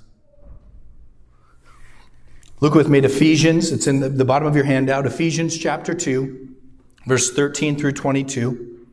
Look 2.60 2.74
with 2.74 2.88
me 2.88 3.00
at 3.00 3.04
Ephesians. 3.04 3.70
It's 3.70 3.86
in 3.86 4.00
the, 4.00 4.08
the 4.08 4.24
bottom 4.24 4.48
of 4.48 4.56
your 4.56 4.64
handout. 4.64 5.04
Ephesians 5.04 5.58
chapter 5.58 5.92
2, 5.92 6.48
verse 7.04 7.30
13 7.30 7.76
through 7.76 7.92
22. 7.92 8.86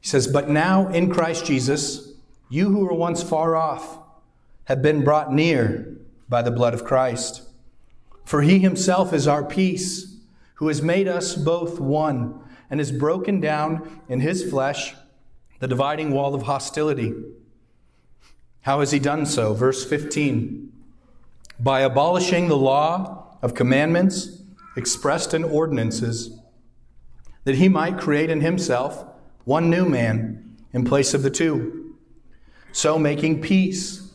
He 0.00 0.08
says, 0.08 0.26
But 0.26 0.48
now 0.48 0.88
in 0.88 1.12
Christ 1.12 1.44
Jesus, 1.44 2.14
you 2.48 2.70
who 2.70 2.86
were 2.86 2.94
once 2.94 3.22
far 3.22 3.54
off 3.54 3.98
have 4.64 4.80
been 4.80 5.04
brought 5.04 5.30
near 5.30 5.97
by 6.28 6.42
the 6.42 6.50
blood 6.50 6.74
of 6.74 6.84
Christ. 6.84 7.42
For 8.24 8.42
he 8.42 8.58
himself 8.58 9.12
is 9.12 9.26
our 9.26 9.42
peace, 9.42 10.16
who 10.56 10.68
has 10.68 10.82
made 10.82 11.08
us 11.08 11.34
both 11.34 11.80
one, 11.80 12.40
and 12.70 12.80
has 12.80 12.92
broken 12.92 13.40
down 13.40 14.02
in 14.08 14.20
his 14.20 14.48
flesh 14.48 14.94
the 15.60 15.66
dividing 15.68 16.10
wall 16.10 16.34
of 16.34 16.42
hostility. 16.42 17.14
How 18.62 18.80
has 18.80 18.90
he 18.90 18.98
done 18.98 19.24
so? 19.24 19.54
Verse 19.54 19.84
15 19.84 20.70
By 21.58 21.80
abolishing 21.80 22.48
the 22.48 22.56
law 22.56 23.36
of 23.40 23.54
commandments 23.54 24.42
expressed 24.76 25.32
in 25.32 25.44
ordinances, 25.44 26.38
that 27.44 27.54
he 27.54 27.68
might 27.68 27.98
create 27.98 28.28
in 28.28 28.42
himself 28.42 29.06
one 29.44 29.70
new 29.70 29.86
man 29.86 30.56
in 30.74 30.84
place 30.84 31.14
of 31.14 31.22
the 31.22 31.30
two, 31.30 31.96
so 32.72 32.98
making 32.98 33.40
peace. 33.40 34.12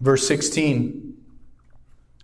Verse 0.00 0.28
16 0.28 1.15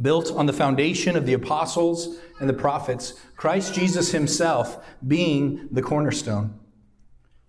built 0.00 0.32
on 0.32 0.46
the 0.46 0.52
foundation 0.52 1.16
of 1.16 1.26
the 1.26 1.34
apostles 1.34 2.18
and 2.40 2.48
the 2.48 2.54
prophets, 2.54 3.14
Christ 3.36 3.74
Jesus 3.74 4.12
himself 4.12 4.84
being 5.06 5.68
the 5.70 5.82
cornerstone, 5.82 6.58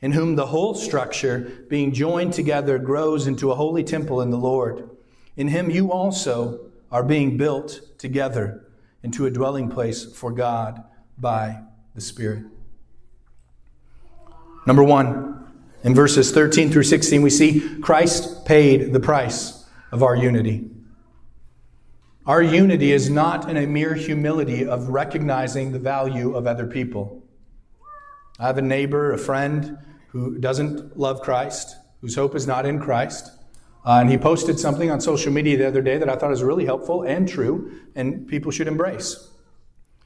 in 0.02 0.12
whom 0.12 0.36
the 0.36 0.48
whole 0.48 0.76
structure, 0.76 1.66
being 1.70 1.94
joined 1.94 2.34
together, 2.34 2.78
grows 2.78 3.28
into 3.28 3.52
a 3.52 3.56
holy 3.56 3.84
temple 3.84 4.22
in 4.22 4.30
the 4.30 4.38
Lord. 4.38 4.90
In 5.38 5.48
him 5.48 5.70
you 5.70 5.92
also 5.92 6.72
are 6.92 7.04
being 7.04 7.38
built 7.38 7.80
together 7.98 8.68
into 9.02 9.26
a 9.26 9.32
dwelling 9.32 9.70
place 9.70 10.06
for 10.06 10.32
God 10.32 10.84
by 11.18 11.62
the 11.96 12.02
Spirit. 12.02 12.44
Number 14.66 14.84
one, 14.84 15.52
in 15.84 15.94
verses 15.94 16.32
13 16.32 16.72
through 16.72 16.84
16, 16.84 17.22
we 17.22 17.30
see 17.30 17.78
Christ 17.82 18.46
paid 18.46 18.94
the 18.94 19.00
price 19.00 19.66
of 19.92 20.02
our 20.02 20.16
unity. 20.16 20.70
Our 22.26 22.42
unity 22.42 22.94
is 22.94 23.10
not 23.10 23.50
in 23.50 23.58
a 23.58 23.68
mere 23.68 23.96
humility 23.96 24.66
of 24.66 24.88
recognizing 24.88 25.74
the 25.74 25.80
value 25.80 26.36
of 26.36 26.48
other 26.48 26.66
people. 26.66 27.22
I 28.40 28.48
have 28.48 28.58
a 28.58 28.62
neighbor, 28.62 29.12
a 29.12 29.18
friend, 29.18 29.78
who 30.08 30.38
doesn't 30.38 30.98
love 30.98 31.20
Christ, 31.20 31.76
whose 32.00 32.16
hope 32.16 32.34
is 32.34 32.48
not 32.48 32.66
in 32.66 32.80
Christ. 32.80 33.30
Uh, 33.86 33.98
and 34.00 34.10
he 34.10 34.18
posted 34.18 34.58
something 34.58 34.90
on 34.90 35.02
social 35.02 35.34
media 35.34 35.58
the 35.58 35.68
other 35.68 35.82
day 35.82 35.98
that 35.98 36.08
I 36.08 36.16
thought 36.16 36.30
was 36.30 36.44
really 36.44 36.64
helpful 36.64 37.04
and 37.04 37.28
true, 37.28 37.74
and 37.94 38.26
people 38.26 38.52
should 38.52 38.70
embrace. 38.70 39.30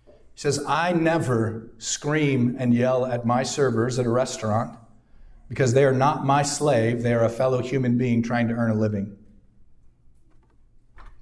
He 0.08 0.42
says, 0.42 0.64
I 0.68 0.94
never 0.94 1.70
scream 1.78 2.56
and 2.58 2.74
yell 2.74 3.06
at 3.06 3.28
my 3.28 3.44
servers 3.44 4.00
at 4.00 4.08
a 4.08 4.10
restaurant 4.10 4.76
because 5.50 5.74
they 5.76 5.86
are 5.86 5.94
not 5.94 6.26
my 6.26 6.42
slave, 6.42 7.04
they 7.04 7.14
are 7.14 7.24
a 7.24 7.30
fellow 7.30 7.62
human 7.62 7.96
being 7.98 8.24
trying 8.24 8.48
to 8.48 8.56
earn 8.56 8.72
a 8.72 8.76
living. 8.76 9.16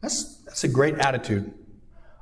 That's 0.01 0.34
that's 0.55 0.63
a 0.63 0.69
great 0.69 0.95
attitude. 0.99 1.53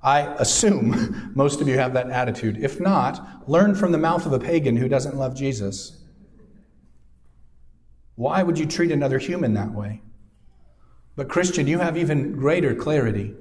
I 0.01 0.21
assume 0.39 1.31
most 1.35 1.61
of 1.61 1.67
you 1.67 1.77
have 1.77 1.93
that 1.93 2.09
attitude. 2.09 2.57
If 2.57 2.79
not, 2.79 3.47
learn 3.47 3.75
from 3.75 3.91
the 3.91 3.99
mouth 3.99 4.25
of 4.25 4.33
a 4.33 4.39
pagan 4.39 4.75
who 4.75 4.89
doesn't 4.89 5.15
love 5.15 5.35
Jesus. 5.35 6.01
Why 8.15 8.41
would 8.41 8.57
you 8.57 8.65
treat 8.65 8.91
another 8.91 9.19
human 9.19 9.53
that 9.53 9.71
way? 9.71 10.01
But, 11.15 11.29
Christian, 11.29 11.67
you 11.67 11.77
have 11.77 11.95
even 11.95 12.31
greater 12.31 12.73
clarity 12.73 13.35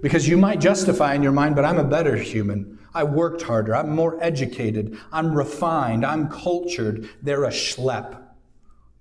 because 0.00 0.26
you 0.26 0.38
might 0.38 0.62
justify 0.62 1.12
in 1.12 1.22
your 1.22 1.32
mind, 1.32 1.54
but 1.54 1.66
I'm 1.66 1.78
a 1.78 1.84
better 1.84 2.16
human. 2.16 2.78
I 2.94 3.04
worked 3.04 3.42
harder. 3.42 3.76
I'm 3.76 3.94
more 3.94 4.16
educated. 4.24 4.98
I'm 5.12 5.34
refined. 5.34 6.06
I'm 6.06 6.30
cultured. 6.30 7.06
They're 7.20 7.44
a 7.44 7.50
schlep. 7.50 8.18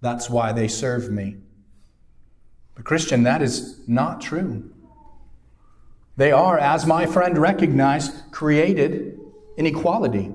That's 0.01 0.29
why 0.29 0.51
they 0.51 0.67
serve 0.67 1.09
me. 1.09 1.37
But, 2.75 2.83
Christian, 2.83 3.23
that 3.23 3.41
is 3.41 3.79
not 3.87 4.19
true. 4.19 4.70
They 6.17 6.31
are, 6.31 6.57
as 6.57 6.85
my 6.85 7.05
friend 7.05 7.37
recognized, 7.37 8.31
created 8.31 9.19
in 9.57 9.65
equality. 9.65 10.31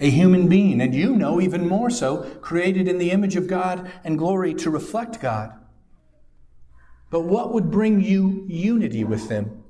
A 0.00 0.10
human 0.10 0.48
being, 0.48 0.80
and 0.80 0.94
you 0.94 1.16
know 1.16 1.40
even 1.40 1.66
more 1.66 1.90
so, 1.90 2.22
created 2.40 2.86
in 2.86 2.98
the 2.98 3.10
image 3.10 3.36
of 3.36 3.48
God 3.48 3.90
and 4.04 4.18
glory 4.18 4.54
to 4.54 4.70
reflect 4.70 5.20
God. 5.20 5.52
But 7.10 7.22
what 7.22 7.52
would 7.52 7.70
bring 7.70 8.00
you 8.02 8.44
unity 8.48 9.02
with 9.02 9.28
them? 9.28 9.64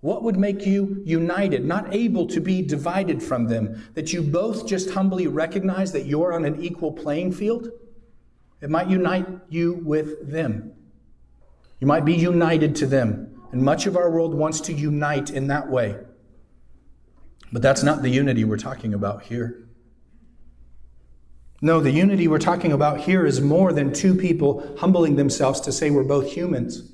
What 0.00 0.22
would 0.22 0.38
make 0.38 0.64
you 0.64 1.02
united, 1.04 1.64
not 1.64 1.94
able 1.94 2.26
to 2.28 2.40
be 2.40 2.62
divided 2.62 3.22
from 3.22 3.48
them? 3.48 3.90
That 3.94 4.12
you 4.14 4.22
both 4.22 4.66
just 4.66 4.90
humbly 4.90 5.26
recognize 5.26 5.92
that 5.92 6.06
you're 6.06 6.32
on 6.32 6.46
an 6.46 6.62
equal 6.62 6.92
playing 6.92 7.32
field? 7.32 7.68
It 8.62 8.70
might 8.70 8.88
unite 8.88 9.26
you 9.50 9.74
with 9.84 10.30
them. 10.30 10.72
You 11.80 11.86
might 11.86 12.04
be 12.04 12.14
united 12.14 12.76
to 12.76 12.86
them. 12.86 13.29
And 13.52 13.62
much 13.62 13.86
of 13.86 13.96
our 13.96 14.10
world 14.10 14.34
wants 14.34 14.60
to 14.62 14.72
unite 14.72 15.30
in 15.30 15.48
that 15.48 15.68
way. 15.68 15.96
But 17.52 17.62
that's 17.62 17.82
not 17.82 18.02
the 18.02 18.10
unity 18.10 18.44
we're 18.44 18.56
talking 18.56 18.94
about 18.94 19.24
here. 19.24 19.66
No, 21.62 21.80
the 21.80 21.90
unity 21.90 22.26
we're 22.26 22.38
talking 22.38 22.72
about 22.72 23.00
here 23.00 23.26
is 23.26 23.40
more 23.40 23.72
than 23.72 23.92
two 23.92 24.14
people 24.14 24.76
humbling 24.78 25.16
themselves 25.16 25.60
to 25.62 25.72
say 25.72 25.90
we're 25.90 26.04
both 26.04 26.32
humans. 26.32 26.92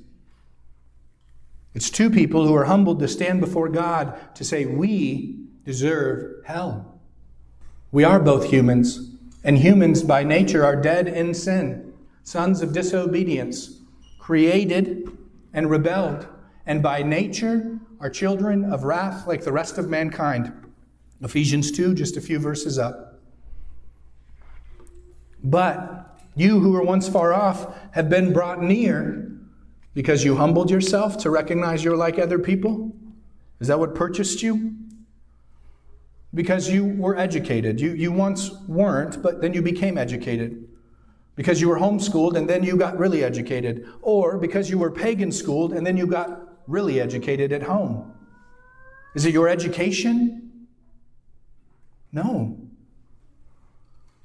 It's 1.73 1.89
two 1.89 2.09
people 2.09 2.45
who 2.47 2.55
are 2.55 2.65
humbled 2.65 2.99
to 2.99 3.07
stand 3.07 3.39
before 3.39 3.69
God 3.69 4.35
to 4.35 4.43
say 4.43 4.65
we 4.65 5.45
deserve 5.63 6.43
hell. 6.45 6.99
We 7.91 8.03
are 8.03 8.19
both 8.19 8.49
humans, 8.49 9.11
and 9.43 9.59
humans 9.59 10.03
by 10.03 10.23
nature 10.23 10.65
are 10.65 10.75
dead 10.75 11.07
in 11.07 11.33
sin, 11.33 11.93
sons 12.23 12.61
of 12.61 12.73
disobedience, 12.73 13.79
created 14.19 15.17
and 15.53 15.69
rebelled 15.69 16.27
and 16.67 16.83
by 16.83 17.01
nature 17.01 17.79
are 17.99 18.09
children 18.09 18.71
of 18.71 18.83
wrath 18.83 19.25
like 19.25 19.43
the 19.43 19.51
rest 19.51 19.77
of 19.77 19.89
mankind. 19.89 20.53
Ephesians 21.21 21.71
2, 21.71 21.95
just 21.95 22.17
a 22.17 22.21
few 22.21 22.37
verses 22.37 22.77
up. 22.77 23.19
But 25.43 26.19
you 26.35 26.59
who 26.59 26.73
were 26.73 26.83
once 26.83 27.09
far 27.09 27.33
off 27.33 27.75
have 27.91 28.09
been 28.09 28.33
brought 28.33 28.61
near 28.61 29.31
because 29.93 30.23
you 30.23 30.35
humbled 30.35 30.69
yourself 30.69 31.17
to 31.19 31.31
recognize 31.31 31.83
you're 31.83 31.97
like 31.97 32.19
other 32.19 32.37
people? 32.37 32.91
Is 33.59 33.69
that 33.69 33.79
what 33.79 33.95
purchased 33.95 34.43
you? 34.43 34.75
Because 36.33 36.69
you 36.69 36.85
were 36.85 37.17
educated. 37.17 37.79
You, 37.79 37.93
you 37.93 38.11
once 38.11 38.51
weren't, 38.67 39.23
but 39.23 39.41
then 39.41 39.53
you 39.53 39.61
became 39.61 39.97
educated. 39.97 40.67
Because 41.35 41.61
you 41.61 41.69
were 41.69 41.79
homeschooled 41.79 42.35
and 42.35 42.47
then 42.47 42.61
you 42.63 42.75
got 42.75 42.97
really 42.99 43.23
educated. 43.23 43.87
Or 44.01 44.37
because 44.37 44.69
you 44.69 44.77
were 44.77 44.91
pagan 44.91 45.31
schooled 45.31 45.73
and 45.73 45.87
then 45.87 45.97
you 45.97 46.05
got 46.05 46.46
really 46.67 46.99
educated 46.99 47.51
at 47.51 47.63
home? 47.63 48.13
Is 49.15 49.25
it 49.25 49.33
your 49.33 49.47
education? 49.47 50.67
No. 52.11 52.57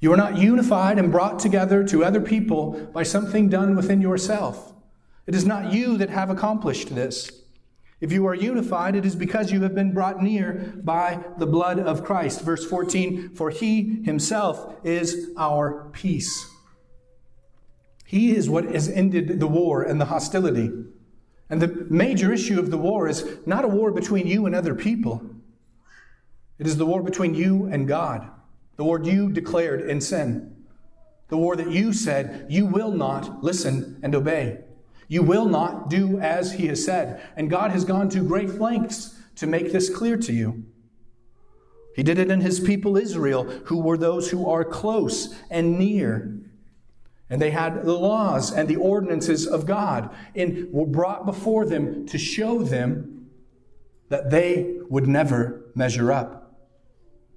You 0.01 0.12
are 0.12 0.16
not 0.16 0.36
unified 0.36 0.99
and 0.99 1.12
brought 1.12 1.38
together 1.38 1.84
to 1.84 2.05
other 2.05 2.20
people 2.20 2.72
by 2.93 3.05
something 3.05 3.49
done 3.49 3.76
within 3.76 4.01
yourself. 4.01 4.74
It 5.26 5.34
is 5.34 5.47
not 5.47 5.72
you 5.72 5.97
that 5.99 6.11
have 6.11 6.28
accomplished 6.28 6.95
this. 6.95 7.30
If 8.01 8.11
you 8.11 8.26
are 8.26 8.34
unified, 8.34 8.97
it 8.97 9.07
is 9.07 9.14
because 9.14 9.53
you 9.53 9.62
have 9.62 9.76
been 9.76 9.95
brought 9.95 10.20
near 10.20 10.74
by 10.82 11.24
the 11.38 11.47
blood 11.47 11.78
of 11.78 12.03
Christ. 12.03 12.40
Verse 12.40 12.66
14, 12.66 13.36
for 13.36 13.51
he 13.51 14.03
himself 14.03 14.74
is 14.82 15.30
our 15.36 15.88
peace. 15.93 16.51
He 18.05 18.34
is 18.34 18.51
what 18.51 18.64
has 18.64 18.88
ended 18.88 19.38
the 19.38 19.47
war 19.47 19.82
and 19.84 20.01
the 20.01 20.07
hostility. 20.07 20.72
And 21.53 21.61
the 21.61 21.87
major 21.91 22.33
issue 22.33 22.59
of 22.59 22.71
the 22.71 22.79
war 22.79 23.07
is 23.07 23.29
not 23.45 23.67
a 23.67 23.69
war 23.69 23.91
between 23.91 24.27
you 24.27 24.47
and 24.47 24.55
other 24.55 24.75
people. 24.75 25.23
It 26.59 26.67
is 26.67 26.79
the 26.79 26.87
war 26.87 27.03
between 27.03 27.35
you 27.35 27.67
and 27.67 27.87
God. 27.87 28.27
The 28.77 28.85
war 28.85 28.99
you 29.03 29.31
declared 29.31 29.83
in 29.83 30.01
sin. 30.01 30.65
The 31.29 31.37
war 31.37 31.55
that 31.57 31.71
you 31.71 31.93
said 31.93 32.47
you 32.49 32.65
will 32.65 32.91
not 32.91 33.45
listen 33.45 34.01
and 34.03 34.15
obey. 34.15 34.61
You 35.09 35.23
will 35.23 35.45
not 35.45 35.91
do 35.91 36.19
as 36.21 36.55
he 36.55 36.69
has 36.69 36.83
said. 36.83 37.21
And 37.37 37.51
God 37.51 37.71
has 37.73 37.85
gone 37.85 38.09
to 38.09 38.27
great 38.27 38.59
lengths 38.59 39.15
to 39.37 39.47
make 39.47 39.73
this 39.73 39.95
clear 39.95 40.17
to 40.17 40.33
you. 40.33 40.65
He 41.95 42.03
did 42.03 42.19
it 42.19 42.31
in 42.31 42.41
his 42.41 42.61
people 42.61 42.97
Israel, 42.97 43.45
who 43.67 43.83
were 43.83 43.99
those 43.99 44.31
who 44.31 44.49
are 44.49 44.65
close 44.65 45.39
and 45.51 45.79
near. 45.79 46.35
And 47.33 47.41
they 47.41 47.51
had 47.51 47.87
the 47.87 47.95
laws 47.95 48.53
and 48.53 48.68
the 48.68 48.76
ordinances 48.76 49.47
of 49.47 49.64
God 49.64 50.14
and 50.35 50.70
were 50.70 50.85
brought 50.85 51.24
before 51.24 51.64
them 51.64 52.05
to 52.09 52.18
show 52.18 52.62
them 52.62 53.30
that 54.11 54.28
they 54.28 54.76
would 54.91 55.09
never 55.09 55.64
measure 55.74 56.12
up. 56.12 56.59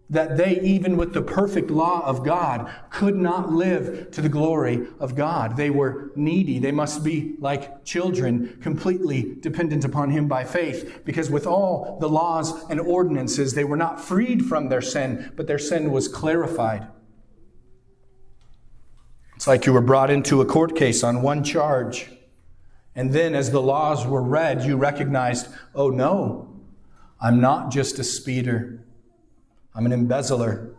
That 0.10 0.36
they, 0.36 0.60
even 0.60 0.98
with 0.98 1.14
the 1.14 1.22
perfect 1.22 1.72
law 1.72 2.06
of 2.06 2.26
God, 2.26 2.70
could 2.90 3.16
not 3.16 3.54
live 3.54 4.12
to 4.12 4.22
the 4.22 4.28
glory 4.28 4.86
of 5.00 5.16
God. 5.16 5.56
They 5.56 5.70
were 5.70 6.12
needy. 6.14 6.60
They 6.60 6.74
must 6.74 7.02
be 7.02 7.36
like 7.40 7.86
children, 7.86 8.60
completely 8.62 9.38
dependent 9.40 9.86
upon 9.86 10.10
Him 10.10 10.28
by 10.28 10.44
faith. 10.44 11.04
Because 11.06 11.30
with 11.30 11.48
all 11.48 12.00
the 12.02 12.10
laws 12.10 12.70
and 12.70 12.82
ordinances, 12.82 13.54
they 13.54 13.64
were 13.64 13.78
not 13.78 14.02
freed 14.02 14.46
from 14.46 14.68
their 14.68 14.82
sin, 14.82 15.32
but 15.38 15.48
their 15.48 15.58
sin 15.58 15.90
was 15.90 16.10
clarified. 16.10 16.90
It's 19.36 19.48
like 19.48 19.66
you 19.66 19.74
were 19.74 19.82
brought 19.82 20.10
into 20.10 20.42
a 20.42 20.46
court 20.46 20.76
case 20.76 21.04
on 21.04 21.22
one 21.22 21.44
charge, 21.44 22.10
And 22.96 23.12
then, 23.12 23.36
as 23.36 23.52
the 23.52 23.62
laws 23.62 24.08
were 24.08 24.22
read, 24.22 24.64
you 24.64 24.78
recognized, 24.78 25.48
oh 25.76 25.90
no, 25.90 26.56
I'm 27.20 27.42
not 27.42 27.70
just 27.70 28.00
a 28.00 28.04
speeder. 28.06 28.86
I'm 29.76 29.86
an 29.86 29.92
embezzler 29.92 30.74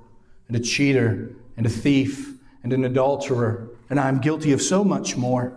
and 0.48 0.56
a 0.56 0.60
cheater 0.60 1.36
and 1.58 1.66
a 1.66 1.68
thief 1.68 2.32
and 2.62 2.72
an 2.72 2.84
adulterer, 2.84 3.68
and 3.90 4.00
I'm 4.00 4.18
guilty 4.18 4.52
of 4.52 4.62
so 4.62 4.82
much 4.82 5.16
more. 5.16 5.52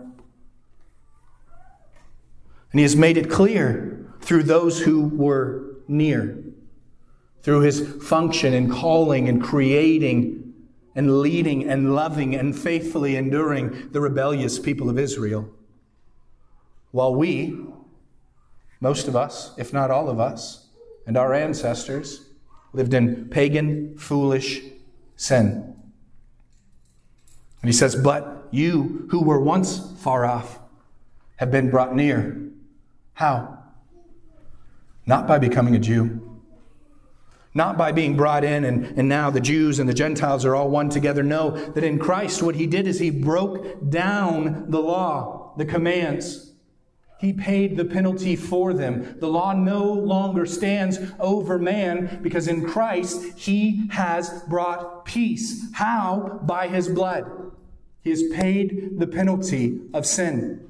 And 2.71 2.79
he 2.79 2.83
has 2.83 2.95
made 2.95 3.17
it 3.17 3.29
clear 3.29 4.05
through 4.19 4.43
those 4.43 4.81
who 4.81 5.07
were 5.07 5.77
near, 5.87 6.43
through 7.41 7.61
his 7.61 8.03
function 8.03 8.53
and 8.53 8.69
calling 8.69 9.29
and 9.29 9.41
creating 9.41 10.48
and 10.99 11.21
leading 11.21 11.63
and 11.63 11.95
loving 11.95 12.35
and 12.35 12.59
faithfully 12.59 13.15
enduring 13.15 13.87
the 13.93 14.01
rebellious 14.01 14.59
people 14.59 14.89
of 14.89 14.99
Israel. 14.99 15.49
While 16.91 17.15
we, 17.15 17.57
most 18.81 19.07
of 19.07 19.15
us, 19.15 19.53
if 19.57 19.71
not 19.71 19.91
all 19.91 20.09
of 20.09 20.19
us, 20.19 20.67
and 21.07 21.15
our 21.15 21.33
ancestors 21.33 22.25
lived 22.73 22.93
in 22.93 23.29
pagan, 23.29 23.97
foolish 23.97 24.59
sin. 25.15 25.73
And 27.61 27.69
he 27.69 27.71
says, 27.71 27.95
But 27.95 28.49
you 28.51 29.07
who 29.09 29.23
were 29.23 29.39
once 29.39 29.93
far 30.01 30.25
off 30.25 30.59
have 31.37 31.49
been 31.49 31.69
brought 31.69 31.95
near. 31.95 32.41
How? 33.13 33.57
Not 35.05 35.29
by 35.29 35.39
becoming 35.39 35.77
a 35.77 35.79
Jew. 35.79 36.18
Not 37.59 37.77
by 37.77 37.91
being 37.91 38.15
brought 38.15 38.45
in 38.45 38.63
and, 38.63 38.85
and 38.97 39.09
now 39.09 39.29
the 39.29 39.41
Jews 39.41 39.79
and 39.79 39.89
the 39.89 39.93
Gentiles 39.93 40.45
are 40.45 40.55
all 40.55 40.69
one 40.69 40.87
together. 40.87 41.23
No, 41.23 41.51
that 41.51 41.83
in 41.83 41.99
Christ 41.99 42.41
what 42.41 42.55
he 42.55 42.65
did 42.65 42.87
is 42.87 42.99
he 42.99 43.09
broke 43.09 43.89
down 43.89 44.71
the 44.71 44.79
law, 44.79 45.53
the 45.57 45.65
commands, 45.65 46.53
he 47.19 47.33
paid 47.33 47.75
the 47.75 47.83
penalty 47.83 48.37
for 48.37 48.73
them. 48.73 49.17
The 49.19 49.27
law 49.27 49.51
no 49.51 49.91
longer 49.91 50.45
stands 50.45 50.99
over 51.19 51.59
man 51.59 52.21
because 52.23 52.47
in 52.47 52.65
Christ 52.65 53.37
he 53.37 53.89
has 53.89 54.41
brought 54.43 55.03
peace. 55.03 55.69
How? 55.73 56.39
By 56.41 56.69
his 56.69 56.87
blood. 56.87 57.29
He 58.05 58.11
has 58.11 58.23
paid 58.31 58.99
the 58.99 59.07
penalty 59.07 59.81
of 59.93 60.05
sin 60.05 60.65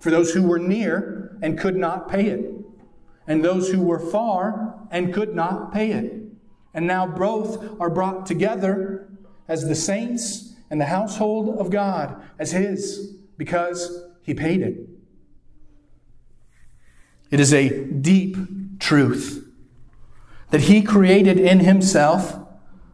for 0.00 0.10
those 0.10 0.34
who 0.34 0.42
were 0.42 0.58
near 0.58 1.38
and 1.40 1.58
could 1.58 1.76
not 1.76 2.10
pay 2.10 2.26
it, 2.26 2.63
and 3.26 3.44
those 3.44 3.70
who 3.70 3.82
were 3.82 3.98
far 3.98 4.78
and 4.90 5.14
could 5.14 5.34
not 5.34 5.72
pay 5.72 5.92
it. 5.92 6.22
And 6.72 6.86
now 6.86 7.06
both 7.06 7.80
are 7.80 7.90
brought 7.90 8.26
together 8.26 9.08
as 9.48 9.68
the 9.68 9.74
saints 9.74 10.54
and 10.70 10.80
the 10.80 10.86
household 10.86 11.58
of 11.58 11.70
God 11.70 12.22
as 12.38 12.52
his 12.52 13.16
because 13.36 14.06
he 14.22 14.34
paid 14.34 14.60
it. 14.62 14.88
It 17.30 17.40
is 17.40 17.52
a 17.52 17.84
deep 17.84 18.36
truth 18.78 19.44
that 20.50 20.62
He 20.62 20.82
created 20.82 21.36
in 21.38 21.58
Himself 21.58 22.38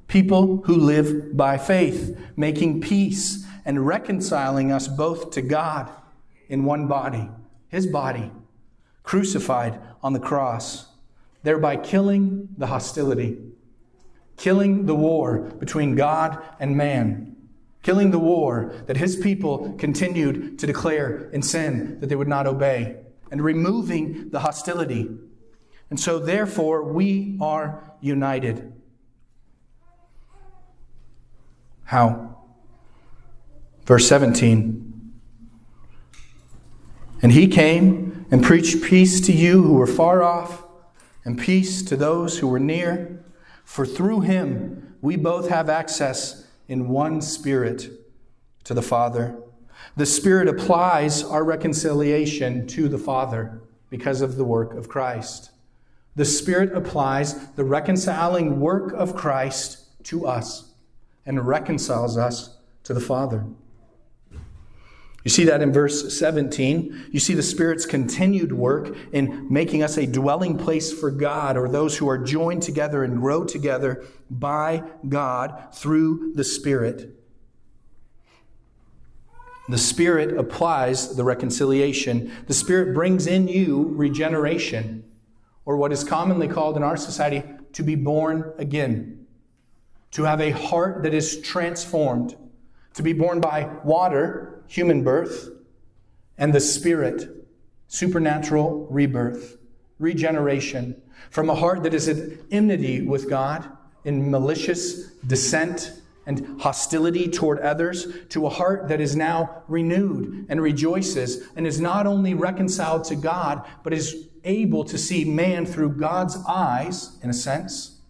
people 0.09 0.63
who 0.65 0.75
live 0.75 1.37
by 1.37 1.59
faith, 1.59 2.19
making 2.37 2.81
peace 2.81 3.47
and 3.67 3.87
reconciling 3.87 4.73
us 4.73 4.89
both 4.89 5.33
to 5.33 5.43
God 5.43 5.91
in 6.49 6.65
one 6.65 6.87
body, 6.87 7.29
His 7.69 7.87
body, 7.87 8.33
crucified 9.03 9.79
on 10.03 10.13
the 10.13 10.21
cross, 10.21 10.87
thereby 11.43 11.77
killing 11.77 12.49
the 12.57 12.67
hostility, 12.67 13.39
killing 14.37 14.87
the 14.87 14.95
war 14.95 15.39
between 15.39 15.95
God 15.95 16.43
and 16.59 16.77
man, 16.77 17.37
killing 17.83 18.11
the 18.11 18.19
war 18.19 18.75
that 18.87 18.97
His 18.97 19.17
people 19.17 19.75
continued 19.79 20.59
to 20.59 20.67
declare 20.67 21.31
in 21.33 21.43
sin 21.43 22.01
that 22.01 22.09
they 22.09 22.17
would 22.17 22.29
not 22.29 22.47
obey 22.47 22.97
and 23.31 23.43
removing 23.43 24.31
the 24.31 24.41
hostility. 24.41 25.09
And 25.89 25.99
so, 25.99 26.19
therefore, 26.19 26.85
we 26.85 27.37
are 27.41 27.93
united. 28.01 28.73
How? 31.85 32.37
Verse 33.85 34.07
17. 34.07 35.13
And 37.23 37.33
he 37.33 37.49
came 37.49 38.10
and 38.31 38.43
preached 38.43 38.83
peace 38.83 39.21
to 39.23 39.33
you 39.33 39.63
who 39.63 39.75
were 39.75 39.87
far 39.87 40.23
off, 40.23 40.65
and 41.25 41.39
peace 41.39 41.83
to 41.83 41.97
those 41.97 42.39
who 42.39 42.49
were 42.49 42.61
near. 42.61 43.25
For 43.65 43.85
through 43.85 44.21
him 44.21 44.95
we 45.01 45.17
both 45.17 45.49
have 45.49 45.69
access 45.69 46.47
in 46.69 46.89
one 46.89 47.21
spirit 47.21 47.91
to 48.65 48.75
the 48.75 48.83
Father. 48.83 49.37
The 49.97 50.07
Spirit 50.07 50.49
applies 50.49 51.25
our 51.25 51.43
reconciliation 51.43 52.67
to 52.69 52.89
the 52.89 52.99
Father 52.99 53.61
because 53.89 54.21
of 54.21 54.37
the 54.37 54.45
work 54.45 54.75
of 54.75 54.89
Christ. 54.89 55.51
The 56.15 56.25
Spirit 56.25 56.77
applies 56.77 57.49
the 57.53 57.65
reconciling 57.65 58.61
work 58.61 58.93
of 58.93 59.17
Christ 59.17 60.05
to 60.05 60.27
us 60.27 60.73
and 61.27 61.47
reconciles 61.47 62.17
us 62.17 62.57
to 62.85 62.95
the 62.95 63.01
Father. 63.01 63.45
You 65.25 65.31
see 65.31 65.45
that 65.45 65.61
in 65.61 65.73
verse 65.73 66.19
17. 66.19 67.09
You 67.11 67.21
see 67.21 67.35
the 67.35 67.43
Spirit's 67.43 67.85
continued 67.85 68.53
work 68.53 68.97
in 69.13 69.47
making 69.53 69.83
us 69.83 69.99
a 69.99 70.07
dwelling 70.07 70.57
place 70.57 70.93
for 70.93 71.11
God 71.11 71.57
or 71.57 71.69
those 71.69 71.99
who 71.99 72.09
are 72.09 72.17
joined 72.17 72.63
together 72.63 73.05
and 73.05 73.21
grow 73.21 73.45
together 73.45 74.05
by 74.31 74.83
God 75.07 75.75
through 75.75 76.33
the 76.35 76.45
Spirit. 76.45 77.17
The 79.69 79.79
Spirit 79.79 80.37
applies 80.37 81.15
the 81.15 81.23
reconciliation. 81.23 82.33
The 82.47 82.55
Spirit 82.55 82.95
brings 82.95 83.27
in 83.27 83.47
you 83.47 83.93
regeneration, 83.95 85.05
or 85.65 85.77
what 85.77 85.93
is 85.93 86.03
commonly 86.03 86.49
called 86.49 86.77
in 86.77 86.83
our 86.83 86.97
society 86.97 87.45
to 87.75 87.83
be 87.83 87.95
born 87.95 88.53
again, 88.59 89.27
to 90.13 90.25
have 90.25 90.41
a 90.41 90.51
heart 90.51 91.03
that 91.05 91.15
is 91.15 91.41
transformed, 91.43 92.37
to 92.95 93.03
be 93.03 93.13
born 93.13 93.41
by 93.41 93.71
water, 93.85 94.60
human 94.71 95.03
birth, 95.03 95.49
and 96.39 96.55
the 96.55 96.61
Spirit, 96.61 97.29
supernatural 97.89 98.87
rebirth, 98.89 99.59
regeneration, 99.99 101.03
from 101.29 101.51
a 101.51 101.55
heart 101.57 101.83
that 101.83 101.93
is 101.93 102.09
at 102.09 102.39
enmity 102.53 103.03
with 103.03 103.29
God 103.29 103.69
in 104.05 104.31
malicious 104.31 105.09
dissent 105.27 106.01
and 106.25 106.61
hostility 106.61 107.29
toward 107.29 107.59
others 107.59 108.07
to 108.29 108.47
a 108.47 108.49
heart 108.49 108.87
that 108.87 109.01
is 109.01 109.17
now 109.17 109.65
renewed 109.67 110.47
and 110.49 110.63
rejoices 110.63 111.49
and 111.57 111.67
is 111.67 111.81
not 111.81 112.07
only 112.07 112.33
reconciled 112.33 113.03
to 113.05 113.17
God, 113.17 113.67
but 113.83 113.93
is 113.93 114.29
able 114.45 114.85
to 114.85 114.97
see 114.97 115.25
man 115.25 115.67
through 115.67 115.91
God's 115.97 116.39
eyes, 116.47 117.19
in 117.25 117.29
a 117.29 117.35
sense, 117.35 118.01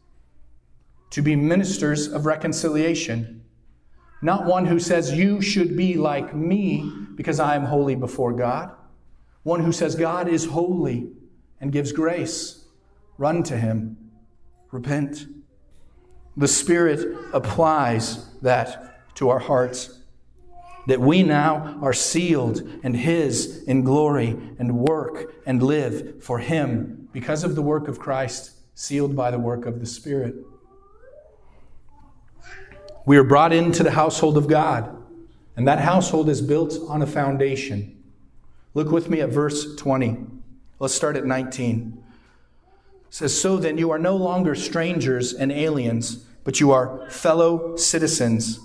to 1.09 1.23
be 1.23 1.35
ministers 1.35 2.07
of 2.07 2.27
reconciliation. 2.27 3.40
Not 4.23 4.45
one 4.45 4.67
who 4.67 4.79
says, 4.79 5.13
You 5.13 5.41
should 5.41 5.77
be 5.77 5.95
like 5.95 6.35
me 6.35 6.91
because 7.15 7.41
I 7.41 7.57
am 7.57 7.65
holy 7.65 7.95
before 7.95 8.33
God. 8.33 8.73
One 9.43 9.61
who 9.61 9.73
says, 9.73 9.95
God 9.95 10.29
is 10.29 10.47
holy 10.47 11.11
and 11.61 11.73
gives 11.73 11.93
grace. 11.93 12.65
Run 13.17 13.43
to 13.45 13.57
him. 13.57 13.97
Repent. 14.71 15.27
The 16.37 16.49
Spirit 16.49 17.17
applies 17.33 18.31
that 18.41 19.15
to 19.17 19.31
our 19.31 19.39
hearts. 19.39 19.99
That 20.87 21.01
we 21.01 21.23
now 21.23 21.79
are 21.83 21.93
sealed 21.93 22.67
and 22.83 22.97
His 22.97 23.63
in 23.65 23.85
glory 23.85 24.37
and 24.59 24.79
work 24.79 25.35
and 25.45 25.63
live 25.63 26.23
for 26.23 26.39
Him 26.39 27.09
because 27.13 27.45
of 27.45 27.55
the 27.55 27.63
work 27.63 27.87
of 27.87 27.99
Christ, 27.99 28.53
sealed 28.75 29.15
by 29.15 29.31
the 29.31 29.39
work 29.39 29.67
of 29.67 29.81
the 29.81 29.87
Spirit. 29.87 30.37
We 33.07 33.17
are 33.17 33.25
brought 33.25 33.53
into 33.53 33.83
the 33.83 33.93
household 33.93 34.37
of 34.37 34.49
God, 34.49 34.97
and 35.57 35.67
that 35.67 35.81
household 35.81 36.29
is 36.29 36.41
built 36.41 36.77
on 36.89 37.03
a 37.03 37.07
foundation. 37.07 38.03
Look 38.75 38.91
with 38.91 39.11
me 39.11 39.21
at 39.21 39.31
verse 39.31 39.75
20. 39.77 40.19
Let's 40.79 40.95
start 40.95 41.17
at 41.17 41.27
19 41.27 42.01
says, 43.11 43.39
So 43.39 43.57
then 43.57 43.77
you 43.77 43.91
are 43.91 43.99
no 43.99 44.17
longer 44.17 44.55
strangers 44.55 45.35
and 45.35 45.53
aliens, 45.53 46.25
but 46.45 46.61
you 46.61 46.71
are 46.71 47.11
fellow 47.11 47.77
citizens 47.77 48.61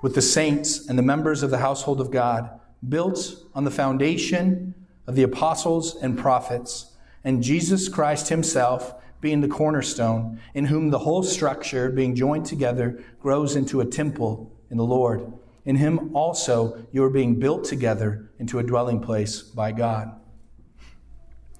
with 0.00 0.14
the 0.14 0.22
saints 0.22 0.88
and 0.88 0.98
the 0.98 1.02
members 1.02 1.42
of 1.42 1.50
the 1.50 1.58
household 1.58 2.00
of 2.00 2.10
God, 2.10 2.48
built 2.88 3.44
on 3.54 3.64
the 3.64 3.70
foundation 3.70 4.74
of 5.06 5.16
the 5.16 5.24
apostles 5.24 5.96
and 5.96 6.16
prophets, 6.16 6.92
and 7.24 7.42
Jesus 7.42 7.88
Christ 7.88 8.28
himself 8.28 8.94
being 9.26 9.40
the 9.40 9.48
cornerstone, 9.48 10.40
in 10.54 10.66
whom 10.66 10.90
the 10.90 11.00
whole 11.00 11.24
structure, 11.24 11.90
being 11.90 12.14
joined 12.14 12.46
together, 12.46 13.02
grows 13.20 13.56
into 13.56 13.80
a 13.80 13.84
temple 13.84 14.52
in 14.70 14.76
the 14.76 14.84
Lord. 14.84 15.32
In 15.64 15.74
him 15.74 16.14
also 16.14 16.86
you 16.92 17.02
are 17.02 17.10
being 17.10 17.40
built 17.40 17.64
together 17.64 18.30
into 18.38 18.60
a 18.60 18.62
dwelling 18.62 19.00
place 19.00 19.42
by 19.42 19.72
God. 19.72 20.12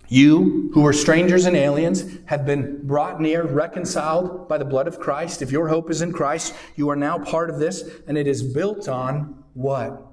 You, 0.06 0.70
who 0.74 0.82
were 0.82 0.92
strangers 0.92 1.46
and 1.46 1.56
aliens, 1.56 2.04
have 2.26 2.46
been 2.46 2.86
brought 2.86 3.20
near, 3.20 3.44
reconciled 3.44 4.48
by 4.48 4.58
the 4.58 4.64
blood 4.64 4.86
of 4.86 5.00
Christ. 5.00 5.42
If 5.42 5.50
your 5.50 5.66
hope 5.66 5.90
is 5.90 6.02
in 6.02 6.12
Christ, 6.12 6.54
you 6.76 6.88
are 6.90 6.94
now 6.94 7.18
part 7.18 7.50
of 7.50 7.58
this, 7.58 7.82
and 8.06 8.16
it 8.16 8.28
is 8.28 8.44
built 8.44 8.88
on 8.88 9.42
what? 9.54 10.06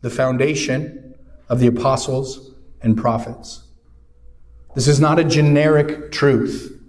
the 0.00 0.10
foundation 0.10 1.14
of 1.50 1.58
the 1.58 1.66
apostles 1.66 2.54
and 2.82 2.96
prophets. 2.96 3.67
This 4.78 4.86
is 4.86 5.00
not 5.00 5.18
a 5.18 5.24
generic 5.24 6.12
truth. 6.12 6.80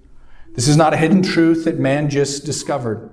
This 0.53 0.67
is 0.67 0.77
not 0.77 0.93
a 0.93 0.97
hidden 0.97 1.23
truth 1.23 1.65
that 1.65 1.79
man 1.79 2.11
just 2.11 2.45
discovered. 2.45 3.08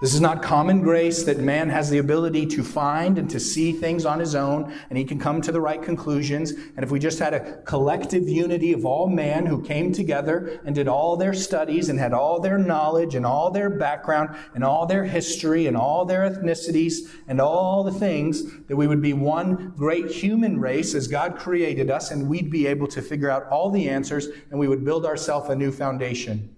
This 0.00 0.12
is 0.12 0.20
not 0.20 0.42
common 0.42 0.82
grace 0.82 1.22
that 1.22 1.38
man 1.38 1.70
has 1.70 1.88
the 1.88 1.98
ability 1.98 2.46
to 2.46 2.64
find 2.64 3.16
and 3.16 3.30
to 3.30 3.38
see 3.38 3.72
things 3.72 4.04
on 4.04 4.18
his 4.18 4.34
own 4.34 4.74
and 4.90 4.98
he 4.98 5.04
can 5.04 5.20
come 5.20 5.40
to 5.40 5.52
the 5.52 5.60
right 5.60 5.80
conclusions. 5.80 6.50
And 6.50 6.82
if 6.82 6.90
we 6.90 6.98
just 6.98 7.20
had 7.20 7.32
a 7.32 7.62
collective 7.62 8.28
unity 8.28 8.72
of 8.72 8.84
all 8.84 9.06
man 9.08 9.46
who 9.46 9.62
came 9.62 9.92
together 9.92 10.60
and 10.64 10.74
did 10.74 10.88
all 10.88 11.16
their 11.16 11.32
studies 11.32 11.88
and 11.88 11.98
had 11.98 12.12
all 12.12 12.40
their 12.40 12.58
knowledge 12.58 13.14
and 13.14 13.24
all 13.24 13.52
their 13.52 13.70
background 13.70 14.36
and 14.54 14.64
all 14.64 14.84
their 14.84 15.04
history 15.04 15.68
and 15.68 15.76
all 15.76 16.04
their 16.04 16.28
ethnicities 16.28 17.08
and 17.28 17.40
all 17.40 17.84
the 17.84 17.92
things, 17.92 18.42
that 18.66 18.76
we 18.76 18.88
would 18.88 19.00
be 19.00 19.12
one 19.12 19.74
great 19.76 20.10
human 20.10 20.60
race 20.60 20.96
as 20.96 21.06
God 21.06 21.38
created 21.38 21.88
us 21.88 22.10
and 22.10 22.28
we'd 22.28 22.50
be 22.50 22.66
able 22.66 22.88
to 22.88 23.00
figure 23.00 23.30
out 23.30 23.46
all 23.46 23.70
the 23.70 23.88
answers 23.88 24.26
and 24.50 24.58
we 24.58 24.66
would 24.66 24.84
build 24.84 25.06
ourselves 25.06 25.48
a 25.50 25.54
new 25.54 25.70
foundation. 25.70 26.54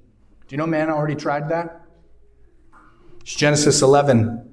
Do 0.48 0.54
you 0.54 0.56
know 0.56 0.66
man 0.66 0.88
already 0.88 1.16
tried 1.16 1.50
that? 1.50 1.85
It's 3.26 3.34
Genesis 3.34 3.82
11. 3.82 4.48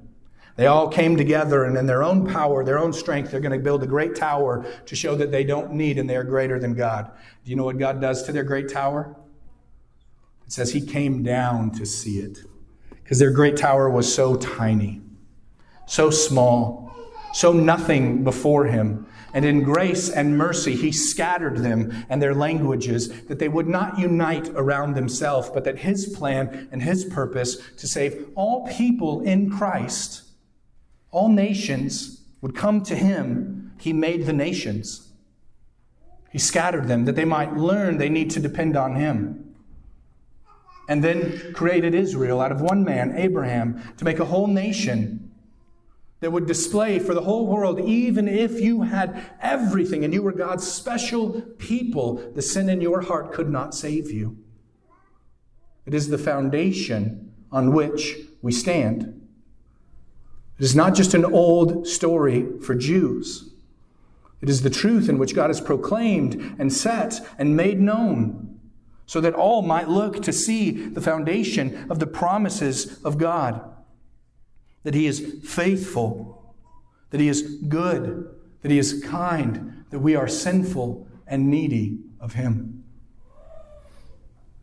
They 0.55 0.65
all 0.65 0.87
came 0.87 1.15
together, 1.15 1.65
and 1.65 1.77
in 1.77 1.85
their 1.85 2.01
own 2.01 2.25
power, 2.25 2.65
their 2.65 2.79
own 2.79 2.91
strength, 2.91 3.29
they're 3.29 3.39
going 3.39 3.55
to 3.55 3.63
build 3.63 3.83
a 3.83 3.87
great 3.87 4.15
tower 4.15 4.65
to 4.87 4.95
show 4.95 5.13
that 5.13 5.31
they 5.31 5.43
don't 5.43 5.73
need 5.73 5.99
and 5.99 6.09
they 6.09 6.15
are 6.15 6.23
greater 6.23 6.57
than 6.57 6.73
God. 6.73 7.11
Do 7.45 7.51
you 7.51 7.55
know 7.55 7.65
what 7.65 7.77
God 7.77 8.01
does 8.01 8.23
to 8.23 8.31
their 8.31 8.43
great 8.43 8.69
tower? 8.69 9.15
It 10.47 10.53
says 10.53 10.73
He 10.73 10.81
came 10.81 11.21
down 11.21 11.69
to 11.73 11.85
see 11.85 12.17
it. 12.17 12.39
Because 12.89 13.19
their 13.19 13.29
great 13.29 13.57
tower 13.57 13.91
was 13.91 14.11
so 14.11 14.37
tiny, 14.37 15.01
so 15.85 16.09
small, 16.09 16.91
so 17.31 17.53
nothing 17.53 18.23
before 18.23 18.65
Him 18.65 19.05
and 19.33 19.45
in 19.45 19.63
grace 19.63 20.09
and 20.09 20.37
mercy, 20.37 20.75
he 20.75 20.91
scattered 20.91 21.57
them 21.57 22.05
and 22.07 22.21
their 22.21 22.35
languages 22.35 23.23
that 23.23 23.39
they 23.39 23.49
would 23.49 23.67
not 23.67 23.97
unite 23.97 24.49
around 24.49 24.93
themselves, 24.93 25.49
but 25.49 25.63
that 25.63 25.79
his 25.79 26.05
plan 26.15 26.69
and 26.71 26.83
his 26.83 27.03
purpose 27.05 27.57
to 27.77 27.87
save 27.87 28.27
all 28.35 28.67
people 28.67 29.21
in 29.21 29.49
Christ, 29.49 30.23
all 31.09 31.29
nations, 31.29 32.21
would 32.41 32.55
come 32.55 32.83
to 32.83 32.95
him. 32.95 33.73
He 33.79 33.91
made 33.91 34.25
the 34.25 34.33
nations. 34.33 35.09
He 36.31 36.37
scattered 36.37 36.87
them 36.87 37.05
that 37.05 37.15
they 37.15 37.25
might 37.25 37.55
learn 37.55 37.97
they 37.97 38.09
need 38.09 38.29
to 38.31 38.39
depend 38.39 38.77
on 38.77 38.95
him. 38.95 39.55
And 40.87 41.03
then 41.03 41.53
created 41.53 41.95
Israel 41.95 42.41
out 42.41 42.51
of 42.51 42.61
one 42.61 42.83
man, 42.83 43.15
Abraham, 43.15 43.81
to 43.97 44.05
make 44.05 44.19
a 44.19 44.25
whole 44.25 44.47
nation 44.47 45.22
that 46.23 46.31
would 46.31 46.47
display 46.47 46.99
for 46.99 47.13
the 47.13 47.21
whole 47.21 47.47
world, 47.47 47.79
even 47.79 48.27
if 48.27 48.59
you 48.59 48.83
had 48.83 49.31
everything 49.41 50.03
and 50.03 50.13
you 50.13 50.23
were 50.23 50.31
God's 50.31 50.65
special 50.69 51.41
people, 51.57 52.15
the 52.33 52.41
sin 52.41 52.69
in 52.69 52.81
your 52.81 53.01
heart 53.01 53.33
could 53.33 53.49
not 53.49 53.75
save 53.75 54.09
you. 54.09 54.37
It 55.85 55.93
is 55.93 56.07
the 56.07 56.17
foundation 56.17 57.33
on 57.51 57.73
which 57.73 58.17
we 58.41 58.51
stand. 58.51 59.21
It 60.57 60.63
is 60.63 60.75
not 60.75 60.95
just 60.95 61.13
an 61.13 61.25
old 61.25 61.87
story 61.87 62.47
for 62.61 62.73
Jews. 62.73 63.49
It 64.41 64.49
is 64.49 64.61
the 64.61 64.69
truth 64.69 65.09
in 65.09 65.17
which 65.17 65.35
God 65.35 65.49
has 65.49 65.61
proclaimed 65.61 66.55
and 66.57 66.71
set 66.71 67.19
and 67.37 67.57
made 67.57 67.79
known 67.79 68.59
so 69.05 69.19
that 69.19 69.33
all 69.33 69.61
might 69.61 69.89
look 69.89 70.21
to 70.23 70.31
see 70.31 70.71
the 70.71 71.01
foundation 71.01 71.89
of 71.91 71.99
the 71.99 72.07
promises 72.07 73.01
of 73.03 73.17
God 73.17 73.72
that 74.83 74.93
He 74.93 75.07
is 75.07 75.39
faithful, 75.43 76.55
that 77.09 77.19
He 77.19 77.27
is 77.27 77.41
good, 77.67 78.33
that 78.61 78.71
He 78.71 78.77
is 78.77 79.01
kind, 79.03 79.85
that 79.89 79.99
we 79.99 80.15
are 80.15 80.27
sinful 80.27 81.07
and 81.27 81.49
needy 81.49 81.99
of 82.19 82.33
Him. 82.33 82.83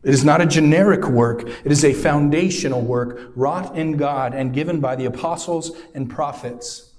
It 0.02 0.14
is 0.14 0.24
not 0.24 0.40
a 0.40 0.46
generic 0.46 1.06
work, 1.06 1.46
it 1.46 1.70
is 1.70 1.84
a 1.84 1.92
foundational 1.92 2.80
work 2.80 3.32
wrought 3.34 3.76
in 3.76 3.96
God 3.96 4.34
and 4.34 4.54
given 4.54 4.80
by 4.80 4.96
the 4.96 5.04
apostles 5.04 5.72
and 5.94 6.08
prophets. 6.08 6.94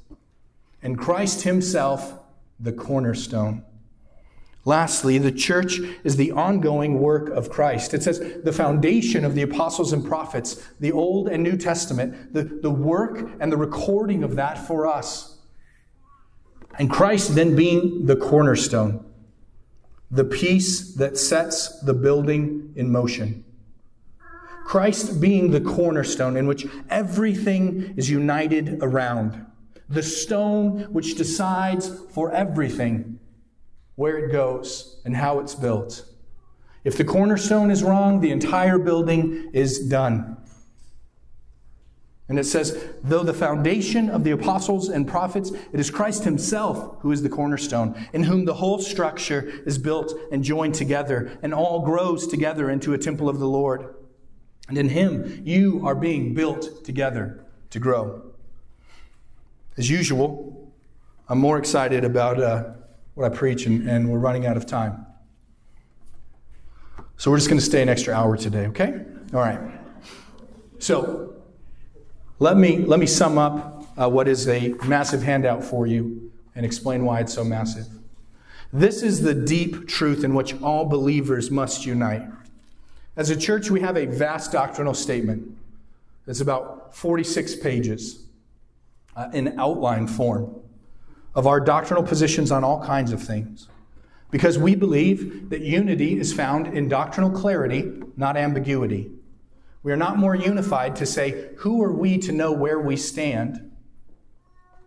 And 0.83 0.97
Christ 0.97 1.43
Himself, 1.43 2.13
the 2.59 2.71
cornerstone. 2.71 3.63
Lastly, 4.63 5.17
the 5.17 5.31
church 5.31 5.79
is 6.03 6.17
the 6.17 6.31
ongoing 6.31 6.99
work 6.99 7.29
of 7.29 7.49
Christ. 7.49 7.93
It 7.95 8.03
says 8.03 8.19
the 8.43 8.53
foundation 8.53 9.25
of 9.25 9.33
the 9.33 9.41
apostles 9.41 9.91
and 9.91 10.05
prophets, 10.05 10.67
the 10.79 10.91
Old 10.91 11.27
and 11.27 11.41
New 11.41 11.57
Testament, 11.57 12.33
the, 12.33 12.43
the 12.43 12.69
work 12.69 13.27
and 13.39 13.51
the 13.51 13.57
recording 13.57 14.23
of 14.23 14.35
that 14.35 14.59
for 14.59 14.85
us. 14.85 15.39
And 16.77 16.91
Christ 16.91 17.33
then 17.33 17.55
being 17.55 18.05
the 18.05 18.15
cornerstone, 18.15 19.03
the 20.11 20.25
piece 20.25 20.93
that 20.95 21.17
sets 21.17 21.81
the 21.81 21.93
building 21.93 22.73
in 22.75 22.91
motion. 22.91 23.43
Christ 24.65 25.19
being 25.19 25.49
the 25.49 25.61
cornerstone 25.61 26.37
in 26.37 26.45
which 26.45 26.67
everything 26.89 27.95
is 27.97 28.11
united 28.11 28.77
around, 28.83 29.43
the 29.89 30.03
stone 30.03 30.83
which 30.93 31.15
decides 31.15 31.89
for 32.11 32.31
everything 32.31 33.19
where 33.95 34.17
it 34.17 34.31
goes, 34.31 35.01
and 35.05 35.15
how 35.15 35.39
it's 35.39 35.55
built. 35.55 36.05
If 36.83 36.97
the 36.97 37.03
cornerstone 37.03 37.69
is 37.69 37.83
wrong, 37.83 38.21
the 38.21 38.31
entire 38.31 38.79
building 38.79 39.51
is 39.53 39.87
done. 39.87 40.37
And 42.27 42.39
it 42.39 42.45
says, 42.45 42.81
though 43.03 43.23
the 43.23 43.33
foundation 43.33 44.09
of 44.09 44.23
the 44.23 44.31
apostles 44.31 44.87
and 44.87 45.05
prophets, 45.05 45.51
it 45.51 45.79
is 45.79 45.91
Christ 45.91 46.23
himself 46.23 46.95
who 47.01 47.11
is 47.11 47.21
the 47.21 47.29
cornerstone, 47.29 48.07
in 48.13 48.23
whom 48.23 48.45
the 48.45 48.53
whole 48.53 48.79
structure 48.79 49.61
is 49.65 49.77
built 49.77 50.13
and 50.31 50.41
joined 50.41 50.73
together, 50.73 51.37
and 51.43 51.53
all 51.53 51.81
grows 51.81 52.27
together 52.27 52.69
into 52.69 52.93
a 52.93 52.97
temple 52.97 53.27
of 53.27 53.39
the 53.39 53.47
Lord. 53.47 53.93
And 54.69 54.77
in 54.77 54.87
him, 54.87 55.41
you 55.43 55.85
are 55.85 55.93
being 55.93 56.33
built 56.33 56.85
together 56.85 57.45
to 57.71 57.79
grow. 57.79 58.21
As 59.77 59.89
usual, 59.89 60.71
I'm 61.27 61.39
more 61.39 61.57
excited 61.57 62.05
about 62.05 62.41
uh, 62.41 62.69
what 63.13 63.31
I 63.31 63.35
preach, 63.35 63.65
and, 63.65 63.87
and 63.89 64.09
we're 64.09 64.19
running 64.19 64.45
out 64.45 64.57
of 64.57 64.65
time. 64.65 65.05
So 67.17 67.29
we're 67.29 67.37
just 67.37 67.49
going 67.49 67.59
to 67.59 67.65
stay 67.65 67.81
an 67.81 67.89
extra 67.89 68.13
hour 68.13 68.37
today, 68.37 68.67
okay? 68.67 69.05
All 69.33 69.39
right. 69.39 69.59
So 70.79 71.35
let 72.39 72.57
me, 72.57 72.79
let 72.79 72.99
me 72.99 73.05
sum 73.05 73.37
up 73.37 73.85
uh, 73.95 74.09
what 74.09 74.27
is 74.27 74.47
a 74.47 74.69
massive 74.87 75.21
handout 75.21 75.63
for 75.63 75.85
you 75.85 76.31
and 76.55 76.65
explain 76.65 77.05
why 77.05 77.19
it's 77.19 77.33
so 77.33 77.43
massive. 77.43 77.85
This 78.73 79.03
is 79.03 79.21
the 79.21 79.33
deep 79.33 79.87
truth 79.87 80.23
in 80.23 80.33
which 80.33 80.59
all 80.61 80.85
believers 80.85 81.51
must 81.51 81.85
unite. 81.85 82.23
As 83.15 83.29
a 83.29 83.35
church, 83.35 83.69
we 83.69 83.81
have 83.81 83.97
a 83.97 84.05
vast 84.05 84.51
doctrinal 84.51 84.93
statement. 84.93 85.55
It's 86.25 86.39
about 86.39 86.95
46 86.95 87.57
pages 87.57 88.25
uh, 89.15 89.29
in 89.33 89.59
outline 89.59 90.07
form 90.07 90.60
of 91.33 91.47
our 91.47 91.59
doctrinal 91.59 92.03
positions 92.03 92.51
on 92.51 92.63
all 92.63 92.83
kinds 92.83 93.11
of 93.11 93.21
things. 93.21 93.67
Because 94.29 94.57
we 94.57 94.75
believe 94.75 95.49
that 95.49 95.61
unity 95.61 96.19
is 96.19 96.33
found 96.33 96.67
in 96.67 96.87
doctrinal 96.87 97.31
clarity, 97.31 97.91
not 98.15 98.37
ambiguity. 98.37 99.11
We 99.83 99.91
are 99.91 99.97
not 99.97 100.17
more 100.17 100.35
unified 100.35 100.95
to 100.97 101.05
say, 101.05 101.49
who 101.57 101.81
are 101.83 101.91
we 101.91 102.17
to 102.19 102.31
know 102.31 102.51
where 102.51 102.79
we 102.79 102.95
stand? 102.95 103.71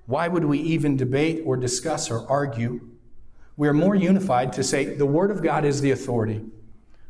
Why 0.06 0.28
would 0.28 0.44
we 0.44 0.58
even 0.60 0.96
debate 0.96 1.42
or 1.44 1.56
discuss 1.56 2.10
or 2.10 2.28
argue? 2.30 2.88
We 3.56 3.68
are 3.68 3.74
more 3.74 3.94
unified 3.94 4.52
to 4.54 4.62
say, 4.62 4.84
the 4.84 5.06
Word 5.06 5.30
of 5.30 5.42
God 5.42 5.64
is 5.64 5.80
the 5.80 5.90
authority. 5.90 6.44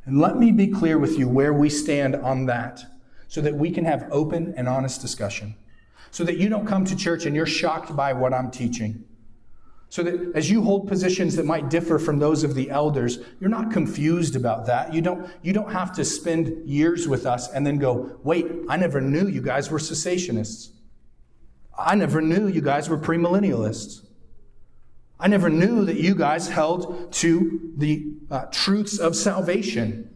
And 0.06 0.20
let 0.20 0.36
me 0.36 0.52
be 0.52 0.68
clear 0.68 0.98
with 0.98 1.18
you 1.18 1.28
where 1.28 1.52
we 1.52 1.68
stand 1.70 2.14
on 2.16 2.46
that 2.46 2.84
so 3.28 3.40
that 3.40 3.54
we 3.54 3.70
can 3.70 3.84
have 3.84 4.08
open 4.10 4.54
and 4.56 4.68
honest 4.68 5.00
discussion. 5.00 5.56
So 6.10 6.24
that 6.24 6.36
you 6.36 6.48
don't 6.48 6.66
come 6.66 6.84
to 6.84 6.94
church 6.94 7.26
and 7.26 7.34
you're 7.34 7.46
shocked 7.46 7.96
by 7.96 8.12
what 8.12 8.32
I'm 8.32 8.50
teaching. 8.50 9.04
So 9.94 10.02
that 10.02 10.34
as 10.34 10.50
you 10.50 10.60
hold 10.60 10.88
positions 10.88 11.36
that 11.36 11.46
might 11.46 11.70
differ 11.70 12.00
from 12.00 12.18
those 12.18 12.42
of 12.42 12.56
the 12.56 12.68
elders, 12.68 13.20
you're 13.38 13.48
not 13.48 13.70
confused 13.70 14.34
about 14.34 14.66
that. 14.66 14.92
You 14.92 15.00
don't, 15.00 15.30
you 15.40 15.52
don't 15.52 15.70
have 15.70 15.92
to 15.92 16.04
spend 16.04 16.68
years 16.68 17.06
with 17.06 17.26
us 17.26 17.48
and 17.52 17.64
then 17.64 17.78
go, 17.78 18.18
wait, 18.24 18.44
I 18.68 18.76
never 18.76 19.00
knew 19.00 19.28
you 19.28 19.40
guys 19.40 19.70
were 19.70 19.78
cessationists. 19.78 20.70
I 21.78 21.94
never 21.94 22.20
knew 22.20 22.48
you 22.48 22.60
guys 22.60 22.88
were 22.88 22.98
premillennialists. 22.98 24.04
I 25.20 25.28
never 25.28 25.48
knew 25.48 25.84
that 25.84 26.00
you 26.00 26.16
guys 26.16 26.48
held 26.48 27.12
to 27.12 27.72
the 27.76 28.14
uh, 28.32 28.46
truths 28.46 28.98
of 28.98 29.14
salvation. 29.14 30.12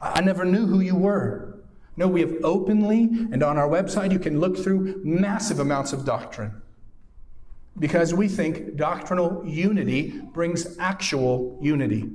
I 0.00 0.20
never 0.20 0.44
knew 0.44 0.66
who 0.66 0.80
you 0.80 0.96
were. 0.96 1.62
No, 1.96 2.08
we 2.08 2.22
have 2.22 2.34
openly, 2.42 3.04
and 3.04 3.44
on 3.44 3.56
our 3.56 3.68
website, 3.68 4.10
you 4.10 4.18
can 4.18 4.40
look 4.40 4.58
through 4.58 5.00
massive 5.04 5.60
amounts 5.60 5.92
of 5.92 6.04
doctrine 6.04 6.60
because 7.78 8.14
we 8.14 8.28
think 8.28 8.76
doctrinal 8.76 9.44
unity 9.46 10.20
brings 10.32 10.78
actual 10.78 11.58
unity. 11.60 12.10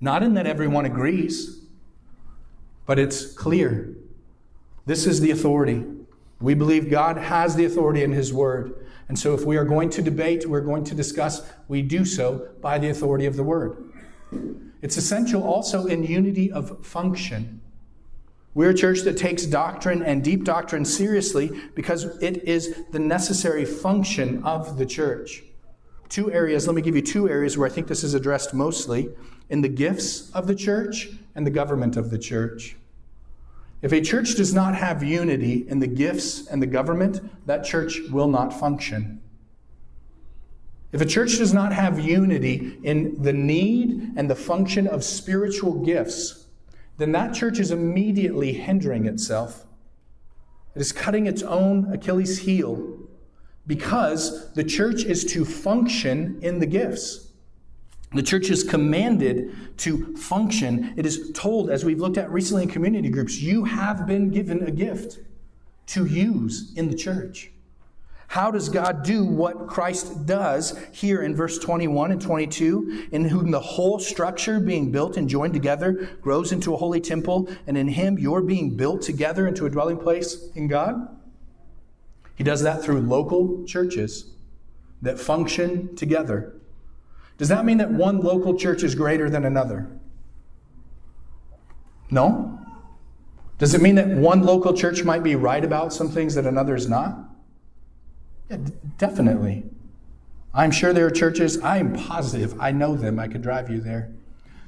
Not 0.00 0.22
in 0.22 0.34
that 0.34 0.46
everyone 0.46 0.84
agrees, 0.84 1.64
but 2.86 2.98
it's 2.98 3.32
clear. 3.32 3.96
This 4.86 5.06
is 5.06 5.20
the 5.20 5.30
authority. 5.30 5.84
We 6.40 6.54
believe 6.54 6.90
God 6.90 7.16
has 7.16 7.54
the 7.54 7.64
authority 7.64 8.02
in 8.02 8.12
His 8.12 8.32
Word. 8.32 8.86
And 9.08 9.18
so 9.18 9.34
if 9.34 9.44
we 9.44 9.56
are 9.56 9.64
going 9.64 9.90
to 9.90 10.02
debate, 10.02 10.46
we're 10.46 10.60
going 10.60 10.84
to 10.84 10.94
discuss, 10.94 11.42
we 11.68 11.82
do 11.82 12.04
so 12.04 12.48
by 12.60 12.78
the 12.78 12.88
authority 12.88 13.26
of 13.26 13.36
the 13.36 13.42
Word. 13.42 13.92
It's 14.82 14.96
essential 14.96 15.42
also 15.42 15.86
in 15.86 16.02
unity 16.02 16.50
of 16.52 16.84
function. 16.84 17.60
We're 18.54 18.70
a 18.70 18.74
church 18.74 19.00
that 19.00 19.16
takes 19.16 19.46
doctrine 19.46 20.02
and 20.02 20.22
deep 20.22 20.44
doctrine 20.44 20.84
seriously 20.84 21.50
because 21.74 22.04
it 22.22 22.44
is 22.44 22.84
the 22.92 23.00
necessary 23.00 23.64
function 23.64 24.44
of 24.44 24.78
the 24.78 24.86
church. 24.86 25.42
Two 26.08 26.32
areas, 26.32 26.68
let 26.68 26.76
me 26.76 26.82
give 26.82 26.94
you 26.94 27.02
two 27.02 27.28
areas 27.28 27.58
where 27.58 27.66
I 27.66 27.70
think 27.70 27.88
this 27.88 28.04
is 28.04 28.14
addressed 28.14 28.54
mostly 28.54 29.08
in 29.50 29.60
the 29.60 29.68
gifts 29.68 30.30
of 30.30 30.46
the 30.46 30.54
church 30.54 31.08
and 31.34 31.44
the 31.44 31.50
government 31.50 31.96
of 31.96 32.10
the 32.10 32.18
church. 32.18 32.76
If 33.82 33.92
a 33.92 34.00
church 34.00 34.36
does 34.36 34.54
not 34.54 34.76
have 34.76 35.02
unity 35.02 35.66
in 35.68 35.80
the 35.80 35.88
gifts 35.88 36.46
and 36.46 36.62
the 36.62 36.66
government, 36.66 37.20
that 37.46 37.64
church 37.64 38.00
will 38.10 38.28
not 38.28 38.58
function. 38.58 39.20
If 40.92 41.00
a 41.00 41.06
church 41.06 41.38
does 41.38 41.52
not 41.52 41.72
have 41.72 41.98
unity 41.98 42.78
in 42.84 43.20
the 43.20 43.32
need 43.32 44.12
and 44.16 44.30
the 44.30 44.36
function 44.36 44.86
of 44.86 45.02
spiritual 45.02 45.84
gifts, 45.84 46.43
then 46.96 47.12
that 47.12 47.34
church 47.34 47.58
is 47.58 47.70
immediately 47.70 48.52
hindering 48.52 49.06
itself. 49.06 49.66
It 50.74 50.80
is 50.80 50.92
cutting 50.92 51.26
its 51.26 51.42
own 51.42 51.92
Achilles 51.92 52.38
heel 52.38 52.98
because 53.66 54.52
the 54.52 54.64
church 54.64 55.04
is 55.04 55.24
to 55.32 55.44
function 55.44 56.38
in 56.42 56.58
the 56.58 56.66
gifts. 56.66 57.32
The 58.12 58.22
church 58.22 58.50
is 58.50 58.62
commanded 58.62 59.76
to 59.78 60.16
function. 60.16 60.94
It 60.96 61.04
is 61.04 61.32
told, 61.32 61.70
as 61.70 61.84
we've 61.84 62.00
looked 62.00 62.18
at 62.18 62.30
recently 62.30 62.64
in 62.64 62.68
community 62.68 63.08
groups, 63.08 63.40
you 63.40 63.64
have 63.64 64.06
been 64.06 64.30
given 64.30 64.62
a 64.62 64.70
gift 64.70 65.18
to 65.86 66.06
use 66.06 66.72
in 66.76 66.88
the 66.88 66.96
church. 66.96 67.50
How 68.28 68.50
does 68.50 68.68
God 68.68 69.02
do 69.02 69.24
what 69.24 69.68
Christ 69.68 70.26
does 70.26 70.78
here 70.92 71.22
in 71.22 71.36
verse 71.36 71.58
21 71.58 72.12
and 72.12 72.20
22, 72.20 73.08
in 73.12 73.26
whom 73.26 73.50
the 73.50 73.60
whole 73.60 73.98
structure 73.98 74.58
being 74.58 74.90
built 74.90 75.16
and 75.16 75.28
joined 75.28 75.54
together 75.54 76.16
grows 76.20 76.50
into 76.50 76.74
a 76.74 76.76
holy 76.76 77.00
temple, 77.00 77.48
and 77.66 77.76
in 77.76 77.88
him 77.88 78.18
you're 78.18 78.42
being 78.42 78.76
built 78.76 79.02
together 79.02 79.46
into 79.46 79.66
a 79.66 79.70
dwelling 79.70 79.98
place 79.98 80.48
in 80.54 80.66
God? 80.66 81.16
He 82.34 82.42
does 82.42 82.62
that 82.62 82.82
through 82.82 83.00
local 83.02 83.64
churches 83.66 84.32
that 85.02 85.20
function 85.20 85.94
together 85.94 86.54
does 87.36 87.48
that 87.48 87.64
mean 87.64 87.78
that 87.78 87.90
one 87.90 88.20
local 88.20 88.56
church 88.56 88.82
is 88.82 88.94
greater 88.94 89.28
than 89.28 89.44
another? 89.44 89.88
No. 92.10 92.60
Does 93.58 93.74
it 93.74 93.82
mean 93.82 93.96
that 93.96 94.08
one 94.08 94.42
local 94.42 94.72
church 94.74 95.02
might 95.04 95.22
be 95.22 95.34
right 95.34 95.64
about 95.64 95.92
some 95.92 96.08
things 96.08 96.34
that 96.36 96.46
another 96.46 96.74
is 96.74 96.88
not? 96.88 97.18
Definitely. 98.98 99.64
I'm 100.52 100.70
sure 100.70 100.92
there 100.92 101.06
are 101.06 101.10
churches, 101.10 101.60
I 101.60 101.78
am 101.78 101.94
positive, 101.94 102.60
I 102.60 102.70
know 102.70 102.94
them, 102.94 103.18
I 103.18 103.26
could 103.26 103.42
drive 103.42 103.70
you 103.70 103.80
there, 103.80 104.12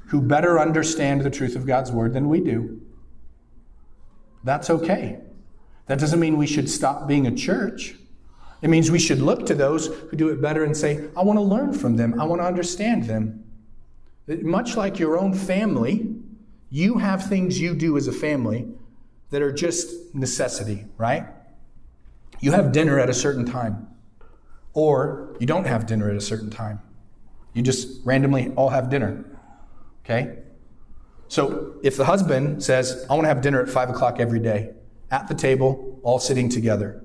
who 0.07 0.21
better 0.21 0.59
understand 0.59 1.21
the 1.21 1.29
truth 1.29 1.55
of 1.55 1.65
God's 1.65 1.91
word 1.91 2.13
than 2.13 2.27
we 2.27 2.41
do. 2.41 2.81
That's 4.43 4.69
okay. 4.69 5.19
That 5.85 5.99
doesn't 5.99 6.19
mean 6.19 6.37
we 6.37 6.47
should 6.47 6.69
stop 6.69 7.07
being 7.07 7.27
a 7.27 7.35
church. 7.35 7.95
It 8.61 8.69
means 8.69 8.91
we 8.91 8.99
should 8.99 9.19
look 9.19 9.45
to 9.45 9.55
those 9.55 9.87
who 9.87 10.17
do 10.17 10.29
it 10.29 10.41
better 10.41 10.63
and 10.63 10.75
say, 10.75 11.07
I 11.15 11.23
want 11.23 11.37
to 11.37 11.43
learn 11.43 11.73
from 11.73 11.95
them. 11.95 12.19
I 12.19 12.25
want 12.25 12.41
to 12.41 12.45
understand 12.45 13.05
them. 13.05 13.45
Much 14.27 14.75
like 14.75 14.99
your 14.99 15.17
own 15.17 15.33
family, 15.33 16.13
you 16.69 16.97
have 16.97 17.27
things 17.27 17.61
you 17.61 17.75
do 17.75 17.95
as 17.95 18.07
a 18.07 18.11
family 18.11 18.67
that 19.29 19.41
are 19.41 19.51
just 19.51 20.13
necessity, 20.13 20.85
right? 20.97 21.27
You 22.39 22.51
have 22.51 22.71
dinner 22.71 22.99
at 22.99 23.09
a 23.09 23.13
certain 23.13 23.45
time, 23.45 23.87
or 24.73 25.35
you 25.39 25.47
don't 25.47 25.65
have 25.65 25.85
dinner 25.85 26.09
at 26.09 26.15
a 26.15 26.21
certain 26.21 26.49
time. 26.49 26.79
You 27.53 27.63
just 27.63 28.05
randomly 28.05 28.51
all 28.55 28.69
have 28.69 28.89
dinner, 28.89 29.25
okay? 30.05 30.39
So 31.27 31.75
if 31.83 31.97
the 31.97 32.05
husband 32.05 32.63
says, 32.63 33.05
I 33.09 33.13
want 33.13 33.25
to 33.25 33.29
have 33.29 33.41
dinner 33.41 33.61
at 33.61 33.69
5 33.69 33.89
o'clock 33.89 34.19
every 34.19 34.39
day, 34.39 34.71
at 35.09 35.27
the 35.27 35.33
table, 35.33 35.99
all 36.03 36.19
sitting 36.19 36.49
together, 36.49 37.03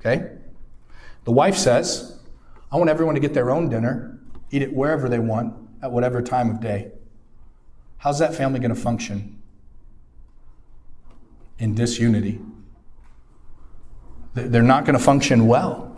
okay? 0.00 0.32
The 1.24 1.32
wife 1.32 1.56
says, 1.56 2.18
I 2.70 2.76
want 2.76 2.90
everyone 2.90 3.14
to 3.14 3.20
get 3.20 3.34
their 3.34 3.50
own 3.50 3.68
dinner, 3.68 4.20
eat 4.50 4.62
it 4.62 4.74
wherever 4.74 5.08
they 5.08 5.18
want, 5.18 5.54
at 5.82 5.90
whatever 5.90 6.20
time 6.20 6.50
of 6.50 6.60
day. 6.60 6.92
How's 7.98 8.18
that 8.18 8.34
family 8.34 8.60
going 8.60 8.74
to 8.74 8.80
function? 8.80 9.40
In 11.58 11.74
disunity. 11.74 12.40
They're 14.34 14.62
not 14.62 14.84
going 14.84 14.98
to 14.98 15.04
function 15.04 15.46
well. 15.46 15.96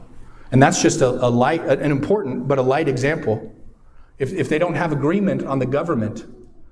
And 0.53 0.63
that's 0.63 0.81
just 0.81 1.01
a, 1.01 1.09
a, 1.09 1.29
light, 1.29 1.63
an 1.65 1.91
important 1.91 2.47
but 2.47 2.59
a 2.59 2.63
light 2.63 2.89
example. 2.89 3.53
If, 4.19 4.33
if 4.33 4.49
they 4.49 4.59
don't 4.59 4.75
have 4.75 4.93
agreement 4.93 5.45
on 5.45 5.59
the 5.59 5.67
government, 5.67 6.25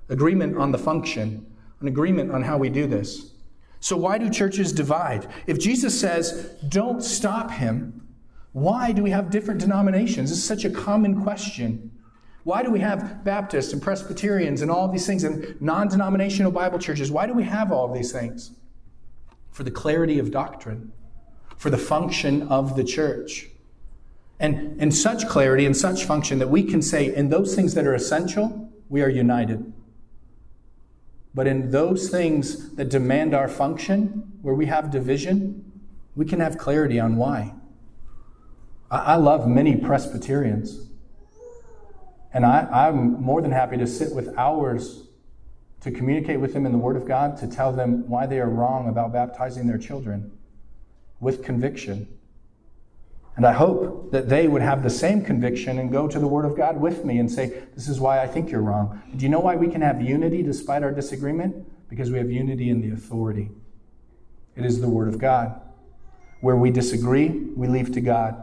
agreement 0.08 0.56
on 0.56 0.72
the 0.72 0.78
function, 0.78 1.46
an 1.80 1.88
agreement 1.88 2.30
on 2.30 2.42
how 2.42 2.56
we 2.56 2.68
do 2.68 2.86
this. 2.86 3.32
So, 3.80 3.96
why 3.96 4.16
do 4.16 4.30
churches 4.30 4.72
divide? 4.72 5.28
If 5.46 5.58
Jesus 5.58 5.98
says, 5.98 6.54
don't 6.68 7.02
stop 7.02 7.50
him, 7.50 8.08
why 8.52 8.92
do 8.92 9.02
we 9.02 9.10
have 9.10 9.30
different 9.30 9.60
denominations? 9.60 10.30
This 10.30 10.38
is 10.38 10.44
such 10.44 10.64
a 10.64 10.70
common 10.70 11.22
question. 11.22 11.90
Why 12.44 12.62
do 12.62 12.70
we 12.70 12.80
have 12.80 13.24
Baptists 13.24 13.72
and 13.72 13.82
Presbyterians 13.82 14.62
and 14.62 14.70
all 14.70 14.88
these 14.88 15.06
things 15.06 15.24
and 15.24 15.60
non 15.60 15.88
denominational 15.88 16.52
Bible 16.52 16.78
churches? 16.78 17.10
Why 17.10 17.26
do 17.26 17.34
we 17.34 17.44
have 17.44 17.72
all 17.72 17.92
these 17.92 18.12
things? 18.12 18.52
For 19.50 19.64
the 19.64 19.70
clarity 19.70 20.18
of 20.18 20.30
doctrine, 20.30 20.92
for 21.56 21.70
the 21.70 21.78
function 21.78 22.48
of 22.48 22.76
the 22.76 22.84
church. 22.84 23.48
And 24.40 24.80
in 24.80 24.90
such 24.90 25.28
clarity 25.28 25.64
and 25.64 25.76
such 25.76 26.04
function 26.04 26.38
that 26.38 26.50
we 26.50 26.64
can 26.64 26.82
say, 26.82 27.14
in 27.14 27.28
those 27.28 27.54
things 27.54 27.74
that 27.74 27.86
are 27.86 27.94
essential, 27.94 28.70
we 28.88 29.02
are 29.02 29.08
united. 29.08 29.72
But 31.34 31.46
in 31.46 31.70
those 31.70 32.10
things 32.10 32.74
that 32.74 32.88
demand 32.88 33.34
our 33.34 33.48
function, 33.48 34.32
where 34.42 34.54
we 34.54 34.66
have 34.66 34.90
division, 34.90 35.72
we 36.14 36.24
can 36.24 36.40
have 36.40 36.58
clarity 36.58 37.00
on 37.00 37.16
why. 37.16 37.54
I, 38.90 39.16
love 39.16 39.48
many 39.48 39.76
Presbyterians. 39.76 40.88
And 42.32 42.46
I, 42.46 42.68
I'm 42.70 43.20
more 43.20 43.42
than 43.42 43.50
happy 43.50 43.76
to 43.78 43.86
sit 43.86 44.14
with 44.14 44.36
hours 44.36 45.08
to 45.80 45.90
communicate 45.90 46.38
with 46.38 46.52
them 46.52 46.66
in 46.66 46.72
the 46.72 46.78
Word 46.78 46.96
of 46.96 47.06
God, 47.06 47.36
to 47.38 47.48
tell 47.48 47.72
them 47.72 48.08
why 48.08 48.26
they 48.26 48.38
are 48.38 48.48
wrong 48.48 48.88
about 48.88 49.12
baptizing 49.12 49.66
their 49.66 49.78
children 49.78 50.30
with 51.24 51.42
conviction. 51.42 52.06
And 53.36 53.44
I 53.44 53.52
hope 53.52 54.12
that 54.12 54.28
they 54.28 54.46
would 54.46 54.62
have 54.62 54.84
the 54.84 54.90
same 54.90 55.24
conviction 55.24 55.80
and 55.80 55.90
go 55.90 56.06
to 56.06 56.20
the 56.20 56.28
Word 56.28 56.44
of 56.44 56.56
God 56.56 56.80
with 56.80 57.04
me 57.04 57.18
and 57.18 57.30
say, 57.30 57.64
This 57.74 57.88
is 57.88 57.98
why 57.98 58.22
I 58.22 58.28
think 58.28 58.50
you're 58.50 58.62
wrong. 58.62 59.02
Do 59.16 59.24
you 59.24 59.28
know 59.28 59.40
why 59.40 59.56
we 59.56 59.66
can 59.66 59.80
have 59.80 60.00
unity 60.00 60.42
despite 60.42 60.84
our 60.84 60.92
disagreement? 60.92 61.68
Because 61.88 62.12
we 62.12 62.18
have 62.18 62.30
unity 62.30 62.70
in 62.70 62.80
the 62.80 62.90
authority. 62.90 63.50
It 64.54 64.64
is 64.64 64.80
the 64.80 64.88
Word 64.88 65.08
of 65.08 65.18
God. 65.18 65.60
Where 66.42 66.56
we 66.56 66.70
disagree, 66.70 67.28
we 67.28 67.66
leave 67.66 67.92
to 67.94 68.00
God. 68.00 68.40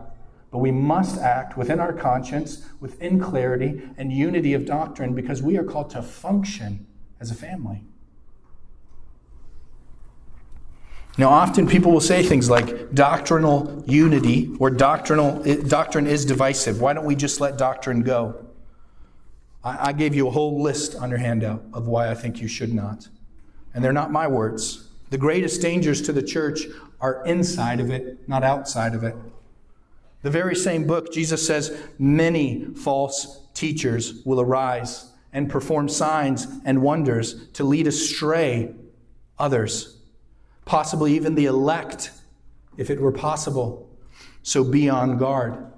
But 0.52 0.58
we 0.58 0.72
must 0.72 1.18
act 1.22 1.56
within 1.56 1.80
our 1.80 1.94
conscience, 1.94 2.68
within 2.82 3.18
clarity 3.18 3.90
and 3.98 4.12
unity 4.12 4.54
of 4.54 4.66
doctrine, 4.66 5.16
because 5.16 5.42
we 5.42 5.58
are 5.58 5.64
called 5.64 5.92
to 5.92 6.02
function 6.02 6.86
as 7.22 7.32
a 7.32 7.36
family. 7.36 7.86
Now, 11.18 11.30
often 11.30 11.68
people 11.68 11.92
will 11.92 12.00
say 12.00 12.24
things 12.24 12.50
like 12.50 12.94
doctrinal 12.94 13.84
unity 13.86 14.56
or 14.60 14.70
doctrinal 14.70 15.44
doctrine 15.68 16.08
is 16.08 16.26
divisive. 16.26 16.80
Why 16.80 16.94
don't 16.94 17.06
we 17.06 17.16
just 17.16 17.42
let 17.42 17.58
doctrine 17.58 18.02
go? 18.02 18.46
I, 19.64 19.90
I 19.90 19.94
gave 19.94 20.16
you 20.16 20.28
a 20.28 20.32
whole 20.32 20.62
list 20.62 20.96
on 20.96 21.10
your 21.10 21.20
handout 21.20 21.64
of 21.74 21.88
why 21.88 22.10
I 22.10 22.16
think 22.16 22.42
you 22.42 22.48
should 22.48 22.74
not. 22.74 23.10
And 23.74 23.84
they're 23.84 23.94
not 23.94 24.12
my 24.12 24.28
words. 24.28 24.88
The 25.10 25.18
greatest 25.18 25.62
dangers 25.62 26.02
to 26.04 26.14
the 26.14 26.24
church 26.24 26.62
are 27.02 27.26
inside 27.26 27.80
of 27.80 27.90
it, 27.90 28.28
not 28.30 28.44
outside 28.44 28.96
of 28.96 29.04
it. 29.04 29.16
The 30.22 30.30
very 30.30 30.56
same 30.56 30.88
book, 30.88 31.12
Jesus 31.12 31.46
says, 31.46 31.78
many 32.00 32.66
false 32.76 33.48
teachers 33.54 34.24
will 34.24 34.40
arise 34.40 35.12
and 35.34 35.50
perform 35.50 35.90
signs 35.90 36.48
and 36.64 36.82
wonders 36.82 37.48
to 37.50 37.64
lead 37.64 37.88
astray 37.88 38.76
others, 39.40 39.98
possibly 40.72 41.14
even 41.14 41.36
the 41.36 41.48
elect, 41.48 42.12
if 42.78 42.90
it 42.90 42.98
were 42.98 43.12
possible. 43.12 43.90
So 44.42 44.64
be 44.64 44.88
on 44.88 45.18
guard. 45.18 45.70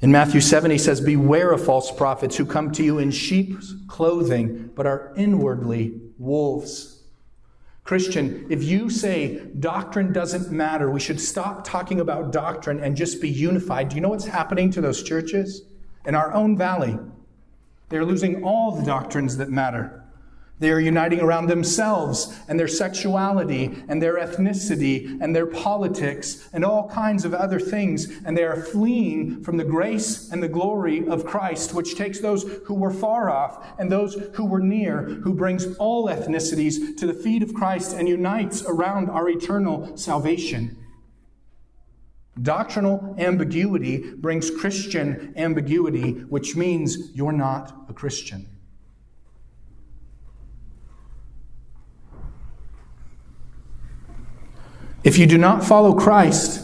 In 0.00 0.10
Matthew 0.10 0.40
7, 0.40 0.70
he 0.70 0.78
says, 0.78 0.98
Beware 0.98 1.52
of 1.52 1.62
false 1.62 1.90
prophets 1.90 2.34
who 2.34 2.46
come 2.46 2.72
to 2.72 2.82
you 2.82 2.98
in 2.98 3.10
sheep's 3.10 3.74
clothing, 3.86 4.70
but 4.74 4.86
are 4.86 5.12
inwardly 5.14 6.00
wolves. 6.18 7.02
Christian, 7.84 8.46
if 8.48 8.64
you 8.64 8.88
say 8.88 9.44
doctrine 9.60 10.10
doesn't 10.10 10.50
matter, 10.50 10.90
we 10.90 11.00
should 11.00 11.20
stop 11.20 11.64
talking 11.64 12.00
about 12.00 12.32
doctrine 12.32 12.80
and 12.80 12.96
just 12.96 13.20
be 13.20 13.28
unified, 13.28 13.90
do 13.90 13.96
you 13.96 14.00
know 14.00 14.08
what's 14.08 14.24
happening 14.24 14.70
to 14.70 14.80
those 14.80 15.02
churches? 15.02 15.64
In 16.06 16.14
our 16.14 16.32
own 16.32 16.56
valley, 16.56 16.98
they're 17.90 18.06
losing 18.06 18.42
all 18.42 18.70
the 18.74 18.86
doctrines 18.86 19.36
that 19.36 19.50
matter 19.50 20.01
They 20.62 20.70
are 20.70 20.78
uniting 20.78 21.18
around 21.18 21.48
themselves 21.48 22.38
and 22.46 22.56
their 22.56 22.68
sexuality 22.68 23.82
and 23.88 24.00
their 24.00 24.14
ethnicity 24.14 25.20
and 25.20 25.34
their 25.34 25.44
politics 25.44 26.48
and 26.52 26.64
all 26.64 26.88
kinds 26.88 27.24
of 27.24 27.34
other 27.34 27.58
things. 27.58 28.06
And 28.24 28.38
they 28.38 28.44
are 28.44 28.62
fleeing 28.62 29.42
from 29.42 29.56
the 29.56 29.64
grace 29.64 30.30
and 30.30 30.40
the 30.40 30.46
glory 30.46 31.04
of 31.08 31.26
Christ, 31.26 31.74
which 31.74 31.96
takes 31.96 32.20
those 32.20 32.44
who 32.64 32.74
were 32.74 32.92
far 32.92 33.28
off 33.28 33.66
and 33.80 33.90
those 33.90 34.14
who 34.34 34.44
were 34.44 34.60
near, 34.60 35.02
who 35.02 35.34
brings 35.34 35.66
all 35.78 36.06
ethnicities 36.06 36.96
to 36.96 37.08
the 37.08 37.12
feet 37.12 37.42
of 37.42 37.54
Christ 37.54 37.96
and 37.96 38.08
unites 38.08 38.62
around 38.62 39.10
our 39.10 39.28
eternal 39.28 39.96
salvation. 39.96 40.76
Doctrinal 42.40 43.16
ambiguity 43.18 44.12
brings 44.12 44.48
Christian 44.48 45.34
ambiguity, 45.36 46.12
which 46.12 46.54
means 46.54 47.10
you're 47.14 47.32
not 47.32 47.74
a 47.88 47.92
Christian. 47.92 48.51
If 55.04 55.18
you 55.18 55.26
do 55.26 55.38
not 55.38 55.64
follow 55.64 55.94
Christ, 55.94 56.60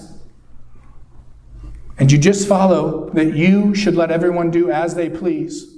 and 1.98 2.12
you 2.12 2.18
just 2.18 2.48
follow 2.48 3.10
that 3.10 3.34
you 3.34 3.74
should 3.74 3.96
let 3.96 4.12
everyone 4.12 4.50
do 4.50 4.70
as 4.70 4.94
they 4.94 5.10
please, 5.10 5.76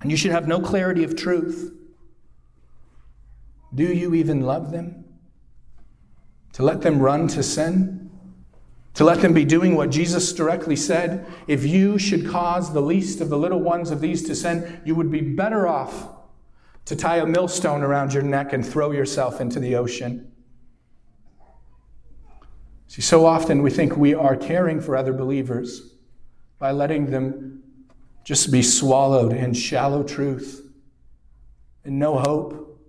and 0.00 0.10
you 0.10 0.16
should 0.16 0.32
have 0.32 0.48
no 0.48 0.60
clarity 0.60 1.04
of 1.04 1.14
truth, 1.14 1.72
do 3.72 3.84
you 3.84 4.14
even 4.14 4.40
love 4.40 4.72
them? 4.72 5.04
To 6.54 6.64
let 6.64 6.82
them 6.82 6.98
run 6.98 7.28
to 7.28 7.42
sin? 7.42 8.10
To 8.94 9.04
let 9.04 9.20
them 9.20 9.32
be 9.32 9.44
doing 9.44 9.76
what 9.76 9.90
Jesus 9.90 10.32
directly 10.32 10.74
said? 10.74 11.24
If 11.46 11.64
you 11.64 11.96
should 11.96 12.28
cause 12.28 12.72
the 12.72 12.82
least 12.82 13.20
of 13.20 13.28
the 13.28 13.38
little 13.38 13.60
ones 13.60 13.92
of 13.92 14.00
these 14.00 14.24
to 14.24 14.34
sin, 14.34 14.80
you 14.84 14.96
would 14.96 15.12
be 15.12 15.20
better 15.20 15.68
off 15.68 16.08
to 16.86 16.96
tie 16.96 17.18
a 17.18 17.26
millstone 17.26 17.82
around 17.82 18.12
your 18.12 18.24
neck 18.24 18.52
and 18.52 18.66
throw 18.66 18.90
yourself 18.90 19.40
into 19.40 19.60
the 19.60 19.76
ocean. 19.76 20.29
See, 22.90 23.02
so 23.02 23.24
often 23.24 23.62
we 23.62 23.70
think 23.70 23.96
we 23.96 24.14
are 24.14 24.34
caring 24.34 24.80
for 24.80 24.96
other 24.96 25.12
believers 25.12 25.94
by 26.58 26.72
letting 26.72 27.06
them 27.06 27.62
just 28.24 28.50
be 28.50 28.64
swallowed 28.64 29.32
in 29.32 29.54
shallow 29.54 30.02
truth 30.02 30.68
and 31.84 32.00
no 32.00 32.18
hope, 32.18 32.80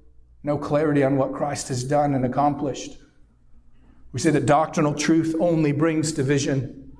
no 0.41 0.57
clarity 0.57 1.03
on 1.03 1.17
what 1.17 1.33
Christ 1.33 1.67
has 1.67 1.83
done 1.83 2.15
and 2.15 2.25
accomplished. 2.25 2.97
We 4.11 4.19
say 4.19 4.31
that 4.31 4.47
doctrinal 4.47 4.95
truth 4.95 5.35
only 5.39 5.71
brings 5.71 6.11
division, 6.11 6.97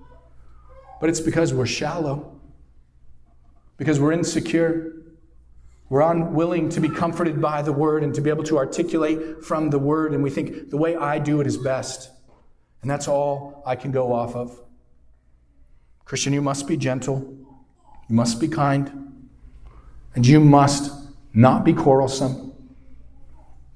but 0.99 1.09
it's 1.09 1.19
because 1.19 1.55
we're 1.55 1.65
shallow, 1.65 2.39
because 3.77 3.99
we're 3.99 4.11
insecure. 4.11 4.93
We're 5.89 6.01
unwilling 6.01 6.69
to 6.69 6.79
be 6.79 6.87
comforted 6.87 7.41
by 7.41 7.63
the 7.63 7.73
word 7.73 8.03
and 8.03 8.13
to 8.13 8.21
be 8.21 8.29
able 8.29 8.43
to 8.43 8.59
articulate 8.59 9.43
from 9.43 9.71
the 9.71 9.79
word, 9.79 10.13
and 10.13 10.21
we 10.21 10.29
think 10.29 10.69
the 10.69 10.77
way 10.77 10.95
I 10.95 11.17
do 11.17 11.41
it 11.41 11.47
is 11.47 11.57
best. 11.57 12.11
And 12.81 12.89
that's 12.89 13.07
all 13.07 13.61
I 13.65 13.75
can 13.75 13.91
go 13.91 14.13
off 14.13 14.35
of. 14.35 14.59
Christian, 16.05 16.33
you 16.33 16.41
must 16.41 16.67
be 16.67 16.77
gentle, 16.77 17.37
you 18.09 18.15
must 18.15 18.39
be 18.39 18.47
kind, 18.47 19.29
and 20.15 20.25
you 20.25 20.39
must 20.39 20.91
not 21.33 21.63
be 21.63 21.73
quarrelsome, 21.73 22.53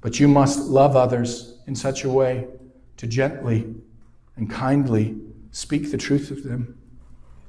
but 0.00 0.20
you 0.20 0.28
must 0.28 0.58
love 0.60 0.96
others 0.96 1.58
in 1.66 1.74
such 1.74 2.04
a 2.04 2.10
way 2.10 2.46
to 2.96 3.06
gently 3.06 3.74
and 4.36 4.50
kindly 4.50 5.16
speak 5.50 5.90
the 5.90 5.96
truth 5.96 6.30
of 6.30 6.42
them, 6.42 6.78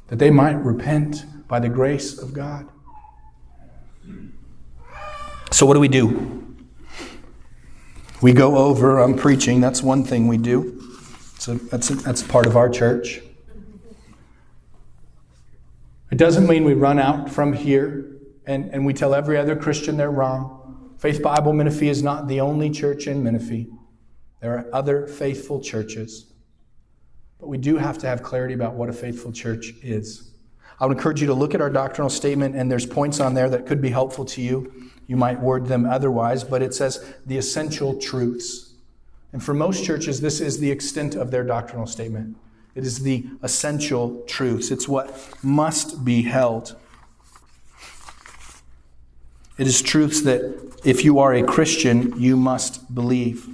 that 0.07 0.19
they 0.19 0.31
might 0.31 0.55
repent 0.63 1.25
by 1.47 1.59
the 1.59 1.69
grace 1.69 2.17
of 2.17 2.33
God. 2.33 2.67
So, 5.51 5.65
what 5.65 5.73
do 5.73 5.79
we 5.79 5.87
do? 5.87 6.55
We 8.21 8.33
go 8.33 8.57
over, 8.57 8.99
I'm 8.99 9.15
preaching, 9.15 9.59
that's 9.59 9.83
one 9.83 10.03
thing 10.03 10.27
we 10.27 10.37
do. 10.37 10.76
So 11.39 11.55
that's, 11.55 11.89
that's 11.89 12.23
part 12.23 12.45
of 12.45 12.57
our 12.57 12.69
church. 12.69 13.21
It 16.11 16.17
doesn't 16.17 16.47
mean 16.47 16.63
we 16.63 16.73
run 16.73 16.99
out 16.99 17.29
from 17.29 17.53
here 17.53 18.17
and, 18.45 18.69
and 18.73 18.85
we 18.85 18.93
tell 18.93 19.13
every 19.13 19.37
other 19.37 19.55
Christian 19.55 19.97
they're 19.97 20.11
wrong. 20.11 20.95
Faith 20.97 21.21
Bible 21.21 21.53
Menifee 21.53 21.89
is 21.89 22.01
not 22.01 22.27
the 22.27 22.41
only 22.41 22.69
church 22.69 23.07
in 23.07 23.23
Menifee. 23.23 23.67
There 24.41 24.57
are 24.57 24.65
other 24.73 25.05
faithful 25.07 25.61
churches. 25.61 26.33
But 27.39 27.47
we 27.47 27.57
do 27.57 27.77
have 27.77 27.97
to 27.99 28.07
have 28.07 28.23
clarity 28.23 28.53
about 28.53 28.73
what 28.73 28.89
a 28.89 28.93
faithful 28.93 29.31
church 29.31 29.73
is. 29.83 30.31
I 30.79 30.85
would 30.85 30.97
encourage 30.97 31.21
you 31.21 31.27
to 31.27 31.33
look 31.33 31.55
at 31.55 31.61
our 31.61 31.69
doctrinal 31.69 32.09
statement, 32.09 32.55
and 32.55 32.71
there's 32.71 32.85
points 32.85 33.19
on 33.19 33.33
there 33.33 33.49
that 33.49 33.65
could 33.65 33.81
be 33.81 33.89
helpful 33.89 34.25
to 34.25 34.41
you. 34.41 34.91
You 35.07 35.17
might 35.17 35.39
word 35.39 35.65
them 35.67 35.85
otherwise, 35.85 36.43
but 36.43 36.61
it 36.61 36.73
says 36.73 37.13
the 37.25 37.37
essential 37.37 37.99
truths. 37.99 38.66
And 39.33 39.43
for 39.43 39.53
most 39.53 39.83
churches, 39.83 40.21
this 40.21 40.39
is 40.39 40.59
the 40.59 40.71
extent 40.71 41.15
of 41.15 41.31
their 41.31 41.43
doctrinal 41.43 41.87
statement. 41.87 42.37
It 42.75 42.85
is 42.85 42.99
the 42.99 43.25
essential 43.41 44.23
truths, 44.27 44.71
it's 44.71 44.87
what 44.87 45.43
must 45.43 46.05
be 46.05 46.21
held. 46.23 46.75
It 49.57 49.65
is 49.65 49.81
truths 49.81 50.21
that 50.21 50.77
if 50.85 51.03
you 51.03 51.17
are 51.17 51.33
a 51.33 51.41
Christian, 51.41 52.13
you 52.21 52.37
must 52.37 52.93
believe. 52.93 53.47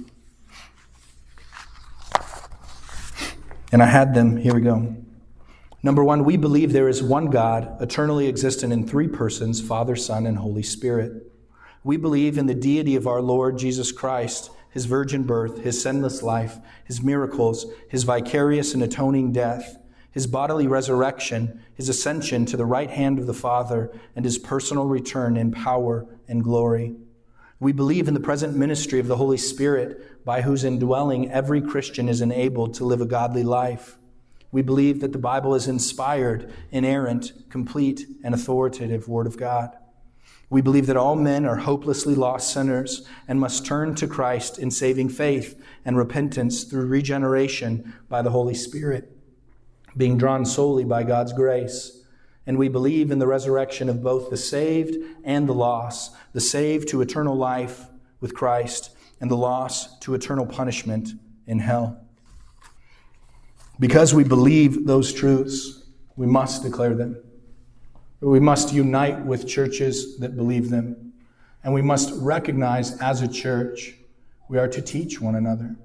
And 3.72 3.82
I 3.82 3.86
had 3.86 4.12
them. 4.12 4.36
Here 4.36 4.54
we 4.54 4.60
go. 4.60 4.94
Number 5.82 6.04
one, 6.04 6.24
we 6.24 6.36
believe 6.36 6.72
there 6.72 6.88
is 6.88 7.02
one 7.02 7.26
God, 7.26 7.76
eternally 7.80 8.26
existent 8.26 8.72
in 8.72 8.86
three 8.86 9.08
persons 9.08 9.60
Father, 9.60 9.96
Son, 9.96 10.26
and 10.26 10.38
Holy 10.38 10.62
Spirit. 10.62 11.30
We 11.82 11.96
believe 11.96 12.38
in 12.38 12.46
the 12.46 12.54
deity 12.54 12.96
of 12.96 13.06
our 13.06 13.20
Lord 13.20 13.58
Jesus 13.58 13.92
Christ 13.92 14.50
his 14.74 14.86
virgin 14.86 15.22
birth, 15.22 15.58
his 15.62 15.80
sinless 15.80 16.20
life, 16.20 16.58
his 16.84 17.00
miracles, 17.00 17.64
his 17.88 18.02
vicarious 18.02 18.74
and 18.74 18.82
atoning 18.82 19.30
death, 19.30 19.78
his 20.10 20.26
bodily 20.26 20.66
resurrection, 20.66 21.62
his 21.74 21.88
ascension 21.88 22.44
to 22.44 22.56
the 22.56 22.66
right 22.66 22.90
hand 22.90 23.20
of 23.20 23.28
the 23.28 23.32
Father, 23.32 23.96
and 24.16 24.24
his 24.24 24.36
personal 24.36 24.84
return 24.84 25.36
in 25.36 25.52
power 25.52 26.04
and 26.26 26.42
glory. 26.42 26.96
We 27.60 27.70
believe 27.70 28.08
in 28.08 28.14
the 28.14 28.20
present 28.20 28.56
ministry 28.56 28.98
of 28.98 29.06
the 29.06 29.16
Holy 29.16 29.36
Spirit, 29.36 30.24
by 30.24 30.42
whose 30.42 30.64
indwelling 30.64 31.30
every 31.30 31.62
Christian 31.62 32.08
is 32.08 32.20
enabled 32.20 32.74
to 32.74 32.84
live 32.84 33.00
a 33.00 33.06
godly 33.06 33.44
life. 33.44 33.96
We 34.50 34.62
believe 34.62 35.00
that 35.02 35.12
the 35.12 35.18
Bible 35.18 35.54
is 35.54 35.68
inspired, 35.68 36.52
inerrant, 36.72 37.32
complete, 37.48 38.06
and 38.24 38.34
authoritative 38.34 39.06
Word 39.06 39.28
of 39.28 39.36
God. 39.36 39.70
We 40.50 40.60
believe 40.60 40.86
that 40.86 40.96
all 40.96 41.16
men 41.16 41.46
are 41.46 41.56
hopelessly 41.56 42.14
lost 42.14 42.52
sinners 42.52 43.06
and 43.26 43.40
must 43.40 43.66
turn 43.66 43.94
to 43.96 44.06
Christ 44.06 44.58
in 44.58 44.70
saving 44.70 45.08
faith 45.08 45.60
and 45.84 45.96
repentance 45.96 46.64
through 46.64 46.86
regeneration 46.86 47.94
by 48.08 48.22
the 48.22 48.30
Holy 48.30 48.54
Spirit, 48.54 49.16
being 49.96 50.18
drawn 50.18 50.44
solely 50.44 50.84
by 50.84 51.02
God's 51.02 51.32
grace. 51.32 52.02
And 52.46 52.58
we 52.58 52.68
believe 52.68 53.10
in 53.10 53.18
the 53.18 53.26
resurrection 53.26 53.88
of 53.88 54.02
both 54.02 54.28
the 54.28 54.36
saved 54.36 54.96
and 55.24 55.48
the 55.48 55.54
lost, 55.54 56.14
the 56.34 56.40
saved 56.40 56.88
to 56.88 57.00
eternal 57.00 57.34
life 57.34 57.86
with 58.20 58.34
Christ, 58.34 58.90
and 59.20 59.30
the 59.30 59.36
lost 59.36 60.02
to 60.02 60.14
eternal 60.14 60.44
punishment 60.44 61.10
in 61.46 61.58
hell. 61.58 62.00
Because 63.80 64.14
we 64.14 64.24
believe 64.24 64.86
those 64.86 65.12
truths, 65.12 65.84
we 66.16 66.26
must 66.26 66.62
declare 66.62 66.94
them. 66.94 67.23
We 68.20 68.40
must 68.40 68.72
unite 68.72 69.24
with 69.24 69.46
churches 69.46 70.18
that 70.18 70.36
believe 70.36 70.70
them. 70.70 71.12
And 71.62 71.72
we 71.72 71.82
must 71.82 72.12
recognize 72.16 73.00
as 73.00 73.22
a 73.22 73.28
church, 73.28 73.94
we 74.48 74.58
are 74.58 74.68
to 74.68 74.82
teach 74.82 75.20
one 75.20 75.34
another. 75.34 75.76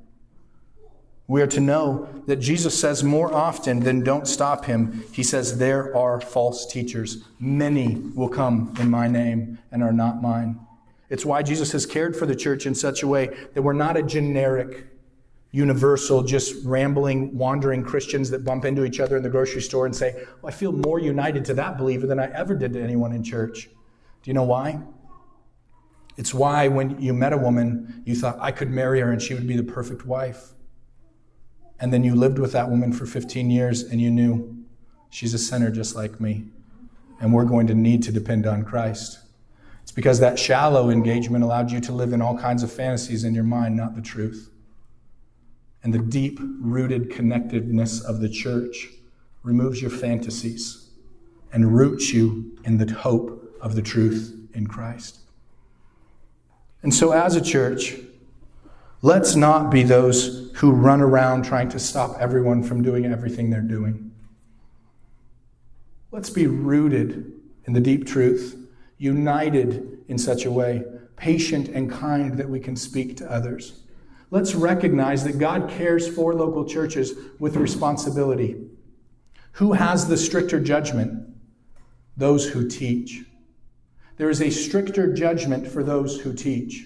We 1.27 1.41
are 1.43 1.47
to 1.47 1.59
know 1.59 2.09
that 2.25 2.37
Jesus 2.37 2.77
says 2.77 3.03
more 3.03 3.31
often 3.31 3.81
than 3.81 4.03
don't 4.03 4.27
stop 4.27 4.65
him, 4.65 5.03
he 5.11 5.21
says, 5.21 5.59
There 5.59 5.95
are 5.95 6.19
false 6.19 6.65
teachers. 6.65 7.23
Many 7.39 7.95
will 8.15 8.29
come 8.29 8.73
in 8.79 8.89
my 8.89 9.07
name 9.07 9.59
and 9.71 9.83
are 9.83 9.93
not 9.93 10.21
mine. 10.21 10.59
It's 11.09 11.25
why 11.25 11.43
Jesus 11.43 11.71
has 11.71 11.85
cared 11.85 12.15
for 12.15 12.25
the 12.25 12.35
church 12.35 12.65
in 12.65 12.73
such 12.73 13.03
a 13.03 13.07
way 13.07 13.27
that 13.53 13.61
we're 13.61 13.73
not 13.73 13.95
a 13.95 14.03
generic 14.03 14.87
universal, 15.51 16.21
just 16.23 16.63
rambling, 16.63 17.35
wandering 17.35 17.83
Christians 17.83 18.29
that 18.29 18.45
bump 18.45 18.65
into 18.65 18.85
each 18.85 18.99
other 18.99 19.17
in 19.17 19.23
the 19.23 19.29
grocery 19.29 19.61
store 19.61 19.85
and 19.85 19.95
say, 19.95 20.13
well, 20.41 20.51
I 20.53 20.55
feel 20.55 20.71
more 20.71 20.99
united 20.99 21.43
to 21.45 21.53
that 21.55 21.77
believer 21.77 22.05
than 22.05 22.19
I 22.19 22.31
ever 22.33 22.55
did 22.55 22.73
to 22.73 22.81
anyone 22.81 23.13
in 23.13 23.23
church. 23.23 23.69
Do 24.21 24.29
you 24.29 24.33
know 24.33 24.43
why? 24.43 24.79
It's 26.17 26.33
why 26.33 26.67
when 26.67 27.01
you 27.01 27.13
met 27.13 27.33
a 27.33 27.37
woman, 27.37 28.03
you 28.05 28.15
thought, 28.15 28.37
I 28.39 28.51
could 28.51 28.69
marry 28.69 28.99
her 28.99 29.11
and 29.11 29.21
she 29.21 29.33
would 29.33 29.47
be 29.47 29.55
the 29.55 29.63
perfect 29.63 30.05
wife. 30.05 30.49
And 31.79 31.93
then 31.93 32.03
you 32.03 32.13
lived 32.13 32.37
with 32.37 32.51
that 32.51 32.69
woman 32.69 32.91
for 32.91 33.05
15 33.05 33.49
years 33.49 33.83
and 33.83 34.01
you 34.01 34.11
knew 34.11 34.65
she's 35.09 35.33
a 35.33 35.39
sinner 35.39 35.71
just 35.71 35.95
like 35.95 36.19
me. 36.19 36.45
And 37.21 37.33
we're 37.33 37.45
going 37.45 37.67
to 37.67 37.73
need 37.73 38.03
to 38.03 38.11
depend 38.11 38.45
on 38.45 38.63
Christ. 38.63 39.19
It's 39.81 39.91
because 39.91 40.19
that 40.19 40.37
shallow 40.37 40.89
engagement 40.89 41.43
allowed 41.43 41.71
you 41.71 41.79
to 41.81 41.91
live 41.91 42.13
in 42.13 42.21
all 42.21 42.37
kinds 42.37 42.61
of 42.61 42.71
fantasies 42.71 43.23
in 43.23 43.33
your 43.33 43.43
mind, 43.43 43.75
not 43.75 43.95
the 43.95 44.01
truth 44.01 44.51
and 45.83 45.93
the 45.93 45.99
deep 45.99 46.39
rooted 46.59 47.09
connectedness 47.09 48.01
of 48.01 48.19
the 48.19 48.29
church 48.29 48.89
removes 49.43 49.81
your 49.81 49.91
fantasies 49.91 50.89
and 51.53 51.75
roots 51.75 52.13
you 52.13 52.57
in 52.65 52.77
the 52.77 52.93
hope 52.93 53.57
of 53.61 53.75
the 53.75 53.81
truth 53.81 54.35
in 54.53 54.67
Christ. 54.67 55.19
And 56.83 56.93
so, 56.93 57.11
as 57.11 57.35
a 57.35 57.41
church, 57.41 57.95
let's 59.01 59.35
not 59.35 59.69
be 59.69 59.83
those 59.83 60.51
who 60.55 60.71
run 60.71 61.01
around 61.01 61.43
trying 61.43 61.69
to 61.69 61.79
stop 61.79 62.17
everyone 62.19 62.63
from 62.63 62.81
doing 62.83 63.05
everything 63.05 63.49
they're 63.49 63.61
doing. 63.61 64.11
Let's 66.11 66.29
be 66.29 66.47
rooted 66.47 67.33
in 67.65 67.73
the 67.73 67.79
deep 67.79 68.05
truth, 68.05 68.57
united 68.97 69.99
in 70.07 70.17
such 70.17 70.45
a 70.45 70.51
way, 70.51 70.83
patient 71.15 71.67
and 71.69 71.91
kind 71.91 72.37
that 72.37 72.49
we 72.49 72.59
can 72.59 72.75
speak 72.75 73.17
to 73.17 73.31
others. 73.31 73.81
Let's 74.31 74.53
recognize 74.53 75.23
that 75.23 75.39
God 75.39 75.69
cares 75.69 76.07
for 76.07 76.35
local 76.35 76.65
churches 76.65 77.13
with 77.39 77.55
responsibility. 77.55 78.57
Who 79.53 79.73
has 79.73 80.07
the 80.07 80.17
stricter 80.17 80.59
judgment? 80.59 81.27
Those 82.15 82.47
who 82.49 82.67
teach. 82.67 83.23
There 84.17 84.29
is 84.29 84.41
a 84.41 84.49
stricter 84.49 85.13
judgment 85.13 85.67
for 85.67 85.83
those 85.83 86.19
who 86.21 86.33
teach. 86.33 86.85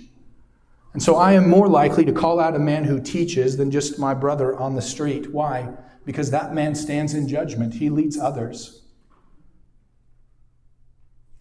And 0.94 1.02
so 1.02 1.16
I 1.16 1.34
am 1.34 1.50
more 1.50 1.68
likely 1.68 2.06
to 2.06 2.14
call 2.14 2.40
out 2.40 2.56
a 2.56 2.60
man 2.60 2.84
who 2.84 3.02
teaches 3.02 3.58
than 3.58 3.72
just 3.72 3.98
my 3.98 4.14
brother 4.14 4.56
on 4.56 4.76
the 4.76 4.82
street. 4.82 5.32
Why? 5.32 5.70
Because 6.06 6.30
that 6.32 6.54
man 6.54 6.76
stands 6.76 7.14
in 7.14 7.28
judgment, 7.28 7.74
he 7.74 7.90
leads 7.90 8.18
others. 8.18 8.84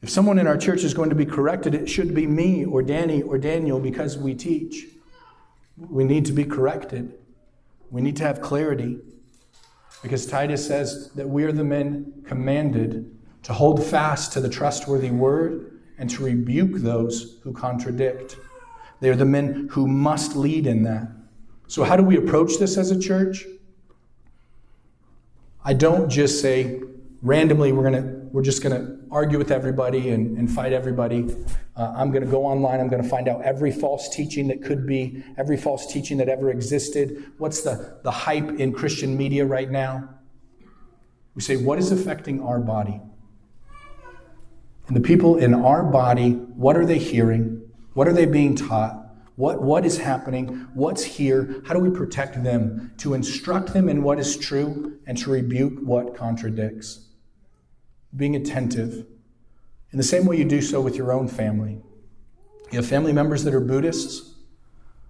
If 0.01 0.11
someone 0.11 0.39
in 0.39 0.49
our 0.49 0.57
church 0.57 0.83
is 0.83 0.95
going 0.95 1.11
to 1.11 1.15
be 1.15 1.27
corrected, 1.27 1.75
it 1.75 1.89
should 1.89 2.15
be 2.15 2.27
me 2.27 2.65
or 2.65 2.83
Danny 2.83 3.23
or 3.23 3.39
Daniel 3.39 3.79
because 3.79 4.19
we 4.19 4.35
teach. 4.35 4.87
We 5.91 6.05
need 6.05 6.25
to 6.27 6.33
be 6.33 6.45
corrected. 6.45 7.15
We 7.91 8.01
need 8.01 8.17
to 8.17 8.25
have 8.25 8.41
clarity 8.41 8.99
because 10.03 10.27
Titus 10.27 10.67
says 10.67 11.11
that 11.13 11.29
we 11.29 11.45
are 11.45 11.53
the 11.53 11.65
men 11.65 12.25
commanded 12.27 13.17
to 13.45 13.53
hold 13.53 13.85
fast 13.85 14.33
to 14.33 14.41
the 14.41 14.49
trustworthy 14.49 15.11
word 15.11 15.81
and 15.99 16.09
to 16.11 16.25
rebuke 16.25 16.77
those 16.77 17.39
who 17.43 17.53
contradict. 17.53 18.37
They 19.01 19.09
are 19.11 19.17
the 19.17 19.25
men 19.25 19.69
who 19.71 19.87
must 19.87 20.37
lead 20.37 20.67
in 20.67 20.83
that. 20.85 21.09
So, 21.69 21.85
how 21.85 21.97
do 21.97 22.03
we 22.03 22.17
approach 22.17 22.59
this 22.59 22.77
as 22.77 22.91
a 22.91 22.99
church? 22.99 23.47
I 25.65 25.75
don't 25.75 26.09
just 26.09 26.41
say 26.41 26.83
randomly 27.23 27.73
we're 27.73 27.91
to 27.91 28.03
we're 28.33 28.43
just 28.43 28.63
going 28.63 28.75
to 28.75 29.02
argue 29.13 29.37
with 29.37 29.51
everybody 29.51 30.11
and, 30.11 30.39
and 30.39 30.51
fight 30.51 30.73
everybody. 30.73 31.37
Uh, 31.77 31.93
I'm 31.95 32.11
going 32.11 32.25
to 32.25 32.31
go 32.31 32.47
online. 32.47 32.81
I'm 32.81 32.89
going 32.89 33.03
to 33.03 33.09
find 33.09 33.29
out 33.29 33.43
every 33.43 33.71
false 33.71 34.09
teaching 34.09 34.49
that 34.49 34.65
could 34.65 34.87
be, 34.87 35.23
every 35.37 35.59
false 35.59 35.87
teaching 35.87 36.17
that 36.17 36.31
ever 36.31 36.51
existed. 36.51 37.33
What's 37.37 37.61
the, 37.61 37.99
the 38.03 38.11
hype 38.11 38.59
in 38.59 38.73
Christian 38.73 39.17
media 39.17 39.45
right 39.45 39.71
now? 39.71 40.09
We 41.35 41.43
say, 41.43 41.57
what 41.57 41.79
is 41.79 41.93
affecting 41.93 42.41
our 42.41 42.59
body? 42.59 43.01
And 44.89 44.97
the 44.97 45.01
people 45.01 45.37
in 45.37 45.55
our 45.55 45.83
body, 45.83 46.33
what 46.33 46.77
are 46.77 46.87
they 46.87 46.99
hearing? 46.99 47.71
What 47.93 48.09
are 48.09 48.13
they 48.13 48.27
being 48.27 48.57
taught? 48.57 48.99
What, 49.37 49.63
what 49.63 49.85
is 49.85 49.99
happening? 49.99 50.69
What's 50.75 51.05
here? 51.05 51.63
How 51.67 51.75
do 51.75 51.81
we 51.81 51.91
protect 51.91 52.43
them? 52.43 52.93
To 52.99 53.15
instruct 53.15 53.75
them 53.75 53.89
in 53.89 54.03
what 54.03 54.19
is 54.19 54.37
true 54.37 54.99
and 55.07 55.19
to 55.19 55.31
rebuke 55.31 55.79
what 55.83 56.17
contradicts 56.17 57.12
being 58.15 58.37
attentive 58.37 59.07
in 59.91 59.99
the 59.99 60.03
same 60.03 60.25
way 60.27 60.37
you 60.37 60.45
do 60.45 60.63
so 60.63 60.81
with 60.81 60.97
your 60.97 61.13
own 61.13 61.29
family. 61.29 61.79
You 62.71 62.77
have 62.77 62.87
family 62.87 63.13
members 63.13 63.45
that 63.45 63.55
are 63.55 63.61
Buddhists, 63.61 64.35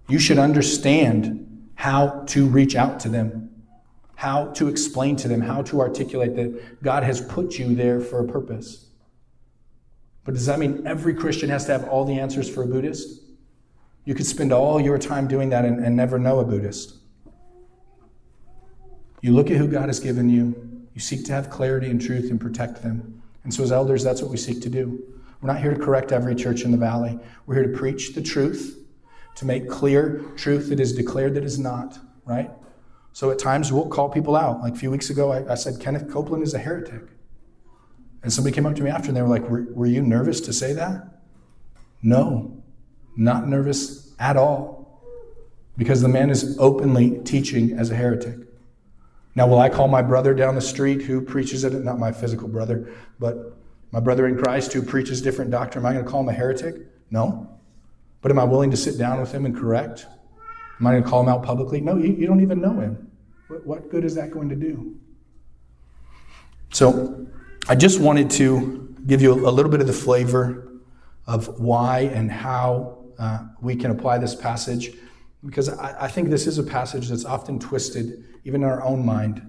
you 0.09 0.19
should 0.19 0.37
understand 0.37 1.69
how 1.75 2.23
to 2.27 2.45
reach 2.45 2.75
out 2.75 2.99
to 3.01 3.09
them, 3.09 3.63
how 4.15 4.47
to 4.53 4.67
explain 4.67 5.15
to 5.17 5.27
them, 5.27 5.41
how 5.41 5.61
to 5.63 5.79
articulate 5.79 6.35
that 6.35 6.83
God 6.83 7.03
has 7.03 7.21
put 7.21 7.57
you 7.57 7.73
there 7.73 8.01
for 8.01 8.19
a 8.19 8.27
purpose. 8.27 8.87
But 10.25 10.35
does 10.35 10.45
that 10.45 10.59
mean 10.59 10.85
every 10.85 11.13
Christian 11.13 11.49
has 11.49 11.65
to 11.65 11.71
have 11.73 11.87
all 11.87 12.05
the 12.05 12.19
answers 12.19 12.49
for 12.49 12.63
a 12.63 12.67
Buddhist? 12.67 13.21
You 14.05 14.13
could 14.13 14.25
spend 14.25 14.51
all 14.51 14.79
your 14.79 14.97
time 14.97 15.27
doing 15.27 15.49
that 15.49 15.65
and, 15.65 15.83
and 15.83 15.95
never 15.95 16.19
know 16.19 16.39
a 16.39 16.45
Buddhist. 16.45 16.95
You 19.21 19.33
look 19.33 19.49
at 19.49 19.57
who 19.57 19.67
God 19.67 19.87
has 19.87 20.01
given 20.01 20.29
you, 20.29 20.62
you 20.93 21.01
seek 21.01 21.25
to 21.25 21.33
have 21.33 21.49
clarity 21.49 21.89
and 21.89 22.01
truth 22.01 22.29
and 22.29 22.39
protect 22.39 22.81
them. 22.81 23.21
And 23.43 23.53
so, 23.53 23.63
as 23.63 23.71
elders, 23.71 24.03
that's 24.03 24.21
what 24.21 24.31
we 24.31 24.37
seek 24.37 24.61
to 24.61 24.69
do. 24.69 25.03
We're 25.41 25.51
not 25.51 25.61
here 25.61 25.73
to 25.73 25.79
correct 25.79 26.11
every 26.11 26.35
church 26.35 26.63
in 26.63 26.71
the 26.71 26.77
valley. 26.77 27.19
We're 27.45 27.55
here 27.55 27.71
to 27.71 27.77
preach 27.77 28.13
the 28.13 28.21
truth, 28.21 28.79
to 29.35 29.45
make 29.45 29.69
clear 29.69 30.23
truth 30.37 30.69
that 30.69 30.79
is 30.79 30.93
declared 30.93 31.33
that 31.35 31.43
is 31.43 31.59
not, 31.59 31.99
right? 32.25 32.49
So, 33.11 33.31
at 33.31 33.39
times, 33.39 33.71
we'll 33.71 33.89
call 33.89 34.09
people 34.09 34.35
out. 34.35 34.61
Like 34.61 34.73
a 34.73 34.77
few 34.77 34.91
weeks 34.91 35.09
ago, 35.09 35.31
I, 35.31 35.51
I 35.51 35.55
said, 35.55 35.79
Kenneth 35.79 36.09
Copeland 36.09 36.43
is 36.43 36.53
a 36.53 36.59
heretic. 36.59 37.03
And 38.23 38.31
somebody 38.31 38.55
came 38.55 38.65
up 38.65 38.75
to 38.75 38.83
me 38.83 38.89
after 38.89 39.09
and 39.09 39.17
they 39.17 39.21
were 39.21 39.27
like, 39.27 39.49
were, 39.49 39.67
were 39.71 39.85
you 39.85 40.01
nervous 40.01 40.39
to 40.41 40.53
say 40.53 40.71
that? 40.73 41.21
No, 42.01 42.63
not 43.17 43.47
nervous 43.47 44.13
at 44.17 44.37
all. 44.37 45.01
Because 45.77 46.01
the 46.01 46.07
man 46.07 46.29
is 46.29 46.57
openly 46.59 47.19
teaching 47.25 47.77
as 47.77 47.91
a 47.91 47.95
heretic. 47.95 48.37
Now, 49.35 49.47
will 49.47 49.59
I 49.59 49.69
call 49.69 49.87
my 49.87 50.01
brother 50.01 50.33
down 50.33 50.55
the 50.55 50.61
street 50.61 51.01
who 51.01 51.21
preaches 51.21 51.63
it? 51.63 51.73
Not 51.73 51.97
my 51.97 52.11
physical 52.11 52.47
brother, 52.47 52.93
but 53.19 53.57
my 53.91 53.99
brother 53.99 54.27
in 54.27 54.37
Christ 54.37 54.73
who 54.73 54.81
preaches 54.81 55.21
different 55.21 55.49
doctrine. 55.49 55.83
Am 55.83 55.89
I 55.89 55.93
going 55.93 56.05
to 56.05 56.11
call 56.11 56.21
him 56.21 56.29
a 56.29 56.33
heretic? 56.33 56.75
No. 57.09 57.49
But 58.21 58.31
am 58.31 58.39
I 58.39 58.43
willing 58.43 58.71
to 58.71 58.77
sit 58.77 58.97
down 58.97 59.19
with 59.19 59.31
him 59.31 59.45
and 59.45 59.55
correct? 59.55 60.05
Am 60.79 60.87
I 60.87 60.91
going 60.91 61.03
to 61.03 61.09
call 61.09 61.21
him 61.21 61.29
out 61.29 61.43
publicly? 61.43 61.81
No, 61.81 61.97
you, 61.97 62.13
you 62.13 62.27
don't 62.27 62.41
even 62.41 62.61
know 62.61 62.79
him. 62.79 63.11
What, 63.47 63.65
what 63.65 63.89
good 63.89 64.05
is 64.05 64.15
that 64.15 64.31
going 64.31 64.49
to 64.49 64.55
do? 64.55 64.95
So, 66.71 67.27
I 67.67 67.75
just 67.75 67.99
wanted 67.99 68.29
to 68.31 68.95
give 69.05 69.21
you 69.21 69.31
a 69.31 69.51
little 69.51 69.71
bit 69.71 69.81
of 69.81 69.87
the 69.87 69.93
flavor 69.93 70.81
of 71.27 71.59
why 71.59 72.01
and 72.13 72.31
how 72.31 72.97
uh, 73.17 73.39
we 73.61 73.75
can 73.75 73.91
apply 73.91 74.17
this 74.17 74.35
passage 74.35 74.91
because 75.45 75.69
I, 75.69 76.05
I 76.05 76.07
think 76.07 76.29
this 76.29 76.47
is 76.47 76.57
a 76.57 76.63
passage 76.63 77.09
that's 77.09 77.25
often 77.25 77.59
twisted, 77.59 78.23
even 78.45 78.63
in 78.63 78.69
our 78.69 78.83
own 78.83 79.05
mind, 79.05 79.41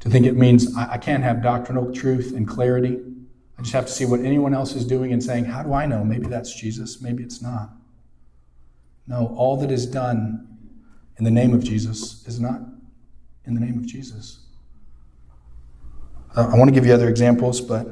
to 0.00 0.08
think 0.08 0.26
it 0.26 0.36
means 0.36 0.76
I, 0.76 0.92
I 0.92 0.98
can't 0.98 1.22
have 1.22 1.42
doctrinal 1.42 1.92
truth 1.92 2.32
and 2.34 2.46
clarity. 2.46 2.98
I 3.58 3.62
just 3.62 3.74
have 3.74 3.86
to 3.86 3.92
see 3.92 4.04
what 4.04 4.20
anyone 4.20 4.54
else 4.54 4.74
is 4.74 4.86
doing 4.86 5.12
and 5.12 5.22
saying, 5.22 5.44
How 5.44 5.62
do 5.62 5.72
I 5.72 5.86
know? 5.86 6.04
Maybe 6.04 6.26
that's 6.26 6.54
Jesus, 6.54 7.00
maybe 7.00 7.22
it's 7.22 7.42
not. 7.42 7.70
No, 9.06 9.34
all 9.36 9.56
that 9.58 9.70
is 9.70 9.86
done 9.86 10.46
in 11.18 11.24
the 11.24 11.30
name 11.30 11.52
of 11.52 11.62
Jesus 11.62 12.26
is 12.26 12.40
not 12.40 12.60
in 13.44 13.54
the 13.54 13.60
name 13.60 13.78
of 13.78 13.86
Jesus. 13.86 14.40
Uh, 16.36 16.48
I 16.52 16.56
want 16.56 16.68
to 16.68 16.74
give 16.74 16.86
you 16.86 16.94
other 16.94 17.08
examples, 17.08 17.60
but 17.60 17.88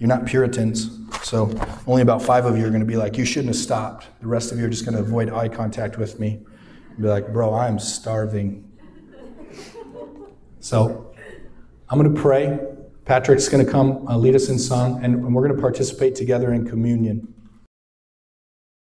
you're 0.00 0.08
not 0.08 0.24
Puritans. 0.24 0.98
So 1.22 1.54
only 1.86 2.00
about 2.00 2.22
five 2.22 2.46
of 2.46 2.56
you 2.56 2.64
are 2.64 2.70
going 2.70 2.80
to 2.80 2.86
be 2.86 2.96
like, 2.96 3.18
you 3.18 3.26
shouldn't 3.26 3.54
have 3.54 3.62
stopped. 3.62 4.08
The 4.20 4.26
rest 4.26 4.50
of 4.50 4.58
you 4.58 4.64
are 4.64 4.68
just 4.70 4.86
going 4.86 4.96
to 4.96 5.02
avoid 5.02 5.30
eye 5.30 5.48
contact 5.48 5.98
with 5.98 6.18
me 6.18 6.40
and 6.88 7.02
be 7.02 7.06
like, 7.06 7.30
bro, 7.32 7.54
I'm 7.54 7.78
starving. 7.78 8.66
So 10.58 11.14
I'm 11.90 12.00
going 12.00 12.14
to 12.14 12.20
pray. 12.20 12.58
Patrick's 13.04 13.48
going 13.48 13.64
to 13.64 13.70
come 13.70 14.08
uh, 14.08 14.16
lead 14.16 14.34
us 14.34 14.48
in 14.48 14.58
song, 14.58 15.04
and 15.04 15.34
we're 15.34 15.46
going 15.46 15.54
to 15.54 15.60
participate 15.60 16.14
together 16.14 16.54
in 16.54 16.66
communion. 16.66 17.34